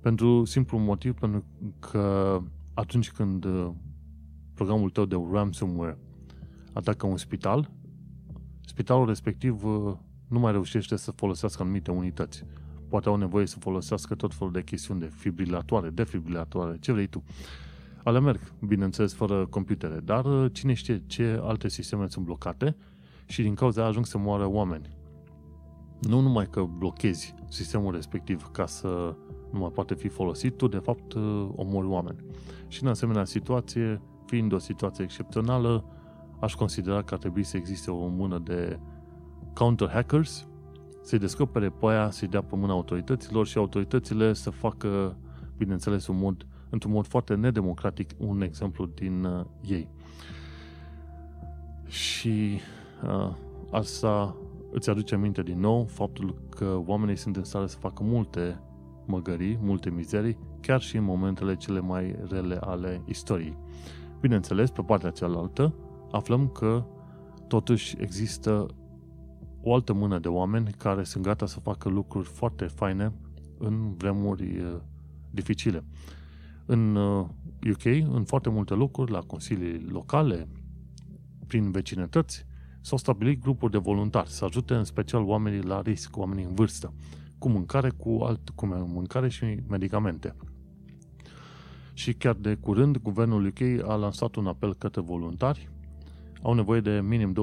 Pentru 0.00 0.44
simplu 0.44 0.78
motiv, 0.78 1.14
pentru 1.14 1.44
că 1.78 2.38
atunci 2.74 3.10
când 3.10 3.44
uh, 3.44 3.70
programul 4.54 4.90
tău 4.90 5.04
de 5.04 5.16
ransomware 5.32 5.98
atacă 6.72 7.06
un 7.06 7.16
spital, 7.16 7.70
spitalul 8.60 9.06
respectiv 9.06 9.64
uh, 9.64 9.96
nu 10.28 10.38
mai 10.38 10.52
reușește 10.52 10.96
să 10.96 11.10
folosească 11.10 11.62
anumite 11.62 11.90
unități. 11.90 12.44
Poate 12.88 13.08
au 13.08 13.16
nevoie 13.16 13.46
să 13.46 13.58
folosească 13.58 14.14
tot 14.14 14.34
felul 14.34 14.52
de 14.52 14.62
chestiuni 14.62 15.00
de 15.00 15.10
fibrilatoare, 15.14 15.90
defibrilatoare, 15.90 16.76
ce 16.80 16.92
vrei 16.92 17.06
tu. 17.06 17.24
Ale 18.04 18.20
merg, 18.20 18.40
bineînțeles, 18.66 19.14
fără 19.14 19.46
computere, 19.46 20.00
dar 20.04 20.24
uh, 20.24 20.52
cine 20.52 20.74
știe 20.74 21.02
ce 21.06 21.40
alte 21.42 21.68
sisteme 21.68 22.06
sunt 22.08 22.24
blocate 22.24 22.76
și 23.26 23.42
din 23.42 23.54
cauza 23.54 23.84
ajung 23.84 24.06
să 24.06 24.18
moară 24.18 24.46
oameni. 24.46 24.88
Nu 26.00 26.20
numai 26.20 26.46
că 26.50 26.62
blochezi 26.62 27.34
sistemul 27.48 27.94
respectiv 27.94 28.50
ca 28.52 28.66
să 28.66 29.16
nu 29.52 29.58
mai 29.58 29.70
poate 29.70 29.94
fi 29.94 30.08
folosit, 30.08 30.56
tu 30.56 30.68
de 30.68 30.78
fapt 30.78 31.12
uh, 31.12 31.48
omori 31.56 31.86
oameni. 31.86 32.18
Și 32.68 32.82
în 32.82 32.88
asemenea 32.88 33.24
situație, 33.24 34.00
fiind 34.26 34.52
o 34.52 34.58
situație 34.58 35.04
excepțională, 35.04 35.84
aș 36.40 36.54
considera 36.54 37.02
că 37.02 37.14
ar 37.14 37.20
trebui 37.20 37.42
să 37.42 37.56
existe 37.56 37.90
o 37.90 38.06
mână 38.06 38.38
de 38.38 38.78
counter-hackers, 39.54 40.48
să-i 41.02 41.18
descopere 41.18 41.70
pe 41.70 41.86
aia, 41.86 42.10
să-i 42.10 42.28
dea 42.28 42.42
pe 42.42 42.56
mâna 42.56 42.72
autorităților 42.72 43.46
și 43.46 43.58
autoritățile 43.58 44.32
să 44.32 44.50
facă, 44.50 45.16
bineînțeles, 45.56 46.06
un 46.06 46.18
mod, 46.18 46.46
într-un 46.70 46.92
mod 46.92 47.06
foarte 47.06 47.34
nedemocratic, 47.34 48.10
un 48.18 48.42
exemplu 48.42 48.86
din 48.86 49.24
uh, 49.24 49.44
ei. 49.66 49.88
Și 51.86 52.60
uh, 53.04 53.36
asta 53.70 54.36
îți 54.70 54.90
aduce 54.90 55.14
aminte 55.14 55.42
din 55.42 55.60
nou 55.60 55.84
faptul 55.84 56.42
că 56.48 56.82
oamenii 56.86 57.16
sunt 57.16 57.36
în 57.36 57.44
stare 57.44 57.66
să 57.66 57.76
facă 57.76 58.02
multe 58.02 58.60
măgării, 59.06 59.58
multe 59.60 59.90
mizerii, 59.90 60.38
chiar 60.60 60.80
și 60.80 60.96
în 60.96 61.04
momentele 61.04 61.56
cele 61.56 61.80
mai 61.80 62.16
rele 62.28 62.56
ale 62.60 63.02
istoriei. 63.06 63.56
Bineînțeles, 64.20 64.70
pe 64.70 64.82
partea 64.82 65.10
cealaltă, 65.10 65.74
aflăm 66.10 66.48
că 66.48 66.84
totuși 67.48 67.96
există 67.98 68.66
o 69.62 69.74
altă 69.74 69.92
mână 69.92 70.18
de 70.18 70.28
oameni 70.28 70.70
care 70.78 71.02
sunt 71.02 71.24
gata 71.24 71.46
să 71.46 71.60
facă 71.60 71.88
lucruri 71.88 72.28
foarte 72.28 72.64
faine 72.64 73.12
în 73.58 73.94
vremuri 73.96 74.58
uh, 74.58 74.76
dificile. 75.30 75.84
În 76.70 76.96
UK, 77.70 77.84
uh, 77.84 78.06
în 78.12 78.24
foarte 78.24 78.48
multe 78.48 78.74
locuri, 78.74 79.10
la 79.10 79.18
consilii 79.18 79.86
locale, 79.88 80.48
prin 81.46 81.70
vecinătăți, 81.70 82.46
s-au 82.80 82.98
stabilit 82.98 83.40
grupuri 83.40 83.72
de 83.72 83.78
voluntari 83.78 84.28
să 84.28 84.44
ajute 84.44 84.74
în 84.74 84.84
special 84.84 85.22
oamenii 85.22 85.62
la 85.62 85.80
risc, 85.80 86.16
oamenii 86.16 86.44
în 86.44 86.54
vârstă, 86.54 86.92
cu 87.38 87.48
mâncare, 87.48 87.90
cu, 87.90 88.18
alt, 88.22 88.48
cu 88.48 88.66
mâncare 88.66 89.28
și 89.28 89.44
medicamente. 89.68 90.36
Și 91.92 92.12
chiar 92.12 92.34
de 92.34 92.54
curând, 92.54 92.96
guvernul 92.96 93.46
UK 93.46 93.88
a 93.88 93.94
lansat 93.94 94.34
un 94.34 94.46
apel 94.46 94.74
către 94.74 95.00
voluntari. 95.00 95.68
Au 96.42 96.52
nevoie 96.52 96.80
de 96.80 97.00
minim 97.00 97.34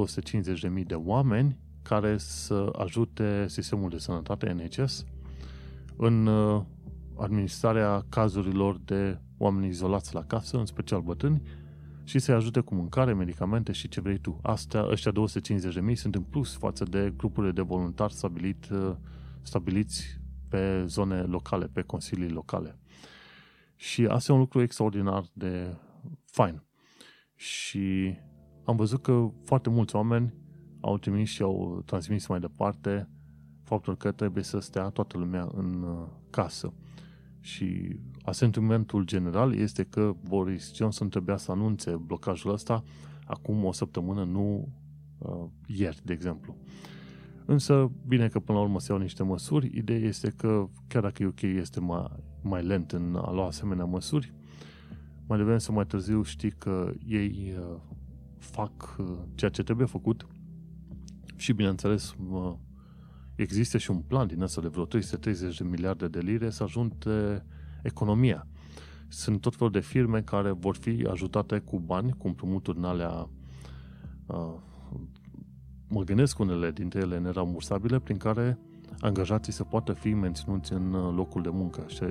250.000 0.79 0.85
de 0.85 0.95
oameni 0.95 1.57
care 1.81 2.17
să 2.17 2.69
ajute 2.77 3.45
sistemul 3.47 3.89
de 3.89 3.97
sănătate 3.97 4.51
NHS 4.51 5.05
în 5.97 6.25
uh, 6.25 6.61
administrarea 7.19 8.05
cazurilor 8.09 8.79
de 8.85 9.19
oameni 9.37 9.67
izolați 9.67 10.13
la 10.13 10.23
casă, 10.23 10.57
în 10.57 10.65
special 10.65 11.01
bătrâni, 11.01 11.41
și 12.03 12.19
să-i 12.19 12.35
ajute 12.35 12.59
cu 12.59 12.75
mâncare, 12.75 13.13
medicamente 13.13 13.71
și 13.71 13.87
ce 13.87 14.01
vrei 14.01 14.17
tu. 14.17 14.39
Astea, 14.41 14.87
ăștia 14.89 15.11
250.000 15.11 15.93
sunt 15.93 16.15
în 16.15 16.21
plus 16.21 16.57
față 16.57 16.83
de 16.83 17.13
grupurile 17.17 17.51
de 17.51 17.61
voluntari 17.61 18.13
stabilit, 18.13 18.69
uh, 18.69 18.95
stabiliți 19.41 20.19
pe 20.49 20.83
zone 20.85 21.21
locale, 21.21 21.65
pe 21.65 21.81
consilii 21.81 22.29
locale. 22.29 22.79
Și 23.75 24.05
asta 24.05 24.31
e 24.31 24.35
un 24.35 24.41
lucru 24.41 24.61
extraordinar 24.61 25.23
de 25.33 25.75
fain. 26.25 26.63
Și 27.35 28.17
am 28.65 28.75
văzut 28.75 29.01
că 29.01 29.31
foarte 29.43 29.69
mulți 29.69 29.95
oameni 29.95 30.33
au 30.81 30.97
trimis 30.97 31.29
și 31.29 31.41
au 31.41 31.81
transmis 31.85 32.27
mai 32.27 32.39
departe 32.39 33.09
faptul 33.63 33.97
că 33.97 34.11
trebuie 34.11 34.43
să 34.43 34.59
stea 34.59 34.89
toată 34.89 35.17
lumea 35.17 35.49
în 35.53 35.83
uh, 35.83 36.07
casă. 36.29 36.73
Și 37.47 37.99
asentimentul 38.23 39.05
general 39.05 39.55
este 39.55 39.83
că 39.83 40.15
Boris 40.27 40.75
Johnson 40.75 41.09
trebuia 41.09 41.37
să 41.37 41.51
anunțe 41.51 41.95
blocajul 41.95 42.51
ăsta 42.51 42.83
acum 43.25 43.63
o 43.63 43.71
săptămână, 43.71 44.23
nu 44.23 44.67
uh, 45.17 45.45
ieri, 45.65 46.01
de 46.03 46.13
exemplu. 46.13 46.55
Însă, 47.45 47.91
bine 48.07 48.27
că 48.27 48.39
până 48.39 48.57
la 48.57 48.63
urmă 48.63 48.79
se 48.79 48.91
iau 48.91 49.01
niște 49.01 49.23
măsuri, 49.23 49.71
ideea 49.77 49.99
este 49.99 50.29
că 50.29 50.69
chiar 50.87 51.01
dacă 51.01 51.25
UK 51.25 51.41
este 51.41 51.79
mai, 51.79 52.11
mai 52.41 52.63
lent 52.63 52.91
în 52.91 53.15
a 53.15 53.31
lua 53.31 53.45
asemenea 53.45 53.85
măsuri, 53.85 54.33
mai 55.27 55.37
devreme 55.37 55.59
să 55.59 55.71
mai 55.71 55.85
târziu 55.85 56.23
știi 56.23 56.51
că 56.51 56.93
ei 57.05 57.53
uh, 57.59 57.77
fac 58.37 58.95
uh, 58.99 59.05
ceea 59.35 59.51
ce 59.51 59.63
trebuie 59.63 59.87
făcut. 59.87 60.27
Și, 61.35 61.53
bineînțeles, 61.53 62.15
uh, 62.31 62.53
există 63.37 63.77
și 63.77 63.91
un 63.91 63.97
plan 63.97 64.27
din 64.27 64.41
ăsta 64.41 64.61
de 64.61 64.67
vreo 64.67 64.85
330 64.85 65.57
de 65.57 65.63
miliarde 65.63 66.07
de 66.07 66.19
lire 66.19 66.49
să 66.49 66.63
ajunge 66.63 67.43
economia. 67.83 68.47
Sunt 69.07 69.41
tot 69.41 69.55
felul 69.55 69.71
de 69.71 69.79
firme 69.79 70.21
care 70.21 70.51
vor 70.51 70.75
fi 70.75 71.07
ajutate 71.11 71.59
cu 71.59 71.79
bani, 71.79 72.13
cu 72.17 72.27
împrumuturi 72.27 72.77
în 72.77 72.83
alea 72.83 73.29
uh, 74.25 74.53
mă 75.87 76.03
gândesc 76.03 76.39
unele 76.39 76.71
dintre 76.71 76.99
ele 76.99 77.19
nerambursabile 77.19 77.99
prin 77.99 78.17
care 78.17 78.59
angajații 78.99 79.53
să 79.53 79.63
poată 79.63 79.93
fi 79.93 80.13
menținuți 80.13 80.73
în 80.73 80.93
uh, 80.93 81.13
locul 81.15 81.41
de 81.41 81.49
muncă. 81.49 81.83
Și 81.87 82.03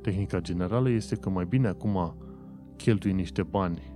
tehnica 0.00 0.40
generală 0.40 0.88
este 0.88 1.16
că 1.16 1.30
mai 1.30 1.44
bine 1.44 1.68
acum 1.68 2.16
cheltui 2.76 3.12
niște 3.12 3.42
bani 3.42 3.92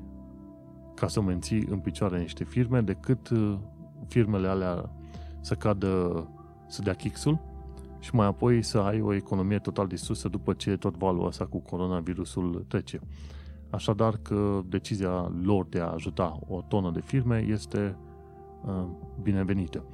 ca 0.95 1.09
să 1.09 1.21
menții 1.21 1.67
în 1.71 1.79
picioare 1.79 2.19
niște 2.19 2.45
firme 2.45 2.81
decât 2.81 3.29
uh, 3.29 3.59
firmele 4.07 4.49
alea 4.49 4.91
să 5.41 5.55
cadă, 5.55 6.27
să 6.69 6.83
dea 6.83 6.95
kixul 6.95 7.39
și 7.99 8.15
mai 8.15 8.27
apoi 8.27 8.63
să 8.63 8.79
ai 8.79 9.01
o 9.01 9.15
economie 9.15 9.59
total 9.59 9.87
distrusă 9.87 10.29
după 10.29 10.53
ce 10.53 10.77
tot 10.77 10.97
valul 10.97 11.27
ăsta 11.27 11.45
cu 11.45 11.59
coronavirusul 11.59 12.65
trece. 12.69 13.01
Așadar 13.71 14.17
că 14.17 14.63
decizia 14.69 15.33
lor 15.43 15.67
de 15.67 15.81
a 15.81 15.93
ajuta 15.93 16.39
o 16.49 16.61
tonă 16.69 16.91
de 16.91 17.01
firme 17.01 17.45
este 17.49 17.97
uh, 18.67 18.85
binevenită. 19.23 19.85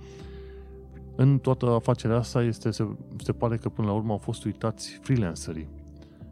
În 1.17 1.39
toată 1.39 1.67
afacerea 1.67 2.17
asta 2.17 2.43
este, 2.43 2.71
se, 2.71 2.89
se 3.17 3.33
pare 3.33 3.57
că 3.57 3.69
până 3.69 3.87
la 3.87 3.93
urmă 3.93 4.13
au 4.13 4.19
fost 4.19 4.45
uitați 4.45 4.99
freelancerii. 5.03 5.69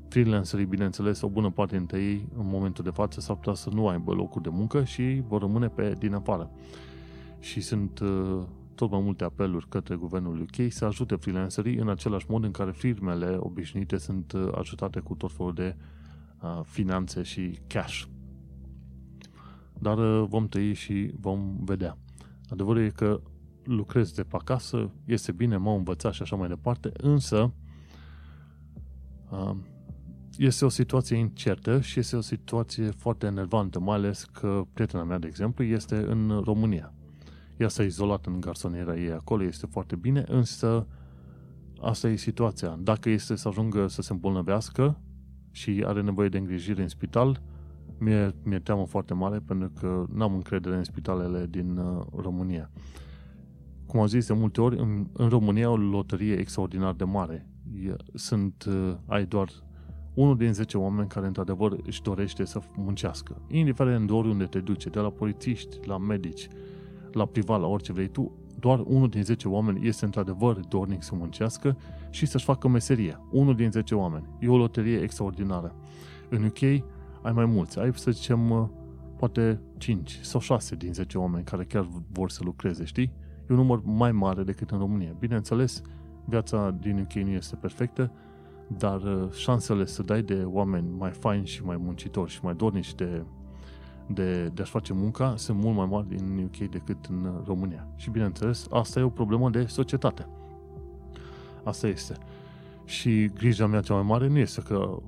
Freelancerii, 0.08 0.64
bineînțeles, 0.64 1.20
o 1.20 1.28
bună 1.28 1.50
parte 1.50 1.76
dintre 1.76 1.98
ei 1.98 2.28
în 2.38 2.46
momentul 2.46 2.84
de 2.84 2.90
față 2.90 3.20
s-ar 3.20 3.36
putea 3.36 3.54
să 3.54 3.70
nu 3.72 3.88
aibă 3.88 4.12
locuri 4.12 4.42
de 4.42 4.50
muncă 4.52 4.84
și 4.84 5.22
vor 5.28 5.40
rămâne 5.40 5.68
pe 5.68 5.94
din 5.98 6.14
afară. 6.14 6.50
Și 7.38 7.60
sunt 7.60 7.98
uh, 7.98 8.42
tot 8.74 8.90
mai 8.90 9.00
multe 9.00 9.24
apeluri 9.24 9.68
către 9.68 9.94
guvernul 9.94 10.40
UK 10.40 10.72
să 10.72 10.84
ajute 10.84 11.16
freelancerii 11.16 11.76
în 11.76 11.88
același 11.88 12.26
mod 12.28 12.44
în 12.44 12.50
care 12.50 12.72
firmele 12.72 13.36
obișnuite 13.38 13.96
sunt 13.96 14.32
uh, 14.32 14.48
ajutate 14.54 15.00
cu 15.00 15.14
tot 15.14 15.32
felul 15.32 15.54
de 15.54 15.76
uh, 16.42 16.60
finanțe 16.64 17.22
și 17.22 17.58
cash. 17.66 18.02
Dar 19.78 19.98
uh, 19.98 20.28
vom 20.28 20.48
trăi 20.48 20.74
și 20.74 21.12
vom 21.20 21.56
vedea. 21.64 21.98
Adevărul 22.48 22.82
e 22.82 22.88
că 22.88 23.20
lucrez 23.64 24.12
de 24.12 24.22
pe 24.22 24.36
acasă, 24.36 24.90
este 25.04 25.32
bine, 25.32 25.56
m-au 25.56 25.76
învățat 25.76 26.12
și 26.12 26.22
așa 26.22 26.36
mai 26.36 26.48
departe, 26.48 26.90
însă 26.96 27.52
este 30.36 30.64
o 30.64 30.68
situație 30.68 31.16
incertă 31.16 31.80
și 31.80 31.98
este 31.98 32.16
o 32.16 32.20
situație 32.20 32.90
foarte 32.90 33.26
enervantă, 33.26 33.80
mai 33.80 33.96
ales 33.96 34.24
că 34.24 34.62
prietena 34.72 35.04
mea, 35.04 35.18
de 35.18 35.26
exemplu, 35.26 35.64
este 35.64 35.96
în 35.96 36.40
România. 36.44 36.92
Ea 37.62 37.68
s-a 37.68 37.82
izolat 37.82 38.26
în 38.26 38.40
garsoniera 38.40 38.96
ei 38.96 39.10
acolo, 39.10 39.42
este 39.42 39.66
foarte 39.66 39.96
bine, 39.96 40.24
însă 40.28 40.86
asta 41.80 42.08
e 42.08 42.16
situația. 42.16 42.78
Dacă 42.80 43.08
este 43.08 43.34
să 43.34 43.48
ajungă 43.48 43.86
să 43.86 44.02
se 44.02 44.12
îmbolnăvească 44.12 45.00
și 45.50 45.82
are 45.86 46.02
nevoie 46.02 46.28
de 46.28 46.38
îngrijire 46.38 46.82
în 46.82 46.88
spital, 46.88 47.42
mi-e, 47.98 48.34
mi-e 48.42 48.58
teamă 48.58 48.86
foarte 48.86 49.14
mare 49.14 49.38
pentru 49.38 49.72
că 49.80 50.04
n-am 50.14 50.34
încredere 50.34 50.76
în 50.76 50.84
spitalele 50.84 51.46
din 51.50 51.76
uh, 51.76 52.06
România. 52.16 52.70
Cum 53.86 54.00
am 54.00 54.06
zis 54.06 54.26
de 54.26 54.32
multe 54.32 54.60
ori, 54.60 54.78
în, 54.78 55.06
în 55.12 55.28
România 55.28 55.70
o 55.70 55.76
loterie 55.76 56.34
extraordinar 56.34 56.92
de 56.94 57.04
mare. 57.04 57.46
Sunt, 58.14 58.64
uh, 58.68 58.94
ai 59.06 59.26
doar 59.26 59.48
unul 60.14 60.36
din 60.36 60.52
10 60.52 60.78
oameni 60.78 61.08
care 61.08 61.26
într-adevăr 61.26 61.76
își 61.84 62.02
dorește 62.02 62.44
să 62.44 62.60
muncească. 62.76 63.42
Indiferent 63.48 64.06
de 64.06 64.12
oriunde 64.12 64.44
te 64.44 64.58
duce, 64.58 64.88
de 64.88 64.98
la 64.98 65.10
polițiști, 65.10 65.86
la 65.86 65.98
medici, 65.98 66.48
la 67.14 67.26
privat, 67.26 67.60
la 67.60 67.66
orice 67.66 67.92
vrei 67.92 68.08
tu, 68.08 68.32
doar 68.62 68.82
unul 68.86 69.08
din 69.08 69.22
10 69.22 69.48
oameni 69.48 69.86
este 69.86 70.04
într-adevăr 70.04 70.60
dornic 70.68 71.02
să 71.02 71.14
muncească 71.14 71.76
și 72.10 72.26
să-și 72.26 72.44
facă 72.44 72.68
meseria. 72.68 73.20
Unul 73.30 73.54
din 73.54 73.70
10 73.70 73.94
oameni. 73.94 74.28
E 74.40 74.48
o 74.48 74.56
loterie 74.56 74.98
extraordinară. 74.98 75.74
În 76.28 76.44
UK 76.44 76.62
ai 77.22 77.32
mai 77.32 77.44
mulți. 77.44 77.78
Ai, 77.78 77.90
să 77.94 78.10
zicem, 78.10 78.50
uh, 78.50 78.68
poate 79.16 79.60
5 79.78 80.18
sau 80.22 80.40
6 80.40 80.74
din 80.74 80.92
10 80.92 81.18
oameni 81.18 81.44
care 81.44 81.64
chiar 81.64 81.88
vor 82.12 82.30
să 82.30 82.40
lucreze, 82.44 82.84
știi? 82.84 83.12
E 83.40 83.46
un 83.48 83.56
număr 83.56 83.80
mai 83.84 84.12
mare 84.12 84.42
decât 84.42 84.70
în 84.70 84.78
România. 84.78 85.16
Bineînțeles, 85.18 85.82
viața 86.24 86.76
din 86.80 86.98
UK 86.98 87.12
nu 87.12 87.30
este 87.30 87.56
perfectă, 87.56 88.12
dar 88.66 89.02
uh, 89.02 89.30
șansele 89.32 89.84
să 89.84 90.02
dai 90.02 90.22
de 90.22 90.42
oameni 90.44 90.86
mai 90.98 91.10
faini 91.10 91.46
și 91.46 91.64
mai 91.64 91.76
muncitori 91.76 92.30
și 92.30 92.40
mai 92.42 92.54
dornici 92.54 92.94
de, 92.94 93.24
de, 94.06 94.48
de 94.48 94.62
a-și 94.62 94.70
face 94.70 94.92
munca 94.92 95.36
sunt 95.36 95.58
mult 95.58 95.76
mai 95.76 95.86
mari 95.86 96.16
în 96.18 96.44
UK 96.44 96.70
decât 96.70 97.04
în 97.04 97.24
uh, 97.24 97.42
România. 97.44 97.88
Și 97.96 98.10
bineînțeles, 98.10 98.66
asta 98.70 99.00
e 99.00 99.02
o 99.02 99.08
problemă 99.08 99.50
de 99.50 99.64
societate. 99.64 100.26
Asta 101.64 101.86
este. 101.86 102.14
Și 102.84 103.26
grija 103.26 103.66
mea 103.66 103.80
cea 103.80 103.94
mai 103.94 104.02
mare 104.02 104.28
nu 104.28 104.38
este 104.38 104.60
că 104.60 104.98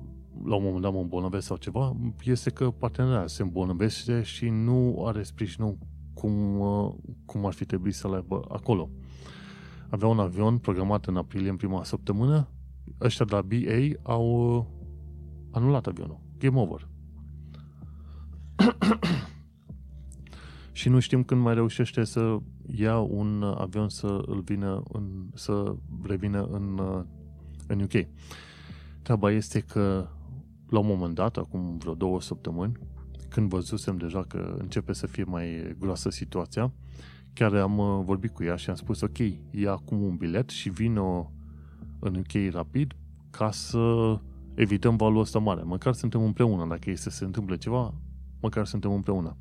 la 0.43 0.55
un 0.55 0.63
moment 0.63 0.81
dat 0.81 0.93
mă 0.93 0.99
îmbolnăvesc 0.99 1.45
sau 1.45 1.57
ceva, 1.57 1.95
este 2.23 2.49
că 2.49 2.71
partenera 2.71 3.27
se 3.27 3.41
îmbolnăvește 3.41 4.21
și 4.21 4.49
nu 4.49 5.03
are 5.05 5.23
sprijinul 5.23 5.77
cum, 6.13 6.59
uh, 6.59 6.93
cum 7.25 7.45
ar 7.45 7.53
fi 7.53 7.65
trebuit 7.65 7.93
să-l 7.93 8.13
aibă 8.13 8.45
acolo. 8.49 8.89
Avea 9.89 10.07
un 10.07 10.19
avion 10.19 10.57
programat 10.57 11.05
în 11.05 11.17
aprilie 11.17 11.49
în 11.49 11.55
prima 11.55 11.83
săptămână, 11.83 12.47
ăștia 13.01 13.25
de 13.25 13.33
la 13.35 13.41
BA 13.41 14.11
au 14.11 14.55
uh, 14.55 14.65
anulat 15.51 15.87
avionul. 15.87 16.19
Game 16.37 16.59
over. 16.59 16.87
și 20.71 20.89
nu 20.89 20.99
știm 20.99 21.23
când 21.23 21.41
mai 21.41 21.53
reușește 21.53 22.03
să 22.03 22.37
ia 22.65 22.99
un 22.99 23.43
avion 23.57 23.89
să 23.89 24.23
îl 24.25 24.41
vină 24.41 24.83
în, 24.91 25.03
să 25.33 25.75
revină 26.03 26.47
în, 26.51 26.77
uh, 26.77 27.03
în 27.67 27.81
UK. 27.81 28.07
Treaba 29.01 29.31
este 29.31 29.59
că 29.59 30.07
la 30.69 30.79
un 30.79 30.87
moment 30.87 31.15
dat, 31.15 31.37
acum 31.37 31.77
vreo 31.77 31.93
două 31.93 32.21
săptămâni, 32.21 32.77
când 33.29 33.49
văzusem 33.49 33.97
deja 33.97 34.23
că 34.27 34.55
începe 34.59 34.93
să 34.93 35.07
fie 35.07 35.23
mai 35.23 35.75
groasă 35.79 36.09
situația, 36.09 36.73
chiar 37.33 37.53
am 37.53 37.77
uh, 37.77 38.01
vorbit 38.05 38.31
cu 38.31 38.43
ea 38.43 38.55
și 38.55 38.69
am 38.69 38.75
spus, 38.75 39.01
ok, 39.01 39.17
ia 39.51 39.71
acum 39.71 40.01
un 40.01 40.15
bilet 40.15 40.49
și 40.49 40.69
vină 40.69 41.31
în 41.99 42.15
UK 42.15 42.53
rapid 42.53 42.95
ca 43.29 43.51
să 43.51 44.17
evităm 44.53 44.95
valul 44.95 45.19
ăsta 45.19 45.39
mare. 45.39 45.61
Măcar 45.61 45.93
suntem 45.93 46.23
împreună. 46.23 46.65
Dacă 46.67 46.89
este 46.89 47.09
să 47.09 47.17
se 47.17 47.25
întâmple 47.25 47.57
ceva, 47.57 47.93
măcar 48.45 48.65
suntem 48.65 48.91
împreună. 48.91 49.37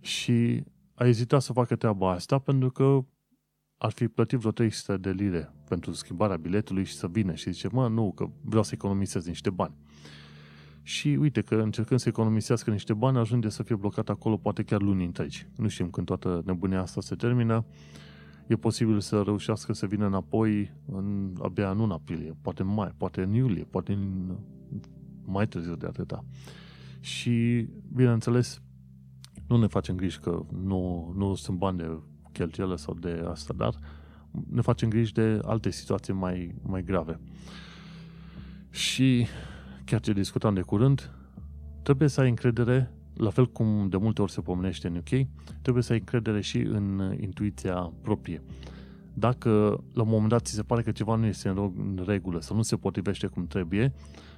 Și 0.00 0.64
a 0.94 1.06
ezitat 1.06 1.42
să 1.42 1.52
facă 1.52 1.76
treaba 1.76 2.10
asta 2.10 2.38
pentru 2.38 2.70
că 2.70 3.04
ar 3.78 3.90
fi 3.90 4.08
plătit 4.08 4.38
vreo 4.38 4.50
300 4.50 4.96
de 4.96 5.10
lire 5.10 5.52
pentru 5.68 5.92
schimbarea 5.92 6.36
biletului 6.36 6.84
și 6.84 6.94
să 6.94 7.06
vină 7.06 7.34
și 7.34 7.52
zice, 7.52 7.68
mă, 7.72 7.88
nu, 7.88 8.12
că 8.12 8.30
vreau 8.42 8.62
să 8.62 8.70
economisez 8.74 9.26
niște 9.26 9.50
bani. 9.50 9.74
Și 10.82 11.08
uite 11.08 11.40
că 11.40 11.54
încercând 11.54 12.00
să 12.00 12.08
economisească 12.08 12.70
niște 12.70 12.94
bani, 12.94 13.18
ajunge 13.18 13.48
să 13.48 13.62
fie 13.62 13.74
blocat 13.74 14.08
acolo 14.08 14.36
poate 14.36 14.62
chiar 14.62 14.80
luni 14.80 15.04
întregi. 15.04 15.48
Nu 15.56 15.68
știm 15.68 15.90
când 15.90 16.06
toată 16.06 16.42
nebunia 16.44 16.80
asta 16.80 17.00
se 17.00 17.14
termină. 17.14 17.64
E 18.46 18.56
posibil 18.56 19.00
să 19.00 19.22
reușească 19.22 19.72
să 19.72 19.86
vină 19.86 20.06
înapoi 20.06 20.72
în, 20.86 21.34
abia 21.42 21.70
în 21.70 21.78
1 21.78 21.92
aprilie, 21.92 22.36
poate 22.42 22.62
în 22.62 22.68
mai, 22.68 22.92
poate 22.96 23.22
în 23.22 23.32
iulie, 23.32 23.64
poate 23.64 23.92
în 23.92 24.36
mai 25.24 25.46
târziu 25.46 25.76
de 25.76 25.86
atâta. 25.86 26.24
Și, 27.00 27.68
bineînțeles, 27.92 28.62
nu 29.46 29.56
ne 29.56 29.66
facem 29.66 29.96
griji 29.96 30.18
că 30.18 30.42
nu, 30.62 31.12
nu 31.16 31.34
sunt 31.34 31.58
bani 31.58 31.78
de 31.78 31.98
cheltuielă 32.32 32.76
sau 32.76 32.94
de 32.94 33.24
asta, 33.28 33.54
dar 33.56 33.74
ne 34.50 34.60
facem 34.60 34.88
griji 34.88 35.12
de 35.12 35.38
alte 35.44 35.70
situații 35.70 36.12
mai, 36.12 36.54
mai 36.62 36.82
grave. 36.82 37.20
Și 38.70 39.26
chiar 39.84 40.00
ce 40.00 40.12
discutam 40.12 40.54
de 40.54 40.60
curând, 40.60 41.10
trebuie 41.82 42.08
să 42.08 42.20
ai 42.20 42.28
încredere, 42.28 42.92
la 43.14 43.30
fel 43.30 43.46
cum 43.46 43.88
de 43.88 43.96
multe 43.96 44.22
ori 44.22 44.32
se 44.32 44.40
pomenește 44.40 44.86
în 44.86 44.96
UK, 44.96 45.28
trebuie 45.62 45.82
să 45.82 45.92
ai 45.92 45.98
încredere 45.98 46.40
și 46.40 46.58
în 46.58 47.16
intuiția 47.20 47.92
proprie. 48.02 48.42
Dacă 49.14 49.84
la 49.92 50.02
un 50.02 50.08
moment 50.08 50.28
dat 50.28 50.46
ți 50.46 50.54
se 50.54 50.62
pare 50.62 50.82
că 50.82 50.90
ceva 50.90 51.14
nu 51.14 51.26
este 51.26 51.48
în 51.48 52.02
regulă 52.06 52.40
sau 52.40 52.56
nu 52.56 52.62
se 52.62 52.76
potrivește 52.76 53.26
cum 53.26 53.46
trebuie, 53.46 53.92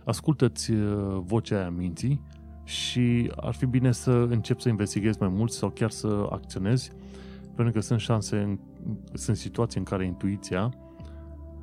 ascultă-ți 0.05 0.71
uh, 0.71 1.21
vocea 1.25 1.57
aia 1.57 1.71
minții 1.71 2.21
și 2.65 3.33
ar 3.37 3.55
fi 3.55 3.67
bine 3.67 3.93
să 3.93 4.11
începi 4.11 4.63
să 4.63 4.69
investighezi 4.69 5.19
mai 5.21 5.29
mult 5.29 5.53
sau 5.53 5.71
chiar 5.71 5.91
să 5.91 6.27
acționezi, 6.31 6.93
pentru 7.55 7.75
că 7.75 7.81
sunt 7.81 8.01
șanse, 8.01 8.59
sunt 9.13 9.37
situații 9.37 9.79
în 9.79 9.85
care 9.85 10.05
intuiția 10.05 10.75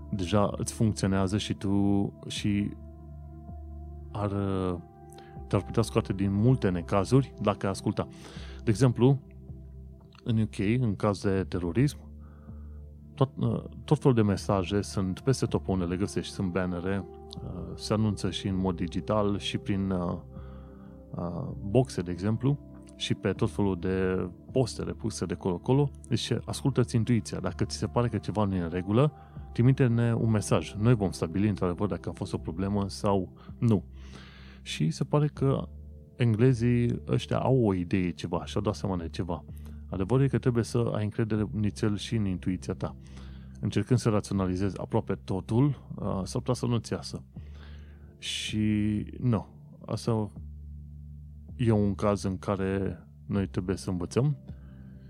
deja 0.09 0.53
îți 0.57 0.73
funcționează 0.73 1.37
și 1.37 1.53
tu 1.53 2.13
și 2.27 2.71
ar, 4.11 4.31
te-ar 5.47 5.63
putea 5.63 5.81
scoate 5.81 6.13
din 6.13 6.33
multe 6.33 6.69
necazuri 6.69 7.33
dacă 7.41 7.65
ai 7.65 7.71
asculta. 7.71 8.07
De 8.63 8.69
exemplu, 8.69 9.19
în 10.23 10.41
UK, 10.41 10.57
în 10.79 10.95
caz 10.95 11.21
de 11.21 11.45
terorism, 11.47 11.97
tot, 13.13 13.29
tot 13.83 13.99
felul 13.99 14.15
de 14.15 14.21
mesaje 14.21 14.81
sunt 14.81 15.19
peste 15.19 15.45
tot 15.45 15.61
pe 15.61 15.71
unde 15.71 15.85
le 15.85 15.95
găsești, 15.95 16.33
sunt 16.33 16.51
bannere, 16.51 17.05
se 17.75 17.93
anunță 17.93 18.31
și 18.31 18.47
în 18.47 18.55
mod 18.55 18.75
digital 18.75 19.37
și 19.37 19.57
prin 19.57 19.93
boxe, 21.61 22.01
de 22.01 22.11
exemplu, 22.11 22.59
și 22.95 23.13
pe 23.13 23.31
tot 23.31 23.49
felul 23.49 23.79
de 23.79 24.29
postere 24.51 24.91
puse 24.91 25.25
de 25.25 25.33
colo-colo. 25.33 25.91
Deci 26.07 26.31
ascultă-ți 26.45 26.95
intuiția. 26.95 27.39
Dacă 27.39 27.65
ți 27.65 27.77
se 27.77 27.87
pare 27.87 28.07
că 28.07 28.17
ceva 28.17 28.43
nu 28.43 28.55
e 28.55 28.61
în 28.61 28.69
regulă, 28.69 29.11
trimite-ne 29.53 30.13
un 30.13 30.29
mesaj. 30.29 30.73
Noi 30.73 30.95
vom 30.95 31.11
stabili 31.11 31.47
într-adevăr 31.47 31.87
dacă 31.87 32.09
a 32.09 32.11
fost 32.11 32.33
o 32.33 32.37
problemă 32.37 32.89
sau 32.89 33.31
nu. 33.57 33.83
Și 34.61 34.89
se 34.89 35.03
pare 35.03 35.27
că 35.27 35.67
englezii 36.15 37.01
ăștia 37.07 37.37
au 37.37 37.65
o 37.65 37.73
idee 37.73 38.11
ceva 38.11 38.45
și 38.45 38.55
au 38.55 38.61
dat 38.61 38.75
seama 38.75 38.97
de 38.97 39.09
ceva. 39.09 39.43
Adevărul 39.89 40.23
e 40.23 40.27
că 40.27 40.37
trebuie 40.37 40.63
să 40.63 40.91
ai 40.95 41.03
încredere 41.03 41.47
nițel 41.51 41.97
și 41.97 42.15
în 42.15 42.25
intuiția 42.25 42.73
ta. 42.73 42.95
Încercând 43.59 43.99
să 43.99 44.09
raționalizezi 44.09 44.79
aproape 44.79 45.13
totul, 45.23 45.81
s-ar 46.23 46.41
putea 46.41 46.53
să 46.53 46.65
nu-ți 46.65 46.93
iasă. 46.93 47.23
Și 48.17 49.05
nu, 49.19 49.47
asta 49.85 50.31
e 51.57 51.71
un 51.71 51.95
caz 51.95 52.23
în 52.23 52.39
care 52.39 53.03
noi 53.25 53.47
trebuie 53.47 53.75
să 53.75 53.89
învățăm 53.89 54.37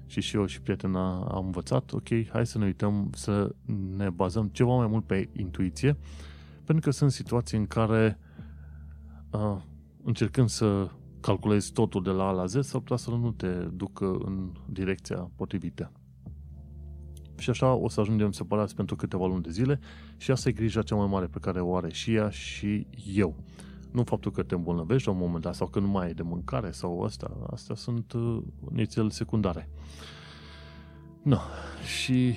și 0.05 0.21
și 0.21 0.35
eu 0.35 0.45
și 0.45 0.61
prietena 0.61 1.23
am 1.23 1.45
învățat, 1.45 1.91
ok, 1.91 2.07
hai 2.29 2.45
să 2.45 2.57
ne 2.57 2.65
uităm, 2.65 3.09
să 3.13 3.55
ne 3.95 4.09
bazăm 4.09 4.47
ceva 4.47 4.75
mai 4.75 4.87
mult 4.87 5.05
pe 5.05 5.29
intuiție, 5.33 5.97
pentru 6.63 6.89
că 6.89 6.91
sunt 6.91 7.11
situații 7.11 7.57
în 7.57 7.65
care 7.65 8.19
uh, 9.31 9.57
încercând 10.03 10.49
să 10.49 10.89
calculezi 11.19 11.71
totul 11.71 12.03
de 12.03 12.09
la 12.09 12.27
A 12.27 12.31
la 12.31 12.45
Z, 12.45 12.65
s-ar 12.65 12.81
putea 12.81 12.97
să 12.97 13.09
nu 13.09 13.31
te 13.31 13.47
ducă 13.53 14.17
în 14.25 14.51
direcția 14.69 15.31
potrivită. 15.35 15.91
Și 17.37 17.49
așa 17.49 17.73
o 17.73 17.89
să 17.89 17.99
ajungem 17.99 18.31
separați 18.31 18.75
pentru 18.75 18.95
câteva 18.95 19.25
luni 19.25 19.43
de 19.43 19.49
zile 19.49 19.79
și 20.17 20.31
asta 20.31 20.49
e 20.49 20.51
grija 20.51 20.81
cea 20.81 20.95
mai 20.95 21.07
mare 21.07 21.25
pe 21.25 21.39
care 21.39 21.59
o 21.59 21.75
are 21.75 21.91
și 21.91 22.13
ea 22.13 22.29
și 22.29 22.87
eu. 23.13 23.35
Nu 23.91 24.03
faptul 24.03 24.31
că 24.31 24.43
te 24.43 24.55
îmbolnăvești 24.55 25.07
la 25.07 25.13
un 25.13 25.19
moment 25.19 25.43
dat 25.43 25.55
sau 25.55 25.67
că 25.67 25.79
nu 25.79 25.87
mai 25.87 26.05
ai 26.05 26.13
de 26.13 26.21
mâncare 26.21 26.71
sau 26.71 27.01
asta. 27.03 27.47
Astea 27.51 27.75
sunt 27.75 28.11
uh, 28.13 28.41
nițel 28.71 29.09
secundare. 29.09 29.69
No. 31.21 31.37
Și 31.99 32.35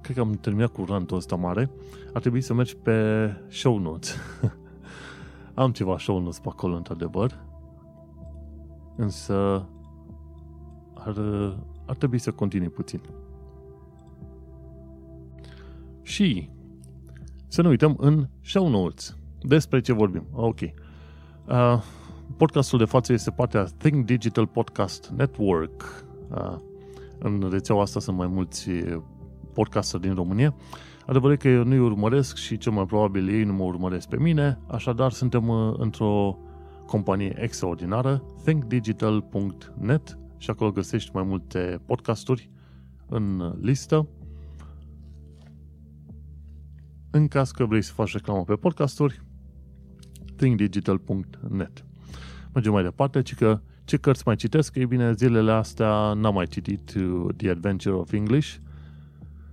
cred 0.00 0.16
că 0.16 0.22
am 0.22 0.32
terminat 0.32 0.72
cu 0.72 0.84
rantul 0.84 1.16
ăsta 1.16 1.36
mare. 1.36 1.70
Ar 2.12 2.20
trebui 2.20 2.40
să 2.40 2.54
mergi 2.54 2.76
pe 2.76 3.30
show 3.48 3.78
notes. 3.78 4.16
am 5.54 5.72
ceva 5.72 5.98
show 5.98 6.18
notes 6.18 6.38
pe 6.38 6.48
acolo, 6.48 6.76
într-adevăr. 6.76 7.44
Însă 8.96 9.68
ar, 10.94 11.16
ar 11.86 11.96
trebui 11.96 12.18
să 12.18 12.32
continui 12.32 12.68
puțin. 12.68 13.00
Și 16.02 16.50
să 17.46 17.62
nu 17.62 17.68
uităm 17.68 17.96
în 17.98 18.28
show 18.40 18.68
notes 18.68 19.16
despre 19.42 19.80
ce 19.80 19.92
vorbim. 19.92 20.26
Ok. 20.32 20.60
Uh, 20.60 21.82
podcastul 22.36 22.78
de 22.78 22.84
față 22.84 23.12
este 23.12 23.30
partea 23.30 23.64
Think 23.64 24.04
Digital 24.04 24.46
Podcast 24.46 25.12
Network. 25.16 26.04
Uh, 26.30 26.56
în 27.18 27.48
rețeaua 27.50 27.82
asta 27.82 28.00
sunt 28.00 28.16
mai 28.16 28.26
mulți 28.26 28.70
podcasteri 29.52 30.02
din 30.02 30.14
România. 30.14 30.54
Adevărul 31.06 31.36
că 31.36 31.48
eu 31.48 31.64
nu-i 31.64 31.78
urmăresc 31.78 32.36
și 32.36 32.58
cel 32.58 32.72
mai 32.72 32.86
probabil 32.86 33.28
ei 33.28 33.44
nu 33.44 33.52
mă 33.52 33.64
urmăresc 33.64 34.08
pe 34.08 34.18
mine, 34.18 34.58
așadar 34.66 35.12
suntem 35.12 35.48
uh, 35.48 35.74
într-o 35.76 36.38
companie 36.86 37.42
extraordinară, 37.42 38.22
thinkdigital.net 38.44 40.18
și 40.36 40.50
acolo 40.50 40.70
găsești 40.70 41.10
mai 41.14 41.22
multe 41.22 41.80
podcasturi 41.86 42.50
în 43.08 43.54
listă. 43.60 44.08
În 47.10 47.28
caz 47.28 47.50
că 47.50 47.64
vrei 47.64 47.82
să 47.82 47.92
faci 47.92 48.12
reclamă 48.12 48.44
pe 48.44 48.54
podcasturi, 48.54 49.22
thinkdigital.net. 50.40 51.84
Mergem 52.52 52.72
mai 52.72 52.82
departe, 52.82 53.22
ci 53.22 53.34
că 53.34 53.60
ce 53.84 53.96
cărți 53.96 54.22
mai 54.26 54.36
citesc? 54.36 54.74
Ei 54.76 54.86
bine, 54.86 55.12
zilele 55.12 55.52
astea 55.52 56.12
n-am 56.12 56.34
mai 56.34 56.46
citit 56.46 56.94
uh, 56.94 57.34
The 57.36 57.50
Adventure 57.50 57.94
of 57.94 58.12
English. 58.12 58.56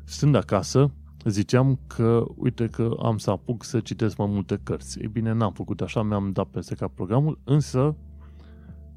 Stând 0.04 0.36
acasă, 0.36 0.92
ziceam 1.26 1.80
că, 1.88 2.26
uite 2.36 2.68
că 2.68 2.98
am 3.02 3.18
să 3.18 3.30
apuc 3.30 3.64
să 3.64 3.80
citesc 3.80 4.18
mai 4.18 4.28
multe 4.30 4.60
cărți. 4.64 5.00
Ei 5.02 5.08
bine, 5.08 5.34
n-am 5.34 5.52
făcut 5.52 5.82
așa, 5.82 6.04
mi-am 6.04 6.32
dat 6.32 6.48
peste 6.48 6.76
cap 6.76 6.96
programul, 6.96 7.40
însă 7.44 7.96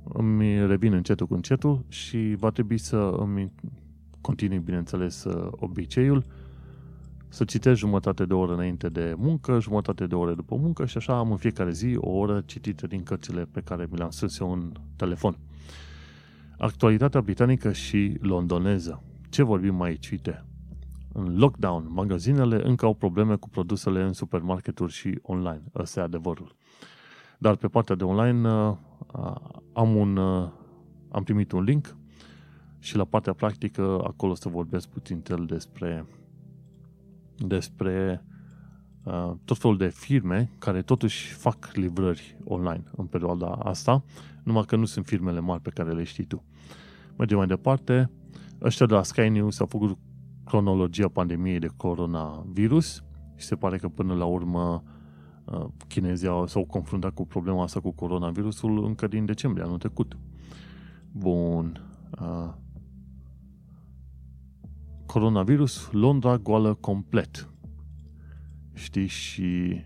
îmi 0.04 0.66
revin 0.66 0.92
încetul 0.92 1.26
cu 1.26 1.34
încetul 1.34 1.84
și 1.88 2.34
va 2.38 2.50
trebui 2.50 2.78
să 2.78 2.96
îmi 2.96 3.52
continui, 4.20 4.58
bineînțeles, 4.58 5.24
obiceiul 5.50 6.24
să 7.32 7.44
citesc 7.44 7.78
jumătate 7.78 8.24
de 8.24 8.34
oră 8.34 8.52
înainte 8.52 8.88
de 8.88 9.14
muncă, 9.16 9.60
jumătate 9.60 10.06
de 10.06 10.14
oră 10.14 10.34
după 10.34 10.56
muncă 10.56 10.86
și 10.86 10.96
așa 10.96 11.18
am 11.18 11.30
în 11.30 11.36
fiecare 11.36 11.70
zi 11.70 11.96
o 11.96 12.10
oră 12.10 12.42
citită 12.46 12.86
din 12.86 13.02
cărțile 13.02 13.44
pe 13.44 13.60
care 13.60 13.86
mi 13.90 13.96
le-am 13.96 14.10
strâns 14.10 14.38
eu 14.38 14.52
în 14.52 14.72
telefon. 14.96 15.38
Actualitatea 16.58 17.20
britanică 17.20 17.72
și 17.72 18.16
londoneză. 18.20 19.02
Ce 19.28 19.42
vorbim 19.42 19.80
aici? 19.80 20.10
Uite, 20.10 20.44
în 21.12 21.38
lockdown, 21.38 21.86
magazinele 21.88 22.66
încă 22.66 22.86
au 22.86 22.94
probleme 22.94 23.36
cu 23.36 23.48
produsele 23.48 24.02
în 24.02 24.12
supermarketuri 24.12 24.92
și 24.92 25.18
online. 25.22 25.62
Ăsta 25.74 26.00
e 26.00 26.02
adevărul. 26.02 26.56
Dar 27.38 27.56
pe 27.56 27.68
partea 27.68 27.94
de 27.94 28.04
online 28.04 28.48
uh, 28.48 28.76
am, 29.72 29.96
un, 29.96 30.16
uh, 30.16 30.48
am 31.10 31.22
primit 31.22 31.52
un 31.52 31.62
link 31.62 31.96
și 32.78 32.96
la 32.96 33.04
partea 33.04 33.32
practică 33.32 34.00
acolo 34.04 34.34
să 34.34 34.48
vorbesc 34.48 34.88
puțin 34.88 35.22
el 35.28 35.44
despre 35.46 36.06
despre 37.46 38.24
uh, 39.02 39.32
tot 39.44 39.58
felul 39.58 39.76
de 39.76 39.88
firme 39.88 40.50
care 40.58 40.82
totuși 40.82 41.32
fac 41.32 41.70
livrări 41.72 42.36
online 42.44 42.82
în 42.96 43.06
perioada 43.06 43.46
asta, 43.46 44.02
numai 44.42 44.64
că 44.64 44.76
nu 44.76 44.84
sunt 44.84 45.06
firmele 45.06 45.40
mari 45.40 45.62
pe 45.62 45.70
care 45.70 45.92
le 45.92 46.02
știi 46.02 46.24
tu. 46.24 46.44
Mergem 47.16 47.36
mai 47.36 47.46
departe. 47.46 48.10
Ăștia 48.62 48.86
de 48.86 48.94
la 48.94 49.02
Sky 49.02 49.28
News 49.28 49.60
au 49.60 49.66
făcut 49.66 49.98
cronologia 50.44 51.08
pandemiei 51.08 51.58
de 51.58 51.68
coronavirus 51.76 53.04
și 53.36 53.46
se 53.46 53.54
pare 53.56 53.76
că 53.76 53.88
până 53.88 54.14
la 54.14 54.24
urmă 54.24 54.82
uh, 55.44 55.66
chinezii 55.88 56.28
s-au 56.46 56.64
confruntat 56.64 57.14
cu 57.14 57.26
problema 57.26 57.62
asta 57.62 57.80
cu 57.80 57.90
coronavirusul 57.90 58.84
încă 58.84 59.06
din 59.06 59.24
decembrie 59.24 59.64
anul 59.64 59.78
trecut. 59.78 60.16
Bun. 61.12 61.84
Uh, 62.20 62.52
coronavirus, 65.12 65.88
Londra 65.92 66.36
goală 66.36 66.74
complet. 66.74 67.48
Știi, 68.74 69.06
și 69.06 69.80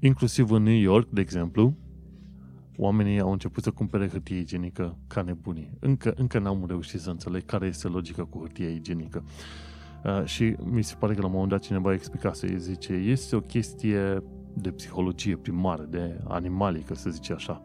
inclusiv 0.00 0.50
în 0.50 0.62
New 0.62 0.74
York, 0.74 1.08
de 1.10 1.20
exemplu, 1.20 1.76
oamenii 2.76 3.20
au 3.20 3.32
început 3.32 3.62
să 3.62 3.70
cumpere 3.70 4.08
hârtie 4.08 4.38
igienică 4.38 4.98
ca 5.06 5.22
nebunii. 5.22 5.70
Încă, 5.80 6.12
încă 6.16 6.38
n-am 6.38 6.64
reușit 6.66 7.00
să 7.00 7.10
înțeleg 7.10 7.44
care 7.44 7.66
este 7.66 7.88
logica 7.88 8.24
cu 8.24 8.38
hârtie 8.38 8.68
igienică. 8.68 9.24
Uh, 10.04 10.24
și 10.24 10.56
mi 10.64 10.82
se 10.82 10.94
pare 10.98 11.14
că 11.14 11.20
la 11.20 11.26
un 11.26 11.32
moment 11.32 11.50
dat 11.50 11.60
cineva 11.60 11.92
explica 11.92 12.32
să 12.32 12.46
zice, 12.56 12.92
este 12.92 13.36
o 13.36 13.40
chestie 13.40 14.22
de 14.54 14.70
psihologie 14.70 15.36
primară, 15.36 15.82
de 15.82 16.20
animalică, 16.28 16.94
să 16.94 17.10
zice 17.10 17.32
așa. 17.32 17.62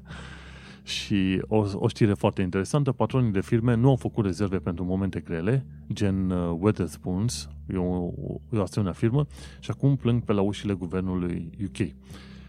și 0.82 1.42
o, 1.46 1.64
o 1.74 1.88
știre 1.88 2.14
foarte 2.14 2.42
interesantă, 2.42 2.92
patronii 2.92 3.32
de 3.32 3.40
firme 3.40 3.74
nu 3.74 3.88
au 3.88 3.96
făcut 3.96 4.24
rezerve 4.24 4.58
pentru 4.58 4.84
momente 4.84 5.20
grele, 5.20 5.66
gen 5.92 6.30
uh, 6.30 6.56
Weatherspoons, 6.60 7.48
e 7.72 7.76
o, 7.76 8.10
o 8.52 8.62
asemenea 8.62 8.92
firmă, 8.92 9.26
și 9.60 9.70
acum 9.70 9.96
plâng 9.96 10.22
pe 10.22 10.32
la 10.32 10.40
ușile 10.40 10.72
guvernului 10.72 11.50
UK. 11.64 11.88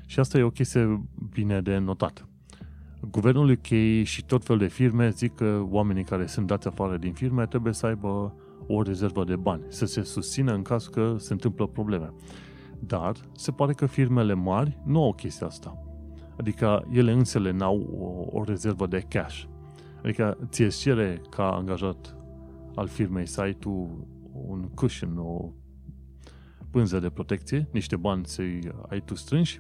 Și 0.06 0.20
asta 0.20 0.38
e 0.38 0.44
o 0.44 0.50
chestie 0.50 1.02
bine 1.34 1.62
de 1.62 1.78
notat. 1.78 2.28
Guvernul 3.12 3.50
UK 3.50 4.04
și 4.04 4.26
tot 4.26 4.44
felul 4.44 4.62
de 4.62 4.68
firme 4.68 5.10
zic 5.10 5.36
că 5.36 5.66
oamenii 5.70 6.04
care 6.04 6.26
sunt 6.26 6.48
dați 6.48 6.68
afară 6.68 6.98
din 6.98 7.14
firme 7.14 7.46
trebuie 7.46 7.74
să 7.74 7.86
aibă 7.86 8.36
o 8.68 8.82
rezervă 8.82 9.24
de 9.24 9.36
bani, 9.36 9.64
să 9.68 9.86
se 9.86 10.04
susțină 10.04 10.54
în 10.54 10.62
caz 10.62 10.88
că 10.88 11.16
se 11.18 11.34
întâmplă 11.34 11.68
probleme. 11.68 12.14
Dar 12.80 13.16
se 13.36 13.52
pare 13.52 13.74
că 13.74 13.86
firmele 13.86 14.34
mari 14.34 14.78
nu 14.86 15.04
au 15.04 15.14
chestia 15.14 15.48
asta. 15.48 15.87
Adică 16.38 16.88
ele 16.92 17.12
însele 17.12 17.52
n-au 17.52 17.80
o, 18.00 18.38
o 18.40 18.44
rezervă 18.44 18.88
de 18.88 19.06
cash. 19.08 19.44
Adică 20.04 20.38
ție 20.50 20.68
cere 20.68 21.22
ca 21.30 21.52
angajat 21.52 22.16
al 22.76 22.88
firmei 22.88 23.26
să 23.26 23.42
ai 23.42 23.54
tu 23.54 23.70
un 24.48 24.70
cushion, 24.74 25.18
o 25.18 25.52
pânză 26.72 27.00
de 27.00 27.10
protecție, 27.10 27.68
niște 27.72 27.96
bani 27.96 28.26
să-i 28.26 28.60
ai 28.90 29.02
tu 29.06 29.16
strânși, 29.16 29.60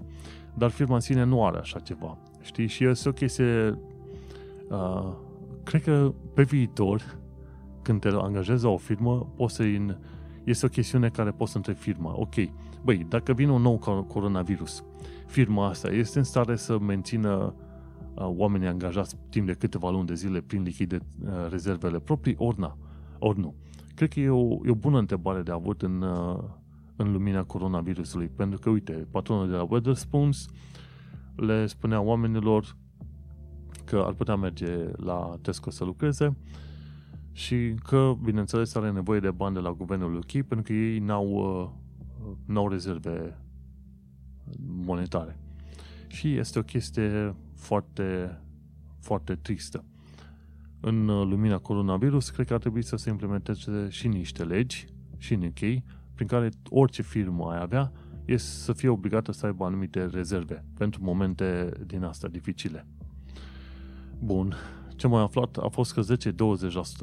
dar 0.54 0.70
firma 0.70 0.94
în 0.94 1.00
sine 1.00 1.24
nu 1.24 1.46
are 1.46 1.58
așa 1.58 1.80
ceva. 1.80 2.18
Știi? 2.42 2.68
Și 2.68 2.86
este 2.86 3.10
o 3.10 3.12
chestie... 3.12 3.80
Uh, 4.70 5.14
cred 5.64 5.84
că 5.84 6.14
pe 6.34 6.44
viitor, 6.44 7.20
când 7.82 8.00
te 8.00 8.08
angajezi 8.08 8.64
la 8.64 8.70
o 8.70 8.78
firmă, 8.78 9.34
poți 9.36 9.56
să 9.56 9.64
este 10.50 10.66
o 10.66 10.70
chestiune 10.70 11.10
care 11.10 11.32
poți 11.32 11.52
să 11.52 11.58
întrebi 11.58 11.80
firma. 11.80 12.14
Ok, 12.16 12.34
băi, 12.84 13.06
dacă 13.10 13.34
vine 13.34 13.52
un 13.52 13.62
nou 13.62 14.06
coronavirus, 14.08 14.84
firma 15.26 15.68
asta 15.68 15.92
este 15.92 16.18
în 16.18 16.24
stare 16.24 16.56
să 16.56 16.80
mențină 16.80 17.54
uh, 18.14 18.30
oamenii 18.36 18.68
angajați 18.68 19.18
timp 19.30 19.48
de 19.48 19.54
câteva 19.54 19.90
luni 19.90 20.08
de 20.08 20.14
zile 20.14 20.42
prin 20.42 20.62
lichide 20.62 20.96
uh, 20.96 21.30
rezervele 21.50 22.00
proprii, 22.00 22.36
ori, 22.38 22.60
na, 22.60 22.78
ori 23.20 23.40
nu? 23.40 23.56
Cred 23.96 24.10
că 24.10 24.20
e 24.20 24.30
o, 24.30 24.66
e 24.66 24.70
o 24.70 24.76
bună 24.76 24.98
întrebare 24.98 25.42
de 25.42 25.52
avut 25.52 25.82
în, 25.82 26.02
uh, 26.02 26.44
în 26.96 27.12
lumina 27.12 27.44
coronavirusului, 27.44 28.28
pentru 28.28 28.60
că, 28.60 28.70
uite, 28.70 29.08
patronul 29.12 29.50
de 29.50 29.56
la 29.56 29.68
Weatherspoons 29.70 30.48
le 31.36 31.66
spunea 31.66 32.02
oamenilor 32.02 32.76
că 33.86 34.04
ar 34.06 34.14
putea 34.14 34.36
merge 34.36 34.92
la 34.96 35.38
Tesco 35.42 35.70
să 35.70 35.84
lucreze 35.84 36.36
și 37.38 37.76
că, 37.84 38.14
bineînțeles, 38.24 38.76
are 38.76 38.92
nevoie 38.92 39.20
de 39.20 39.32
bani 39.32 39.54
de 39.54 39.60
la 39.60 39.72
guvernul 39.72 40.16
UK 40.16 40.32
pentru 40.32 40.62
că 40.62 40.74
ei 40.74 41.00
n-au, 41.00 41.74
n-au 42.46 42.70
rezerve 42.70 43.38
monetare. 44.66 45.40
Și 46.08 46.36
este 46.36 46.60
o 46.60 46.62
chestie 46.62 47.36
foarte, 47.56 48.40
foarte 49.00 49.36
tristă. 49.36 49.86
În 50.80 51.08
uh, 51.08 51.28
lumina 51.28 51.58
coronavirus, 51.58 52.30
cred 52.30 52.48
că 52.48 52.54
ar 52.54 52.60
trebui 52.60 52.84
să 52.84 52.96
se 52.96 53.10
implementeze 53.10 53.88
și 53.90 54.08
niște 54.08 54.44
legi, 54.44 54.88
și 55.18 55.34
în 55.34 55.44
UK, 55.44 55.84
prin 56.14 56.28
care 56.28 56.50
orice 56.70 57.02
firmă 57.02 57.52
ai 57.52 57.62
avea, 57.62 57.92
este 58.26 58.50
să 58.50 58.74
fie 58.74 58.90
obligată 58.90 59.32
să 59.32 59.46
aibă 59.46 59.66
anumite 59.66 60.06
rezerve 60.06 60.64
pentru 60.78 61.04
momente 61.04 61.72
din 61.86 62.04
astea 62.04 62.30
dificile. 62.30 62.86
Bun, 64.20 64.56
ce 64.98 65.08
mai 65.08 65.22
aflat 65.22 65.58
a 65.58 65.68
fost 65.68 65.94
că 65.94 66.02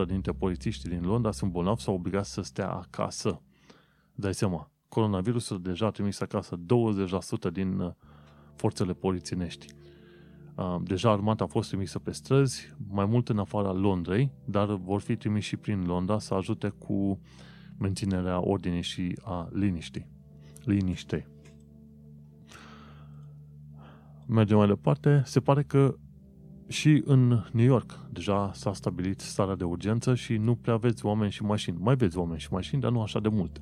10-20% 0.04 0.06
dintre 0.06 0.32
polițiștii 0.32 0.88
din 0.88 1.02
Londra 1.02 1.30
sunt 1.30 1.50
bolnavi 1.50 1.82
sau 1.82 1.94
obligați 1.94 2.32
să 2.32 2.42
stea 2.42 2.70
acasă. 2.70 3.42
Dai 4.14 4.34
seama, 4.34 4.70
coronavirusul 4.88 5.62
deja 5.62 5.86
a 5.86 5.90
trimis 5.90 6.20
acasă 6.20 6.56
20% 6.56 7.52
din 7.52 7.78
uh, 7.78 7.92
forțele 8.54 8.92
polițienești. 8.92 9.66
Uh, 10.54 10.76
deja 10.82 11.10
armata 11.10 11.44
a 11.44 11.46
fost 11.46 11.68
trimisă 11.68 11.98
pe 11.98 12.12
străzi, 12.12 12.74
mai 12.90 13.04
mult 13.04 13.28
în 13.28 13.38
afara 13.38 13.72
Londrei, 13.72 14.32
dar 14.44 14.66
vor 14.74 15.00
fi 15.00 15.16
trimiși 15.16 15.48
și 15.48 15.56
prin 15.56 15.84
Londra 15.86 16.18
să 16.18 16.34
ajute 16.34 16.68
cu 16.68 17.20
menținerea 17.78 18.46
ordinii 18.46 18.82
și 18.82 19.18
a 19.22 19.48
liniștii. 19.52 20.06
Liniștei. 20.64 21.26
Mergem 24.26 24.56
mai 24.56 24.66
departe. 24.66 25.22
Se 25.24 25.40
pare 25.40 25.62
că 25.62 25.94
și 26.68 27.02
în 27.04 27.44
New 27.52 27.64
York 27.64 27.98
deja 28.10 28.50
s-a 28.54 28.72
stabilit 28.72 29.20
starea 29.20 29.54
de 29.54 29.64
urgență 29.64 30.14
și 30.14 30.36
nu 30.36 30.54
prea 30.54 30.76
vezi 30.76 31.06
oameni 31.06 31.30
și 31.30 31.42
mașini. 31.42 31.76
Mai 31.80 31.96
vezi 31.96 32.18
oameni 32.18 32.40
și 32.40 32.52
mașini, 32.52 32.80
dar 32.80 32.90
nu 32.90 33.02
așa 33.02 33.20
de 33.20 33.28
mult. 33.28 33.60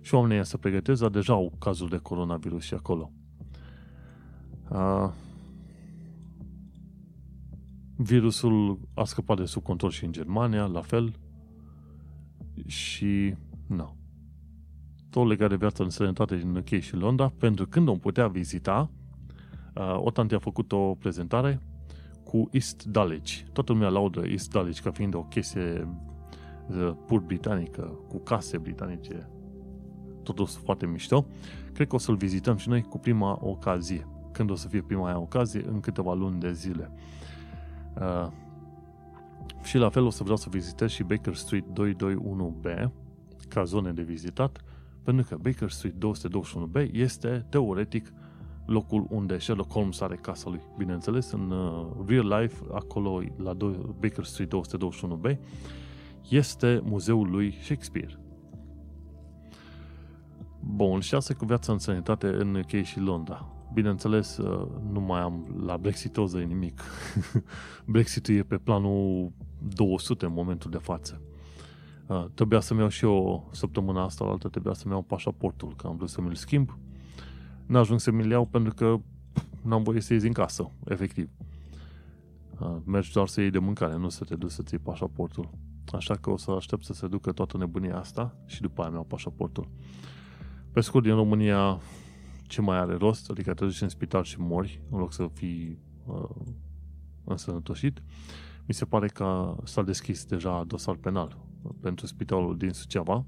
Și 0.00 0.14
oamenii 0.14 0.46
se 0.46 0.56
pregătesc, 0.56 1.00
dar 1.00 1.10
deja 1.10 1.32
au 1.32 1.52
cazul 1.58 1.88
de 1.88 1.96
coronavirus 1.96 2.62
și 2.62 2.74
acolo. 2.74 3.12
Uh, 4.70 5.10
virusul 7.96 8.78
a 8.94 9.04
scăpat 9.04 9.36
de 9.36 9.44
sub 9.44 9.62
control 9.62 9.90
și 9.90 10.04
în 10.04 10.12
Germania, 10.12 10.64
la 10.64 10.80
fel. 10.80 11.12
Și, 12.66 13.34
nu. 13.66 13.96
Tot 15.10 15.26
legat 15.26 15.48
de 15.48 15.56
viața 15.56 15.84
în 15.84 15.90
sănătate 15.90 16.36
din 16.36 16.56
UK 16.56 16.68
și 16.68 16.94
Londra, 16.94 17.32
pentru 17.38 17.66
când 17.66 17.88
o 17.88 17.94
putea 17.94 18.28
vizita, 18.28 18.90
uh, 19.74 19.96
o 19.96 20.10
tante 20.10 20.34
a 20.34 20.38
făcut 20.38 20.72
o 20.72 20.94
prezentare 20.94 21.60
cu 22.24 22.48
East 22.50 22.84
Dulwich. 22.84 23.40
Toată 23.52 23.72
lumea 23.72 23.88
laudă 23.88 24.22
East 24.26 24.50
Dulwich 24.50 24.80
ca 24.80 24.90
fiind 24.90 25.14
o 25.14 25.22
chestie 25.22 25.88
uh, 26.68 26.92
pur 27.06 27.20
britanică, 27.20 27.98
cu 28.08 28.18
case 28.18 28.58
britanice, 28.58 29.28
totul 30.22 30.46
foarte 30.46 30.86
mișto. 30.86 31.26
Cred 31.72 31.86
că 31.86 31.94
o 31.94 31.98
să-l 31.98 32.16
vizităm 32.16 32.56
și 32.56 32.68
noi 32.68 32.82
cu 32.82 32.98
prima 32.98 33.38
ocazie. 33.42 34.06
Când 34.32 34.50
o 34.50 34.54
să 34.54 34.68
fie 34.68 34.82
prima 34.82 35.06
aia 35.06 35.18
ocazie? 35.18 35.64
În 35.68 35.80
câteva 35.80 36.14
luni 36.14 36.40
de 36.40 36.52
zile. 36.52 36.90
Uh, 38.00 38.26
și 39.62 39.76
la 39.76 39.88
fel 39.88 40.04
o 40.04 40.10
să 40.10 40.22
vreau 40.22 40.36
să 40.36 40.48
vizitez 40.50 40.90
și 40.90 41.02
Baker 41.02 41.34
Street 41.34 41.64
221B 41.64 42.90
ca 43.48 43.64
zone 43.64 43.92
de 43.92 44.02
vizitat, 44.02 44.60
pentru 45.02 45.26
că 45.28 45.36
Baker 45.36 45.70
Street 45.70 45.94
221B 45.94 46.92
este 46.92 47.46
teoretic 47.48 48.12
locul 48.66 49.06
unde 49.10 49.38
Sherlock 49.38 49.72
Holmes 49.72 50.00
are 50.00 50.16
casa 50.16 50.50
lui. 50.50 50.60
Bineînțeles, 50.76 51.30
în 51.30 51.50
uh, 51.50 51.86
real 52.06 52.40
life, 52.40 52.64
acolo 52.72 53.22
la 53.36 53.52
Baker 54.00 54.24
Street 54.24 54.52
221B, 54.54 55.36
este 56.28 56.80
muzeul 56.84 57.30
lui 57.30 57.54
Shakespeare. 57.62 58.18
Bun, 60.60 61.00
și 61.00 61.14
asta 61.14 61.34
cu 61.34 61.44
viața 61.44 61.72
în 61.72 61.78
sănătate 61.78 62.26
în 62.26 62.54
UK 62.54 62.82
și 62.82 63.00
Londra. 63.00 63.46
Bineînțeles, 63.72 64.36
uh, 64.36 64.68
nu 64.92 65.00
mai 65.00 65.20
am 65.20 65.62
la 65.64 65.76
Brexitoză 65.76 66.38
nimic. 66.38 66.80
Brexitul 67.84 68.34
e 68.34 68.42
pe 68.42 68.58
planul 68.58 69.32
200 69.74 70.24
în 70.24 70.32
momentul 70.32 70.70
de 70.70 70.76
față. 70.76 71.20
Uh, 72.06 72.24
trebuia 72.34 72.60
să-mi 72.60 72.80
iau 72.80 72.88
și 72.88 73.04
eu 73.04 73.48
săptămâna 73.52 74.04
asta, 74.04 74.24
altă 74.24 74.48
trebuia 74.48 74.74
să-mi 74.74 74.92
iau 74.92 75.02
pașaportul, 75.02 75.74
că 75.76 75.86
am 75.86 75.96
vrut 75.96 76.08
să 76.08 76.20
mi-l 76.20 76.34
schimb. 76.34 76.78
N-ajung 77.66 78.00
să 78.00 78.10
mi-l 78.10 78.30
iau 78.30 78.46
pentru 78.46 78.74
că 78.74 79.00
n-am 79.62 79.82
voie 79.82 80.00
să 80.00 80.12
ies 80.12 80.22
din 80.22 80.32
casă, 80.32 80.70
efectiv. 80.84 81.30
Uh, 82.60 82.76
mergi 82.84 83.12
doar 83.12 83.28
să 83.28 83.40
iei 83.40 83.50
de 83.50 83.58
mâncare, 83.58 83.96
nu 83.96 84.08
să 84.08 84.24
te 84.24 84.34
duci 84.34 84.50
să-ți 84.50 84.74
iei 84.74 84.82
pașaportul. 84.82 85.50
Așa 85.92 86.14
că 86.14 86.30
o 86.30 86.36
să 86.36 86.50
aștept 86.50 86.84
să 86.84 86.92
se 86.92 87.06
ducă 87.06 87.32
toată 87.32 87.56
nebunia 87.56 87.98
asta 87.98 88.36
și 88.46 88.60
după 88.60 88.80
aia 88.80 88.90
mi-au 88.90 89.04
pașaportul. 89.04 89.68
Pe 90.72 90.80
scurt, 90.80 91.04
din 91.04 91.14
România, 91.14 91.80
ce 92.42 92.60
mai 92.60 92.78
are 92.78 92.94
rost? 92.94 93.30
Adică 93.30 93.54
te 93.54 93.64
duci 93.64 93.80
în 93.80 93.88
spital 93.88 94.22
și 94.22 94.40
mori, 94.40 94.82
în 94.90 94.98
loc 94.98 95.12
să 95.12 95.28
fii 95.32 95.78
uh, 96.06 96.28
însănătoșit. 97.24 98.02
Mi 98.66 98.74
se 98.74 98.84
pare 98.84 99.08
că 99.08 99.56
s-a 99.64 99.82
deschis 99.82 100.24
deja 100.24 100.64
dosar 100.66 100.94
penal 100.94 101.38
pentru 101.80 102.06
spitalul 102.06 102.56
din 102.56 102.70
Suceava. 102.70 103.24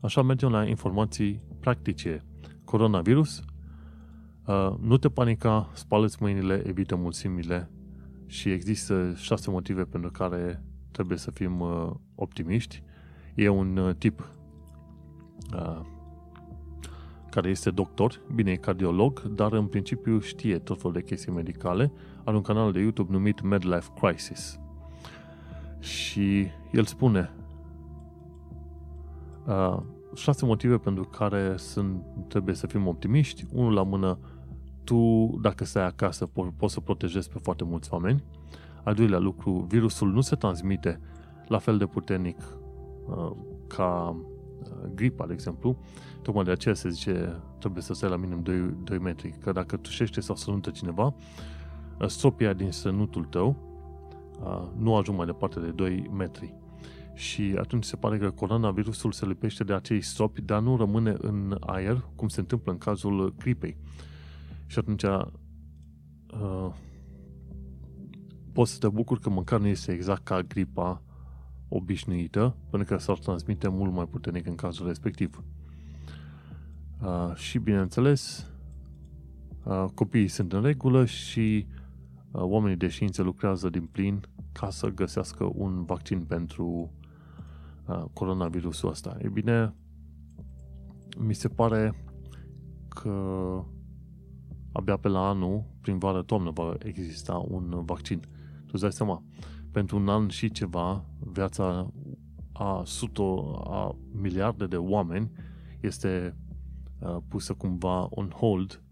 Așa 0.00 0.22
mergem 0.22 0.50
la 0.50 0.66
informații 0.66 1.42
practice. 1.60 2.24
Coronavirus, 2.70 3.42
uh, 4.46 4.74
nu 4.80 4.96
te 4.96 5.08
panica, 5.08 5.70
spală-ți 5.72 6.16
mâinile, 6.20 6.62
evită 6.66 6.96
mulțimile 6.96 7.70
și 8.26 8.50
există 8.50 9.12
șase 9.16 9.50
motive 9.50 9.84
pentru 9.84 10.10
care 10.10 10.64
trebuie 10.90 11.18
să 11.18 11.30
fim 11.30 11.60
uh, 11.60 11.90
optimiști. 12.14 12.82
E 13.34 13.48
un 13.48 13.76
uh, 13.76 13.94
tip 13.94 14.28
uh, 15.54 15.80
care 17.30 17.48
este 17.48 17.70
doctor, 17.70 18.20
bine, 18.34 18.50
e 18.50 18.56
cardiolog, 18.56 19.22
dar 19.22 19.52
în 19.52 19.66
principiu 19.66 20.20
știe 20.20 20.58
tot 20.58 20.76
felul 20.76 20.92
de 20.92 21.02
chestii 21.02 21.32
medicale. 21.32 21.92
Are 22.24 22.36
un 22.36 22.42
canal 22.42 22.72
de 22.72 22.80
YouTube 22.80 23.12
numit 23.12 23.40
Medlife 23.40 23.90
Crisis. 24.00 24.58
Și 25.78 26.46
el 26.72 26.84
spune 26.84 27.30
uh, 29.46 29.78
șase 30.14 30.44
motive 30.44 30.78
pentru 30.78 31.04
care 31.04 31.56
sunt, 31.56 32.02
trebuie 32.28 32.54
să 32.54 32.66
fim 32.66 32.86
optimiști. 32.86 33.46
Unul 33.52 33.72
la 33.72 33.82
mână, 33.82 34.18
tu, 34.84 35.30
dacă 35.42 35.64
stai 35.64 35.86
acasă, 35.86 36.26
po- 36.26 36.56
poți 36.56 36.72
să 36.72 36.80
protejezi 36.80 37.28
pe 37.28 37.38
foarte 37.38 37.64
mulți 37.64 37.92
oameni. 37.92 38.22
Al 38.82 38.94
doilea 38.94 39.18
lucru, 39.18 39.66
virusul 39.68 40.12
nu 40.12 40.20
se 40.20 40.36
transmite 40.36 41.00
la 41.48 41.58
fel 41.58 41.78
de 41.78 41.86
puternic 41.86 42.38
uh, 43.06 43.30
ca 43.66 44.16
uh, 44.62 44.90
gripa, 44.94 45.26
de 45.26 45.32
exemplu. 45.32 45.76
Tocmai 46.22 46.44
de 46.44 46.50
aceea 46.50 46.74
se 46.74 46.88
zice 46.88 47.40
trebuie 47.58 47.82
să 47.82 47.94
stai 47.94 48.10
la 48.10 48.16
minim 48.16 48.42
2, 48.42 48.74
2 48.84 48.98
metri, 48.98 49.34
că 49.40 49.52
dacă 49.52 49.76
tușește 49.76 50.20
sau 50.20 50.36
sănântă 50.36 50.70
cineva, 50.70 51.14
uh, 52.00 52.06
stropia 52.06 52.52
din 52.52 52.70
sănutul 52.70 53.24
tău 53.24 53.56
uh, 54.44 54.68
nu 54.76 54.96
ajung 54.96 55.16
mai 55.16 55.26
departe 55.26 55.60
de 55.60 55.70
2 55.70 56.10
metri. 56.12 56.59
Și 57.20 57.54
atunci 57.58 57.84
se 57.84 57.96
pare 57.96 58.18
că 58.18 58.30
coronavirusul 58.30 59.12
se 59.12 59.26
lipește 59.26 59.64
de 59.64 59.72
acei 59.72 60.00
stropi, 60.00 60.40
dar 60.40 60.60
nu 60.60 60.76
rămâne 60.76 61.14
în 61.18 61.56
aer, 61.60 62.04
cum 62.14 62.28
se 62.28 62.40
întâmplă 62.40 62.72
în 62.72 62.78
cazul 62.78 63.34
gripei. 63.38 63.76
Și 64.66 64.78
atunci 64.78 65.02
uh, 65.02 65.26
poți 68.52 68.72
să 68.72 68.78
te 68.78 68.88
bucuri 68.88 69.20
că 69.20 69.30
măcar 69.30 69.60
nu 69.60 69.66
este 69.66 69.92
exact 69.92 70.24
ca 70.24 70.42
gripa 70.42 71.02
obișnuită, 71.68 72.56
pentru 72.70 72.94
că 72.94 73.00
s-ar 73.00 73.18
transmite 73.18 73.68
mult 73.68 73.92
mai 73.92 74.06
puternic 74.06 74.46
în 74.46 74.54
cazul 74.54 74.86
respectiv. 74.86 75.42
Uh, 77.02 77.34
și, 77.34 77.58
bineînțeles, 77.58 78.50
uh, 79.64 79.84
copiii 79.94 80.28
sunt 80.28 80.52
în 80.52 80.62
regulă 80.62 81.04
și 81.04 81.66
uh, 82.30 82.42
oamenii 82.42 82.76
de 82.76 82.88
știință 82.88 83.22
lucrează 83.22 83.70
din 83.70 83.84
plin 83.84 84.20
ca 84.52 84.70
să 84.70 84.88
găsească 84.88 85.50
un 85.54 85.84
vaccin 85.84 86.24
pentru 86.24 86.66
uh, 86.66 86.99
coronavirusul 88.12 88.88
ăsta. 88.88 89.16
E 89.18 89.28
bine, 89.28 89.74
mi 91.18 91.34
se 91.34 91.48
pare 91.48 92.04
că 92.88 93.10
abia 94.72 94.96
pe 94.96 95.08
la 95.08 95.28
anul, 95.28 95.64
prin 95.80 95.98
vară-toamnă, 95.98 96.50
va 96.50 96.74
exista 96.78 97.34
un 97.48 97.84
vaccin. 97.84 98.20
Tu 98.60 98.70
îți 98.72 98.82
dai 98.82 98.92
seama, 98.92 99.22
pentru 99.72 99.96
un 99.96 100.08
an 100.08 100.28
și 100.28 100.50
ceva, 100.50 101.04
viața 101.18 101.92
a 102.52 102.82
suto, 102.84 103.60
a 103.64 103.96
miliarde 104.12 104.66
de 104.66 104.76
oameni 104.76 105.30
este 105.80 106.36
uh, 107.00 107.16
pusă 107.28 107.54
cumva 107.54 108.06
on 108.10 108.30
hold 108.30 108.82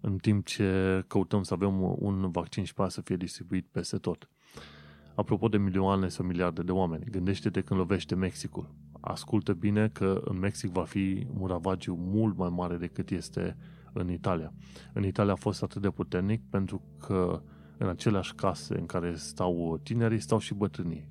în 0.00 0.16
timp 0.16 0.46
ce 0.46 1.04
căutăm 1.06 1.42
să 1.42 1.54
avem 1.54 1.82
un 1.82 2.30
vaccin 2.30 2.64
și 2.64 2.74
pe 2.74 2.88
să 2.88 3.00
fie 3.00 3.16
distribuit 3.16 3.66
peste 3.66 3.96
tot. 3.96 4.28
Apropo 5.14 5.48
de 5.48 5.58
milioane 5.58 6.08
sau 6.08 6.26
miliarde 6.26 6.62
de 6.62 6.72
oameni, 6.72 7.04
gândește-te 7.10 7.60
când 7.60 7.80
lovește 7.80 8.14
Mexicul. 8.14 8.74
Ascultă 9.00 9.52
bine 9.52 9.88
că 9.88 10.22
în 10.24 10.38
Mexic 10.38 10.70
va 10.70 10.84
fi 10.84 11.26
un 11.38 11.46
ravagiu 11.46 11.94
mult 11.94 12.36
mai 12.36 12.48
mare 12.48 12.76
decât 12.76 13.10
este 13.10 13.56
în 13.92 14.10
Italia. 14.10 14.52
În 14.92 15.04
Italia 15.04 15.32
a 15.32 15.36
fost 15.36 15.62
atât 15.62 15.82
de 15.82 15.90
puternic 15.90 16.42
pentru 16.50 16.82
că 16.98 17.42
în 17.78 17.88
aceleași 17.88 18.34
case 18.34 18.78
în 18.78 18.86
care 18.86 19.14
stau 19.14 19.80
tinerii, 19.82 20.20
stau 20.20 20.38
și 20.38 20.54
bătrânii. 20.54 21.06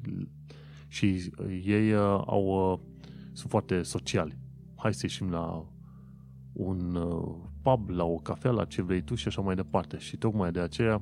Și 0.88 1.32
ei 1.64 1.94
uh, 1.94 2.24
au, 2.26 2.72
uh, 2.72 2.80
sunt 3.32 3.50
foarte 3.50 3.82
sociali. 3.82 4.38
Hai 4.76 4.94
să 4.94 5.00
ieșim 5.04 5.30
la 5.30 5.66
un 6.54 6.96
uh, 6.96 7.36
pub, 7.62 7.90
la 7.90 8.04
o 8.04 8.16
cafea, 8.16 8.52
la 8.52 8.66
ce 8.66 8.82
vrei 8.82 9.02
tu 9.02 9.16
și 9.16 9.28
așa 9.28 9.42
mai 9.42 9.56
departe. 9.56 9.98
Și 9.98 10.18
tocmai 10.18 10.52
de 10.52 10.60
aceea 10.60 11.02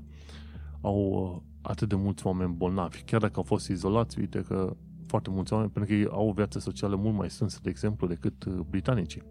au 0.81 1.31
uh, 1.35 1.41
atât 1.61 1.89
de 1.89 1.95
mulți 1.95 2.25
oameni 2.25 2.53
bolnavi. 2.53 3.01
Chiar 3.01 3.19
dacă 3.19 3.33
au 3.35 3.43
fost 3.43 3.67
izolați, 3.67 4.19
uite 4.19 4.41
că 4.47 4.75
foarte 5.05 5.29
mulți 5.29 5.53
oameni, 5.53 5.71
pentru 5.71 5.91
că 5.91 5.99
ei 5.99 6.07
au 6.11 6.27
o 6.27 6.31
viață 6.31 6.59
socială 6.59 6.95
mult 6.95 7.15
mai 7.15 7.29
strânsă, 7.29 7.59
de 7.63 7.69
exemplu, 7.69 8.07
decât 8.07 8.43
uh, 8.43 8.53
britanicii. 8.69 9.23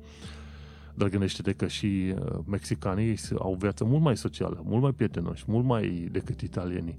Dar 0.95 1.09
gândește-te 1.09 1.53
că 1.53 1.67
și 1.67 2.15
uh, 2.15 2.39
mexicanii 2.47 3.17
au 3.39 3.53
o 3.53 3.57
viață 3.57 3.85
mult 3.85 4.03
mai 4.03 4.17
socială, 4.17 4.63
mult 4.65 4.83
mai 4.83 4.93
prietenoși, 4.93 5.45
mult 5.47 5.65
mai 5.65 6.09
decât 6.13 6.41
italienii. 6.41 6.99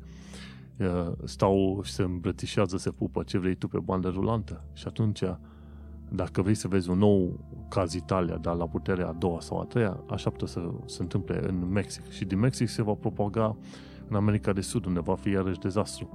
Stau 1.23 1.81
și 1.83 1.91
se 1.91 2.01
îmbrățișează, 2.01 2.77
se 2.77 2.89
pupă 2.89 3.23
ce 3.23 3.37
vrei 3.37 3.55
tu 3.55 3.67
pe 3.67 3.79
bandă 3.79 4.09
rulantă. 4.09 4.63
Și 4.73 4.83
atunci, 4.87 5.23
dacă 6.09 6.41
vrei 6.41 6.55
să 6.55 6.67
vezi 6.67 6.89
un 6.89 6.97
nou 6.97 7.39
caz 7.69 7.93
Italia, 7.93 8.35
dar 8.35 8.55
la 8.55 8.67
puterea 8.67 9.07
a 9.07 9.13
doua 9.13 9.39
sau 9.39 9.59
a 9.59 9.63
treia, 9.63 10.03
așteaptă 10.09 10.45
să 10.45 10.71
se 10.85 11.01
întâmple 11.01 11.47
în 11.47 11.71
Mexic. 11.71 12.09
Și 12.09 12.25
din 12.25 12.39
Mexic 12.39 12.67
se 12.67 12.81
va 12.81 12.93
propaga 12.93 13.57
în 14.09 14.15
America 14.15 14.53
de 14.53 14.61
Sud, 14.61 14.85
unde 14.85 14.99
va 14.99 15.15
fi 15.15 15.29
iarăși 15.29 15.59
dezastru. 15.59 16.09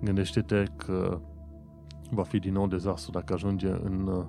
Gândește-te 0.00 0.64
că 0.76 1.20
va 2.10 2.22
fi 2.22 2.38
din 2.38 2.52
nou 2.52 2.66
dezastru 2.66 3.10
dacă 3.10 3.32
ajunge 3.32 3.68
în 3.68 4.06
uh, 4.06 4.24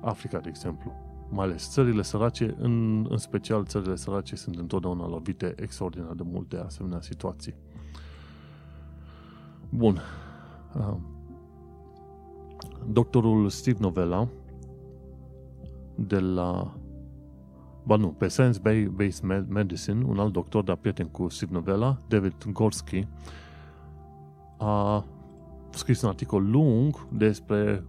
Africa, 0.00 0.38
de 0.38 0.48
exemplu. 0.48 0.92
Mai 1.30 1.44
ales 1.44 1.70
țările 1.70 2.02
sărace, 2.02 2.56
în, 2.58 3.06
în 3.10 3.16
special 3.16 3.64
țările 3.64 3.96
sărace, 3.96 4.36
sunt 4.36 4.56
întotdeauna 4.56 5.08
lovite 5.08 5.54
extraordinar 5.56 6.12
de 6.12 6.22
multe 6.26 6.56
asemenea 6.56 7.00
situații. 7.00 7.54
Bun. 9.68 10.00
Uh, 10.76 10.96
doctorul 12.86 13.48
Steve 13.48 13.78
Novella 13.80 14.28
de 15.94 16.18
la 16.18 16.74
Ba 17.82 17.96
nu, 17.96 18.08
pe 18.08 18.28
Science-Based 18.28 19.46
Medicine, 19.48 20.04
un 20.04 20.18
alt 20.18 20.32
doctor, 20.32 20.62
dar 20.62 20.76
prieten 20.76 21.06
cu 21.06 21.28
Steve 21.28 21.52
Novella, 21.52 21.98
David 22.08 22.34
Gorski, 22.52 23.06
a 24.58 25.04
scris 25.70 26.02
un 26.02 26.08
articol 26.08 26.50
lung 26.50 27.06
despre 27.08 27.84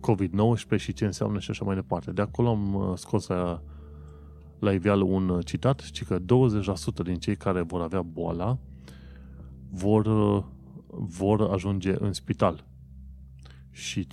COVID-19 0.00 0.76
și 0.76 0.92
ce 0.92 1.04
înseamnă 1.04 1.38
și 1.38 1.50
așa 1.50 1.64
mai 1.64 1.74
departe. 1.74 2.12
De 2.12 2.22
acolo 2.22 2.48
am 2.48 2.74
uh, 2.74 2.92
scos 2.96 3.26
la, 3.26 3.62
la 4.58 4.72
iveală 4.72 5.04
un 5.04 5.28
uh, 5.28 5.44
citat, 5.44 5.80
ci 5.80 6.04
că 6.04 6.18
20% 6.18 6.22
din 7.04 7.16
cei 7.16 7.36
care 7.36 7.62
vor 7.62 7.80
avea 7.80 8.02
boala 8.02 8.58
vor, 9.70 10.06
uh, 10.06 10.44
vor 10.88 11.40
ajunge 11.40 11.94
în 11.98 12.12
spital. 12.12 12.64
Și 13.70 14.06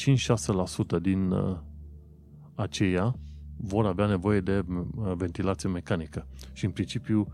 5-6% 0.97 1.01
din 1.01 1.33
aceia 2.55 3.15
vor 3.63 3.85
avea 3.85 4.05
nevoie 4.05 4.39
de 4.39 4.65
ventilație 5.15 5.69
mecanică. 5.69 6.27
Și 6.53 6.65
în 6.65 6.71
principiu 6.71 7.27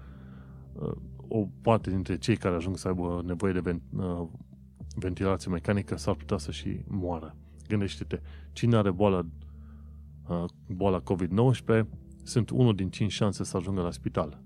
o 1.28 1.48
parte 1.62 1.90
dintre 1.90 2.18
cei 2.18 2.36
care 2.36 2.56
ajung 2.56 2.78
să 2.78 2.88
aibă 2.88 3.24
nevoie 3.26 3.54
de 3.54 3.80
ventilație 4.96 5.52
mecanică 5.52 5.98
s-ar 5.98 6.16
putea 6.16 6.38
să 6.38 6.52
și 6.52 6.84
moară. 6.88 7.36
Gândește-te, 7.68 8.22
cine 8.52 8.76
are 8.76 8.92
boala, 8.92 9.26
boala 10.68 11.02
COVID-19 11.02 11.86
sunt 12.24 12.50
unul 12.50 12.76
din 12.76 12.90
5 12.90 13.12
șanse 13.12 13.44
să 13.44 13.58
ajungă 13.58 13.82
la 13.82 13.92
spital. 13.92 14.42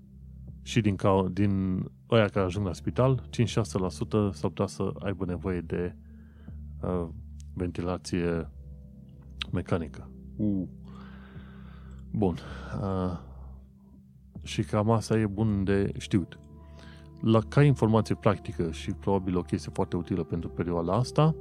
Și 0.62 0.80
din, 0.80 0.96
ca, 0.96 1.28
din 1.32 1.84
ăia 2.10 2.28
care 2.28 2.44
ajung 2.44 2.66
la 2.66 2.72
spital, 2.72 3.28
5-6% 3.28 3.30
s-ar 3.42 4.32
putea 4.32 4.66
să 4.66 4.92
aibă 4.98 5.24
nevoie 5.24 5.60
de 5.60 5.96
uh, 6.82 7.08
ventilație 7.54 8.50
mecanică. 9.52 10.10
Uh. 10.36 10.68
Bun. 12.12 12.36
Uh, 12.80 13.18
și 14.42 14.62
cam 14.62 14.90
asta 14.90 15.18
e 15.18 15.26
bun 15.26 15.64
de 15.64 15.92
știut. 15.98 16.38
La, 17.20 17.38
ca 17.48 17.62
informație 17.62 18.14
practică 18.14 18.70
și 18.70 18.90
probabil 18.90 19.36
o 19.36 19.42
chestie 19.42 19.70
foarte 19.74 19.96
utilă 19.96 20.22
pentru 20.22 20.48
perioada 20.48 20.92
asta, 20.92 21.34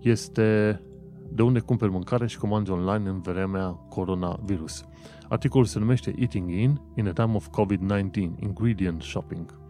este 0.00 0.80
de 1.28 1.42
unde 1.42 1.60
cumperi 1.60 1.90
mâncare 1.90 2.26
și 2.26 2.38
comanzi 2.38 2.70
online 2.70 3.08
în 3.08 3.20
vremea 3.20 3.68
coronavirus. 3.68 4.84
Articolul 5.28 5.66
se 5.66 5.78
numește 5.78 6.14
Eating 6.18 6.50
In 6.50 6.80
in 6.94 7.08
a 7.08 7.12
Time 7.12 7.34
of 7.34 7.48
COVID-19 7.48 8.10
Ingredient 8.36 9.02
Shopping 9.02 9.60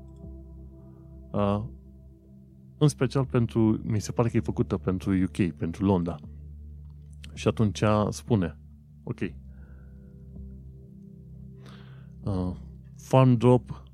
uh, 1.30 1.62
în 2.78 2.88
special 2.88 3.24
pentru, 3.24 3.80
mi 3.82 4.00
se 4.00 4.12
pare 4.12 4.28
că 4.28 4.36
e 4.36 4.40
făcută 4.40 4.76
pentru 4.76 5.12
UK, 5.12 5.50
pentru 5.56 5.84
Londra. 5.84 6.16
Și 7.34 7.48
atunci 7.48 7.82
spune, 8.08 8.58
ok, 9.02 9.18
uh, 12.22 12.54
Farm 12.96 13.36
Drop 13.36 13.84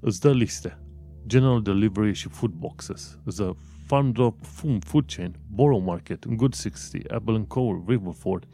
îți 0.00 0.20
dă 0.20 0.32
liste. 0.32 0.80
General 1.26 1.62
Delivery 1.62 2.12
și 2.12 2.28
Food 2.28 2.52
Boxes. 2.52 3.18
Îți 3.24 3.36
dă 3.36 3.54
Farm 3.86 4.10
Drop, 4.12 4.44
Food, 4.44 4.84
Food 4.84 5.04
Chain, 5.16 5.36
Borough 5.50 5.84
Market, 5.84 6.26
Good 6.26 6.54
60, 6.54 7.12
Apple 7.12 7.44
Cole, 7.48 7.82
Riverford 7.86 8.46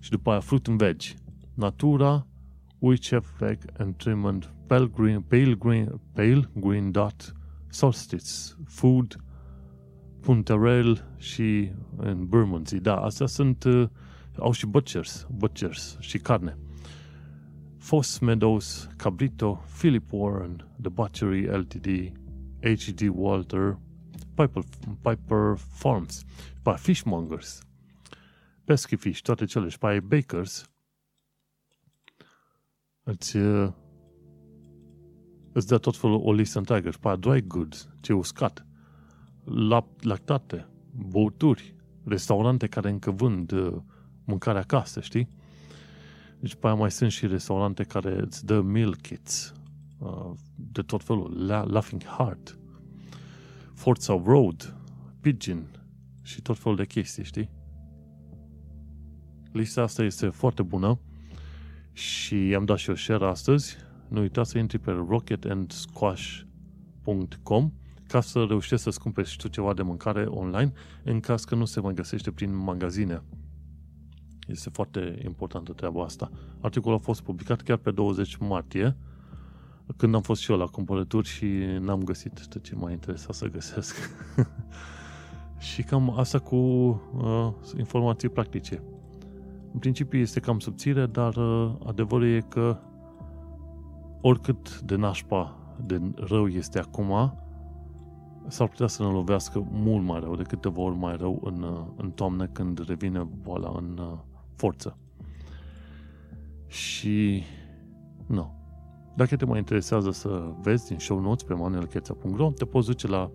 și 0.00 0.10
după 0.10 0.30
aia 0.30 0.40
Fruit 0.40 0.66
and 0.66 0.78
Veg. 0.78 1.00
Natura, 1.54 2.26
Chef 3.00 3.26
Veg 3.38 3.58
and 3.78 3.96
Trimond, 3.96 4.52
Pale 4.66 4.86
Green, 4.86 5.20
Pale 5.20 5.54
Green, 5.54 6.00
Pale 6.12 6.50
Green 6.54 6.90
Dot, 6.90 7.32
Solstice, 7.68 8.30
Food, 8.64 9.16
Punterel 10.20 11.14
și 11.16 11.72
în 11.96 12.26
Bermondsey. 12.26 12.78
Da, 12.78 12.96
astea 12.96 13.26
sunt, 13.26 13.64
uh, 13.64 13.88
au 14.38 14.52
și 14.52 14.66
butchers, 14.66 15.26
butchers 15.30 15.96
și 16.00 16.18
carne. 16.18 16.58
Foss 17.82 18.20
Meadows, 18.20 18.88
Cabrito, 18.96 19.60
Philip 19.78 20.12
Warren, 20.12 20.64
The 20.80 20.88
Butchery 20.88 21.48
Ltd, 21.48 22.12
H.D. 22.62 23.08
Walter, 23.08 23.76
Piper, 24.36 24.62
Piper 25.02 25.56
Farms, 25.56 26.24
pe 26.62 26.74
Fishmongers, 26.76 27.62
Pesky 28.64 28.96
Fish, 28.96 29.20
toate 29.20 29.44
cele, 29.44 29.68
și 29.68 29.78
pe 29.78 30.00
Bakers, 30.00 30.70
îți, 33.02 33.36
uh, 33.36 33.72
îți 35.52 35.66
dă 35.66 35.78
tot 35.78 35.96
felul 35.96 36.20
o 36.24 36.32
listă 36.32 36.58
întreagă, 36.58 36.90
și 36.90 36.98
pe 36.98 37.16
Dry 37.18 37.46
Goods, 37.46 37.88
ce 38.00 38.12
uscat, 38.12 38.66
lactate, 40.00 40.68
băuturi, 40.92 41.76
restaurante 42.04 42.66
care 42.66 42.90
încă 42.90 43.10
vând 43.10 43.52
uh, 43.52 43.76
mâncare 44.24 44.58
acasă, 44.58 45.00
știi? 45.00 45.28
Deci 46.42 46.54
pe 46.54 46.66
aia 46.66 46.74
mai 46.74 46.90
sunt 46.90 47.10
și 47.10 47.26
restaurante 47.26 47.82
care 47.82 48.20
îți 48.20 48.46
dă 48.46 48.60
meal 48.60 48.96
kits 48.96 49.52
uh, 49.98 50.30
de 50.54 50.82
tot 50.82 51.04
felul. 51.04 51.46
La, 51.46 51.64
Laughing 51.64 52.04
Heart, 52.04 52.58
Forza 53.74 54.22
Road, 54.24 54.76
Pigeon 55.20 55.66
și 56.22 56.42
tot 56.42 56.58
felul 56.58 56.76
de 56.76 56.84
chestii, 56.84 57.24
știi? 57.24 57.50
Lista 59.52 59.82
asta 59.82 60.02
este 60.02 60.28
foarte 60.28 60.62
bună 60.62 60.98
și 61.92 62.46
i-am 62.46 62.64
dat 62.64 62.78
și 62.78 62.88
eu 62.88 62.94
share 62.94 63.26
astăzi. 63.26 63.76
Nu 64.08 64.20
uita 64.20 64.42
să 64.42 64.58
intri 64.58 64.78
pe 64.78 64.90
rocketandsquash.com 64.90 67.72
ca 68.06 68.20
să 68.20 68.44
reușești 68.48 68.84
să-ți 68.84 69.00
cumperi 69.00 69.28
și 69.28 69.36
tu 69.36 69.48
ceva 69.48 69.74
de 69.74 69.82
mâncare 69.82 70.24
online 70.24 70.72
în 71.04 71.20
caz 71.20 71.44
că 71.44 71.54
nu 71.54 71.64
se 71.64 71.80
mai 71.80 71.94
găsește 71.94 72.30
prin 72.30 72.56
magazine. 72.56 73.22
Este 74.46 74.70
foarte 74.70 75.22
importantă 75.24 75.72
treaba 75.72 76.02
asta. 76.02 76.30
Articolul 76.60 76.98
a 76.98 77.00
fost 77.00 77.22
publicat 77.22 77.60
chiar 77.60 77.76
pe 77.76 77.90
20 77.90 78.36
martie, 78.36 78.96
când 79.96 80.14
am 80.14 80.20
fost 80.20 80.40
și 80.40 80.50
eu 80.50 80.56
la 80.56 80.66
cumpărături 80.66 81.28
și 81.28 81.46
n-am 81.80 82.02
găsit 82.02 82.46
tot 82.46 82.62
ce 82.62 82.74
m-a 82.74 82.90
interesat 82.90 83.34
să 83.34 83.48
găsesc. 83.48 83.96
și 85.72 85.82
cam 85.82 86.18
asta 86.18 86.38
cu 86.38 86.56
uh, 86.56 87.52
informații 87.78 88.28
practice. 88.28 88.82
În 89.72 89.78
principiu 89.78 90.18
este 90.18 90.40
cam 90.40 90.58
subțire, 90.58 91.06
dar 91.06 91.36
uh, 91.36 91.74
adevărul 91.86 92.26
e 92.26 92.40
că 92.48 92.78
oricât 94.20 94.80
de 94.80 94.96
nașpa 94.96 95.56
de 95.84 96.00
rău 96.14 96.48
este 96.48 96.78
acum, 96.78 97.34
s-ar 98.46 98.68
putea 98.68 98.86
să 98.86 99.02
ne 99.02 99.08
lovească 99.08 99.66
mult 99.70 100.04
mai 100.04 100.20
rău, 100.20 100.36
de 100.36 100.42
câteva 100.42 100.80
ori 100.80 100.96
mai 100.96 101.16
rău 101.16 101.40
în, 101.44 101.62
uh, 101.62 101.80
în 101.96 102.10
toamnă 102.10 102.46
când 102.46 102.84
revine 102.86 103.28
boala 103.42 103.72
în 103.76 103.98
uh, 103.98 104.18
forță. 104.62 104.96
Și 106.66 107.42
nu. 108.26 108.54
Dacă 109.16 109.36
te 109.36 109.44
mai 109.44 109.58
interesează 109.58 110.10
să 110.10 110.52
vezi 110.60 110.86
din 110.86 110.98
show 110.98 111.20
notes 111.20 111.42
pe 111.42 111.54
manuelcheța.ro, 111.54 112.50
te 112.50 112.64
poți 112.64 112.86
duce 112.86 113.06
la 113.06 113.30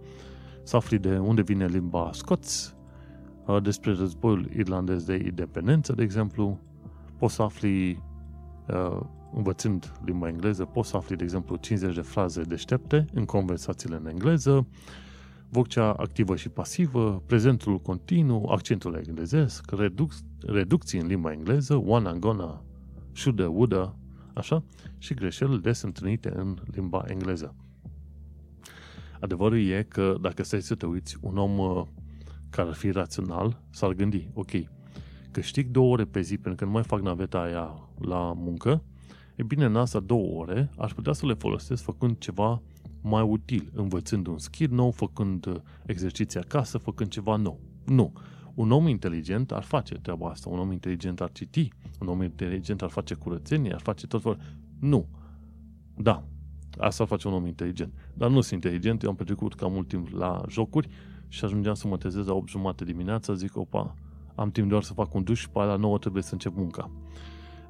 să 0.64 0.76
afli 0.76 0.98
de 1.00 1.18
unde 1.18 1.42
vine 1.42 1.66
limba 1.66 2.10
scots, 2.14 2.76
despre 3.62 3.94
războiul 3.94 4.50
irlandez 4.56 5.04
de 5.04 5.22
independență, 5.26 5.94
de 5.94 6.04
exemplu, 6.04 6.60
poți 7.18 7.34
să 7.34 7.42
afli, 7.42 8.04
învățând 9.34 9.92
limba 10.06 10.28
engleză, 10.28 10.66
poți 10.66 10.90
să 10.90 10.98
afli, 10.98 11.16
de 11.16 11.24
exemplu, 11.24 11.56
50 11.56 11.96
de 11.96 12.02
fraze 12.02 12.42
deștepte 12.42 13.06
în 13.14 13.26
conversațiile 13.26 13.96
în 13.96 14.08
engleză, 14.08 14.68
vocea 15.50 15.92
activă 15.92 16.36
și 16.36 16.50
pasivă, 16.50 17.24
prezentul 17.26 17.80
continuu, 17.80 18.46
accentul 18.46 19.04
englezesc, 19.08 19.72
reduc, 19.72 20.12
reducții 20.46 21.00
în 21.00 21.08
limba 21.08 21.32
engleză, 21.32 21.76
one 21.76 22.08
and 22.08 22.20
gonna, 22.20 22.64
shoulda, 23.12 23.50
woulda, 23.50 23.96
așa, 24.34 24.64
și 24.98 25.14
greșelile 25.14 25.58
des 25.58 25.82
întâlnite 25.82 26.32
în 26.36 26.58
limba 26.72 27.04
engleză. 27.08 27.56
Adevărul 29.20 29.68
e 29.68 29.86
că 29.88 30.18
dacă 30.22 30.44
stai 30.44 30.62
să 30.62 30.76
te 30.76 30.86
uiți, 30.86 31.18
un 31.22 31.38
om 31.38 31.58
uh, 31.58 31.84
care 32.50 32.68
ar 32.68 32.76
fi 32.76 32.92
rațional 32.92 33.62
s-ar 33.70 33.94
gândi, 33.94 34.30
ok, 34.34 34.52
câștig 35.32 35.68
două 35.68 35.92
ore 35.92 36.06
pe 36.06 36.22
zi 36.22 36.38
pentru 36.38 36.56
că 36.56 36.66
nu 36.66 36.72
mai 36.72 36.84
fac 36.84 37.02
naveta 37.02 37.42
aia 37.42 37.90
la 38.00 38.34
muncă, 38.36 38.84
e 39.36 39.44
bine, 39.44 39.66
în 39.66 39.76
asta 39.76 40.00
două 40.00 40.40
ore 40.40 40.70
aș 40.78 40.94
putea 40.94 41.14
să 41.14 41.26
le 41.26 41.34
folosesc 41.34 41.84
făcând 41.84 42.18
ceva 42.18 42.62
mai 43.08 43.22
util, 43.22 43.72
învățând 43.74 44.28
un 44.28 44.38
skill 44.38 44.74
nou, 44.74 44.92
făcând 44.92 45.46
uh, 45.46 45.56
exerciții 45.86 46.40
acasă, 46.40 46.78
făcând 46.78 47.10
ceva 47.10 47.36
nou. 47.36 47.60
Nu. 47.86 48.14
Un 48.54 48.72
om 48.72 48.88
inteligent 48.88 49.52
ar 49.52 49.64
face 49.64 49.94
treaba 49.96 50.30
asta. 50.30 50.50
Un 50.50 50.60
om 50.60 50.72
inteligent 50.72 51.22
ar 51.22 51.32
citi. 51.32 51.70
Un 52.00 52.08
om 52.08 52.22
inteligent 52.22 52.82
ar 52.82 52.90
face 52.90 53.14
curățenie, 53.14 53.74
ar 53.74 53.80
face 53.80 54.08
tot 54.08 54.22
felul. 54.22 54.38
Nu. 54.80 55.08
Da. 55.96 56.24
Asta 56.78 57.04
ar 57.04 57.10
face 57.10 57.28
un 57.28 57.34
om 57.34 57.46
inteligent. 57.46 57.94
Dar 58.14 58.30
nu 58.30 58.42
sunt 58.42 58.64
inteligent. 58.64 59.04
Eu 59.04 59.10
am 59.10 59.16
petrecut 59.16 59.56
cam 59.56 59.72
mult 59.72 59.88
timp 59.88 60.08
la 60.10 60.42
jocuri 60.50 60.90
și 61.28 61.46
ajungeam 61.46 61.74
să 61.74 61.88
mă 61.88 61.98
trezesc 61.98 62.28
la 62.28 62.34
8 62.34 62.50
jumate 62.50 62.84
dimineața. 62.84 63.34
Zic, 63.34 63.58
opa, 63.58 63.96
am 64.36 64.52
timp 64.52 64.70
doar 64.70 64.84
să 64.84 64.94
fac 64.94 65.14
un 65.14 65.24
duș 65.24 65.40
și 65.40 65.50
pe 65.50 65.60
la 65.60 65.76
9 65.76 65.98
trebuie 65.98 66.24
să 66.24 66.34
încep 66.34 66.56
munca. 66.56 66.92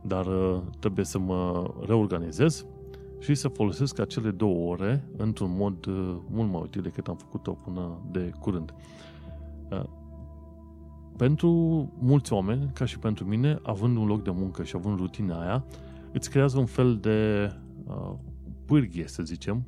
Dar 0.01 0.25
uh, 0.25 0.61
trebuie 0.79 1.05
să 1.05 1.19
mă 1.19 1.73
reorganizez 1.85 2.65
și 3.19 3.35
să 3.35 3.47
folosesc 3.47 3.99
acele 3.99 4.31
două 4.31 4.71
ore 4.71 5.07
într-un 5.17 5.55
mod 5.55 5.85
uh, 5.85 6.17
mult 6.29 6.51
mai 6.51 6.61
util 6.61 6.81
decât 6.81 7.07
am 7.07 7.15
făcut-o 7.15 7.51
până 7.51 8.01
de 8.11 8.31
curând. 8.39 8.73
Uh, 9.69 9.83
pentru 11.17 11.49
mulți 11.99 12.33
oameni, 12.33 12.69
ca 12.73 12.85
și 12.85 12.99
pentru 12.99 13.25
mine, 13.25 13.59
având 13.63 13.97
un 13.97 14.05
loc 14.05 14.23
de 14.23 14.31
muncă 14.31 14.63
și 14.63 14.75
având 14.75 14.97
rutina 14.97 15.41
aia, 15.41 15.65
îți 16.11 16.29
creează 16.29 16.59
un 16.59 16.65
fel 16.65 16.97
de 16.97 17.51
uh, 17.85 18.13
pârghie, 18.65 19.07
să 19.07 19.23
zicem, 19.23 19.65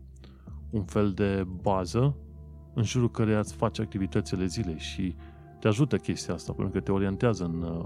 un 0.70 0.84
fel 0.84 1.12
de 1.12 1.47
bază 1.62 2.16
în 2.74 2.84
jurul 2.84 3.12
care 3.12 3.38
îți 3.38 3.54
faci 3.54 3.80
activitățile 3.80 4.45
zilei 4.45 4.78
și 4.78 5.16
te 5.60 5.68
ajută 5.68 5.97
chestia 5.97 6.34
asta, 6.34 6.54
pentru 6.54 6.74
că 6.74 6.80
te 6.80 6.91
orientează 6.91 7.43
în 7.43 7.62
uh, 7.62 7.86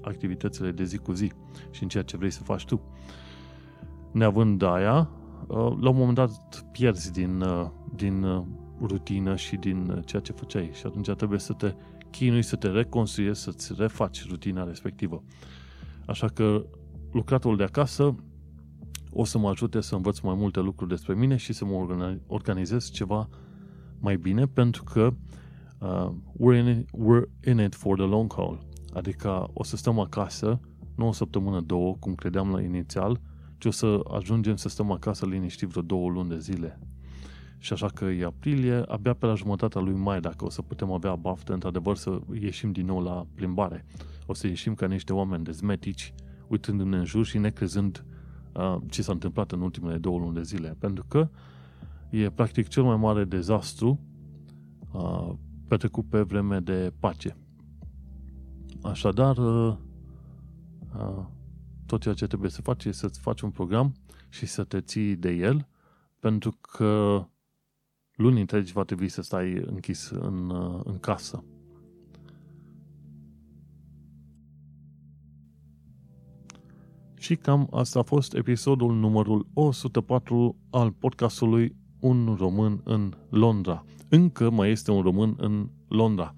activitățile 0.00 0.70
de 0.70 0.84
zi 0.84 0.98
cu 0.98 1.12
zi 1.12 1.32
și 1.70 1.82
în 1.82 1.88
ceea 1.88 2.02
ce 2.02 2.16
vrei 2.16 2.30
să 2.30 2.42
faci 2.42 2.64
tu. 2.64 2.80
Neavând 4.14 4.62
aia, 4.62 5.10
uh, 5.46 5.56
la 5.56 5.88
un 5.88 5.96
moment 5.96 6.14
dat 6.14 6.64
pierzi 6.72 7.12
din, 7.12 7.40
uh, 7.40 7.66
din 7.94 8.22
uh, 8.22 8.44
rutină 8.80 9.36
și 9.36 9.56
din 9.56 9.88
uh, 9.90 9.98
ceea 10.04 10.22
ce 10.22 10.32
făceai 10.32 10.70
și 10.72 10.86
atunci 10.86 11.10
trebuie 11.10 11.38
să 11.38 11.52
te 11.52 11.74
chinui 12.10 12.42
să 12.42 12.56
te 12.56 12.68
reconstruiești, 12.68 13.42
să-ți 13.42 13.72
refaci 13.76 14.28
rutina 14.28 14.64
respectivă. 14.64 15.22
Așa 16.06 16.26
că 16.26 16.66
lucratul 17.12 17.56
de 17.56 17.62
acasă 17.62 18.14
o 19.10 19.24
să 19.24 19.38
mă 19.38 19.48
ajute 19.48 19.80
să 19.80 19.94
învăț 19.94 20.18
mai 20.18 20.34
multe 20.34 20.60
lucruri 20.60 20.90
despre 20.90 21.14
mine 21.14 21.36
și 21.36 21.52
să 21.52 21.64
mă 21.64 21.86
organizez 22.26 22.90
ceva 22.90 23.28
mai 24.00 24.16
bine 24.16 24.46
pentru 24.46 24.84
că 24.84 25.14
uh, 25.78 26.10
we're, 26.32 26.58
in 26.58 26.66
it, 26.66 26.88
we're 26.88 27.48
in 27.48 27.58
it 27.58 27.74
for 27.74 27.96
the 27.96 28.06
long 28.06 28.32
haul. 28.34 28.66
Adică 28.92 29.50
o 29.52 29.64
să 29.64 29.76
stăm 29.76 29.98
acasă, 29.98 30.60
nu 30.96 31.08
o 31.08 31.12
săptămână, 31.12 31.60
două, 31.60 31.96
cum 32.00 32.14
credeam 32.14 32.50
la 32.50 32.60
inițial, 32.60 33.20
ci 33.64 33.66
o 33.66 33.70
să 33.70 34.00
ajungem 34.10 34.56
să 34.56 34.68
stăm 34.68 34.90
acasă 34.90 35.26
liniștit 35.26 35.68
vreo 35.68 35.82
două 35.82 36.10
luni 36.10 36.28
de 36.28 36.38
zile. 36.38 36.78
Și 37.58 37.72
așa 37.72 37.86
că 37.86 38.04
e 38.04 38.24
aprilie, 38.24 38.74
abia 38.74 39.14
pe 39.14 39.26
la 39.26 39.34
jumătatea 39.34 39.80
lui 39.80 39.94
mai, 39.94 40.20
dacă 40.20 40.44
o 40.44 40.50
să 40.50 40.62
putem 40.62 40.92
avea 40.92 41.14
baftă, 41.14 41.52
într-adevăr 41.52 41.96
să 41.96 42.20
ieșim 42.40 42.72
din 42.72 42.86
nou 42.86 43.02
la 43.02 43.26
plimbare. 43.34 43.84
O 44.26 44.34
să 44.34 44.46
ieșim 44.46 44.74
ca 44.74 44.86
niște 44.86 45.12
oameni 45.12 45.44
dezmetici, 45.44 46.14
uitându-ne 46.48 46.96
în 46.96 47.04
jur 47.04 47.24
și 47.24 47.38
necrezând 47.38 48.04
uh, 48.52 48.76
ce 48.90 49.02
s-a 49.02 49.12
întâmplat 49.12 49.52
în 49.52 49.60
ultimele 49.60 49.98
două 49.98 50.18
luni 50.18 50.34
de 50.34 50.42
zile. 50.42 50.76
Pentru 50.78 51.04
că 51.08 51.28
e 52.10 52.30
practic 52.30 52.68
cel 52.68 52.82
mai 52.82 52.96
mare 52.96 53.24
dezastru 53.24 54.00
uh, 54.92 55.32
petrecut 55.68 56.04
pe 56.08 56.20
vreme 56.20 56.58
de 56.58 56.92
pace. 57.00 57.36
Așadar, 58.82 59.36
uh, 59.36 59.76
uh, 60.96 61.24
tot 61.86 62.00
ceea 62.00 62.14
ce 62.14 62.26
trebuie 62.26 62.50
să 62.50 62.62
faci 62.62 62.84
este 62.84 63.06
să-ți 63.06 63.20
faci 63.20 63.40
un 63.40 63.50
program 63.50 63.94
și 64.28 64.46
să 64.46 64.64
te 64.64 64.80
ții 64.80 65.16
de 65.16 65.30
el, 65.30 65.68
pentru 66.18 66.58
că 66.60 67.24
luni 68.14 68.40
întregi 68.40 68.72
va 68.72 68.84
trebui 68.84 69.08
să 69.08 69.22
stai 69.22 69.52
închis 69.66 70.08
în, 70.10 70.50
în 70.84 70.98
casă. 70.98 71.44
Și 77.18 77.36
cam 77.36 77.68
asta 77.70 77.98
a 77.98 78.02
fost 78.02 78.34
episodul 78.34 78.94
numărul 78.94 79.46
104 79.52 80.56
al 80.70 80.90
podcastului 80.90 81.76
Un 82.00 82.34
român 82.38 82.80
în 82.84 83.14
Londra. 83.28 83.84
Încă 84.08 84.50
mai 84.50 84.70
este 84.70 84.90
un 84.90 85.02
român 85.02 85.34
în 85.38 85.68
Londra. 85.88 86.34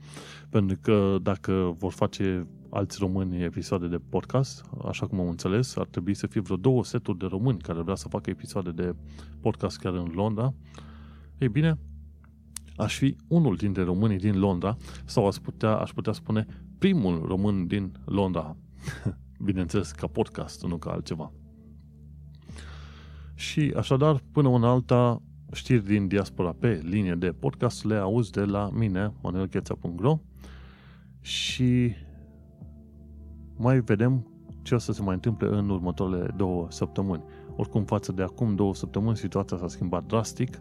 Pentru 0.57 0.79
că 0.81 1.19
dacă 1.23 1.75
vor 1.79 1.93
face 1.93 2.47
alți 2.71 2.99
români 3.01 3.43
episoade 3.43 3.87
de 3.87 4.01
podcast, 4.09 4.65
așa 4.85 5.07
cum 5.07 5.21
am 5.21 5.29
înțeles, 5.29 5.77
ar 5.77 5.87
trebui 5.87 6.15
să 6.15 6.27
fie 6.27 6.41
vreo 6.41 6.57
două 6.57 6.85
seturi 6.85 7.19
de 7.19 7.27
români 7.27 7.59
care 7.59 7.83
vrea 7.83 7.95
să 7.95 8.09
facă 8.09 8.31
episoade 8.31 8.71
de 8.71 8.95
podcast 9.41 9.79
chiar 9.79 9.95
în 9.95 10.11
Londra. 10.15 10.55
Ei 11.39 11.49
bine, 11.49 11.79
aș 12.77 12.97
fi 12.97 13.17
unul 13.29 13.57
dintre 13.57 13.83
românii 13.83 14.19
din 14.19 14.39
Londra 14.39 14.77
sau 15.05 15.27
aș 15.27 15.37
putea, 15.37 15.77
aș 15.77 15.91
putea 15.91 16.13
spune 16.13 16.47
primul 16.79 17.25
român 17.27 17.67
din 17.67 17.93
Londra. 18.05 18.57
Bineînțeles, 19.45 19.91
ca 19.91 20.07
podcast, 20.07 20.65
nu 20.65 20.77
ca 20.77 20.91
altceva. 20.91 21.33
Și 23.35 23.73
așadar, 23.77 24.23
până 24.33 24.49
în 24.49 24.65
alta, 24.65 25.23
știri 25.53 25.85
din 25.85 26.09
diaspora 26.09 26.53
pe 26.53 26.81
linie 26.85 27.15
de 27.15 27.33
podcast 27.33 27.85
le 27.85 27.97
auzi 27.97 28.31
de 28.31 28.45
la 28.45 28.71
mine, 28.73 29.13
manuelcheța.ro 29.23 30.19
și 31.27 31.95
mai 33.57 33.81
vedem 33.81 34.27
ce 34.62 34.74
o 34.74 34.79
să 34.79 34.93
se 34.93 35.03
mai 35.03 35.14
întâmple 35.14 35.49
în 35.49 35.68
următoarele 35.68 36.35
două 36.37 36.66
săptămâni. 36.70 37.24
Oricum, 37.57 37.85
față 37.85 38.12
de 38.12 38.22
acum 38.22 38.55
două 38.55 38.74
săptămâni, 38.74 39.16
situația 39.16 39.57
s-a 39.57 39.68
schimbat 39.68 40.05
drastic. 40.05 40.61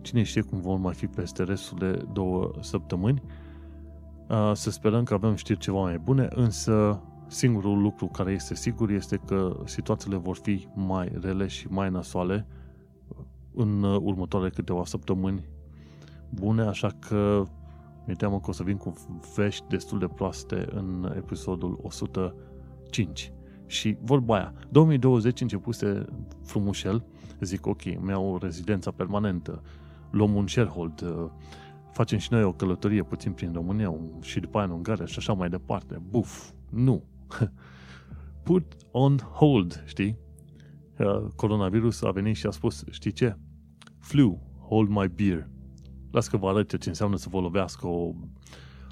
Cine 0.00 0.22
știe 0.22 0.42
cum 0.42 0.60
vor 0.60 0.78
mai 0.78 0.94
fi 0.94 1.06
peste 1.06 1.42
restul 1.42 1.78
de 1.78 2.04
două 2.12 2.50
săptămâni. 2.60 3.22
Să 4.52 4.70
sperăm 4.70 5.04
că 5.04 5.14
avem 5.14 5.34
știri 5.34 5.58
ceva 5.58 5.80
mai 5.80 5.98
bune, 5.98 6.28
însă 6.30 7.02
singurul 7.26 7.82
lucru 7.82 8.06
care 8.06 8.32
este 8.32 8.54
sigur 8.54 8.90
este 8.90 9.16
că 9.16 9.56
situațiile 9.64 10.16
vor 10.16 10.36
fi 10.36 10.68
mai 10.74 11.12
rele 11.20 11.46
și 11.46 11.66
mai 11.70 11.90
nasoale 11.90 12.46
în 13.54 13.82
următoarele 13.82 14.50
câteva 14.50 14.84
săptămâni 14.84 15.48
bune, 16.30 16.62
așa 16.62 16.88
că 16.98 17.44
mi-e 18.08 18.16
teamă 18.16 18.40
că 18.40 18.50
o 18.50 18.52
să 18.52 18.62
vin 18.62 18.76
cu 18.76 18.92
vești 19.34 19.64
destul 19.68 19.98
de 19.98 20.06
proaste 20.06 20.66
în 20.70 21.14
episodul 21.16 21.78
105. 21.82 23.32
Și 23.66 23.96
vorba 24.00 24.34
aia, 24.34 24.54
2020 24.70 25.40
începuse 25.40 26.04
frumușel, 26.44 27.04
zic 27.40 27.66
ok, 27.66 27.84
mi 27.84 28.14
o 28.14 28.38
rezidența 28.38 28.90
permanentă, 28.90 29.62
luăm 30.10 30.34
un 30.34 30.46
sharehold, 30.46 31.04
facem 31.92 32.18
și 32.18 32.32
noi 32.32 32.42
o 32.42 32.52
călătorie 32.52 33.02
puțin 33.02 33.32
prin 33.32 33.52
România 33.52 33.94
și 34.20 34.40
după 34.40 34.58
aia 34.58 34.66
în 34.66 34.72
Ungaria 34.72 35.06
și 35.06 35.18
așa 35.18 35.32
mai 35.32 35.48
departe. 35.48 36.02
Buf, 36.10 36.50
nu. 36.70 37.04
Put 38.42 38.76
on 38.90 39.16
hold, 39.18 39.82
știi? 39.86 40.18
Coronavirus 41.36 42.02
a 42.02 42.10
venit 42.10 42.36
și 42.36 42.46
a 42.46 42.50
spus, 42.50 42.84
știi 42.90 43.12
ce? 43.12 43.36
Flu, 43.98 44.40
hold 44.68 44.88
my 44.88 45.08
beer. 45.08 45.48
Las 46.10 46.28
că 46.28 46.36
vă 46.36 46.48
arăt 46.48 46.78
ce 46.78 46.88
înseamnă 46.88 47.16
să 47.16 47.28
vă 47.28 47.40
lovească 47.40 47.86
o, 47.86 48.12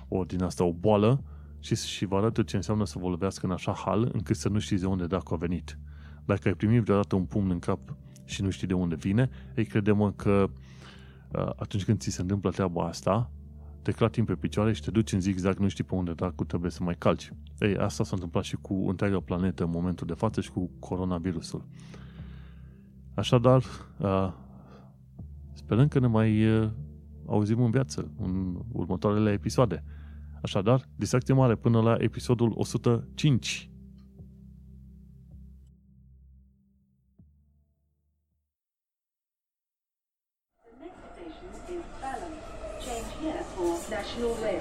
o 0.08 0.24
din 0.24 0.42
asta, 0.42 0.64
o 0.64 0.72
boală 0.72 1.22
și, 1.60 1.76
și 1.76 2.04
vă 2.04 2.16
arăt 2.16 2.46
ce 2.46 2.56
înseamnă 2.56 2.84
să 2.84 2.98
vă 2.98 3.08
lovească 3.08 3.46
în 3.46 3.52
așa 3.52 3.72
hal 3.72 4.10
încât 4.12 4.36
să 4.36 4.48
nu 4.48 4.58
știți 4.58 4.80
de 4.80 4.86
unde 4.86 5.06
dacă 5.06 5.34
a 5.34 5.36
venit. 5.36 5.78
Dacă 6.24 6.48
ai 6.48 6.54
primit 6.54 6.82
vreodată 6.82 7.16
un 7.16 7.24
pumn 7.24 7.50
în 7.50 7.58
cap 7.58 7.96
și 8.24 8.42
nu 8.42 8.50
știi 8.50 8.66
de 8.66 8.74
unde 8.74 8.94
vine, 8.94 9.30
ei 9.54 9.64
credem 9.64 10.12
că 10.16 10.50
uh, 11.32 11.50
atunci 11.56 11.84
când 11.84 11.98
ți 11.98 12.10
se 12.10 12.20
întâmplă 12.20 12.50
treaba 12.50 12.86
asta, 12.86 13.30
te 13.82 13.92
clatim 13.92 14.24
pe 14.24 14.34
picioare 14.34 14.72
și 14.72 14.82
te 14.82 14.90
duci 14.90 15.12
în 15.12 15.20
zigzag, 15.20 15.58
nu 15.58 15.68
știi 15.68 15.84
pe 15.84 15.94
unde 15.94 16.12
dracu 16.12 16.44
trebuie 16.44 16.70
să 16.70 16.82
mai 16.82 16.94
calci. 16.98 17.32
Ei, 17.58 17.76
asta 17.76 18.04
s-a 18.04 18.10
întâmplat 18.14 18.44
și 18.44 18.56
cu 18.56 18.88
întreaga 18.88 19.20
planetă 19.20 19.64
în 19.64 19.70
momentul 19.70 20.06
de 20.06 20.12
față 20.12 20.40
și 20.40 20.50
cu 20.50 20.70
coronavirusul. 20.78 21.64
Așadar, 23.14 23.62
uh, 23.98 24.32
sperăm 25.52 25.88
că 25.88 25.98
ne 25.98 26.06
mai 26.06 26.58
uh, 26.58 26.68
auzim 27.28 27.62
în 27.62 27.70
viață 27.70 28.10
în 28.18 28.56
următoarele 28.72 29.32
episoade. 29.32 29.84
Așadar, 30.42 30.88
distracție 30.96 31.34
mare 31.34 31.54
până 31.54 31.80
la 31.80 31.96
episodul 31.98 32.52
105. 32.56 33.70
The 43.86 43.92
next 43.92 44.55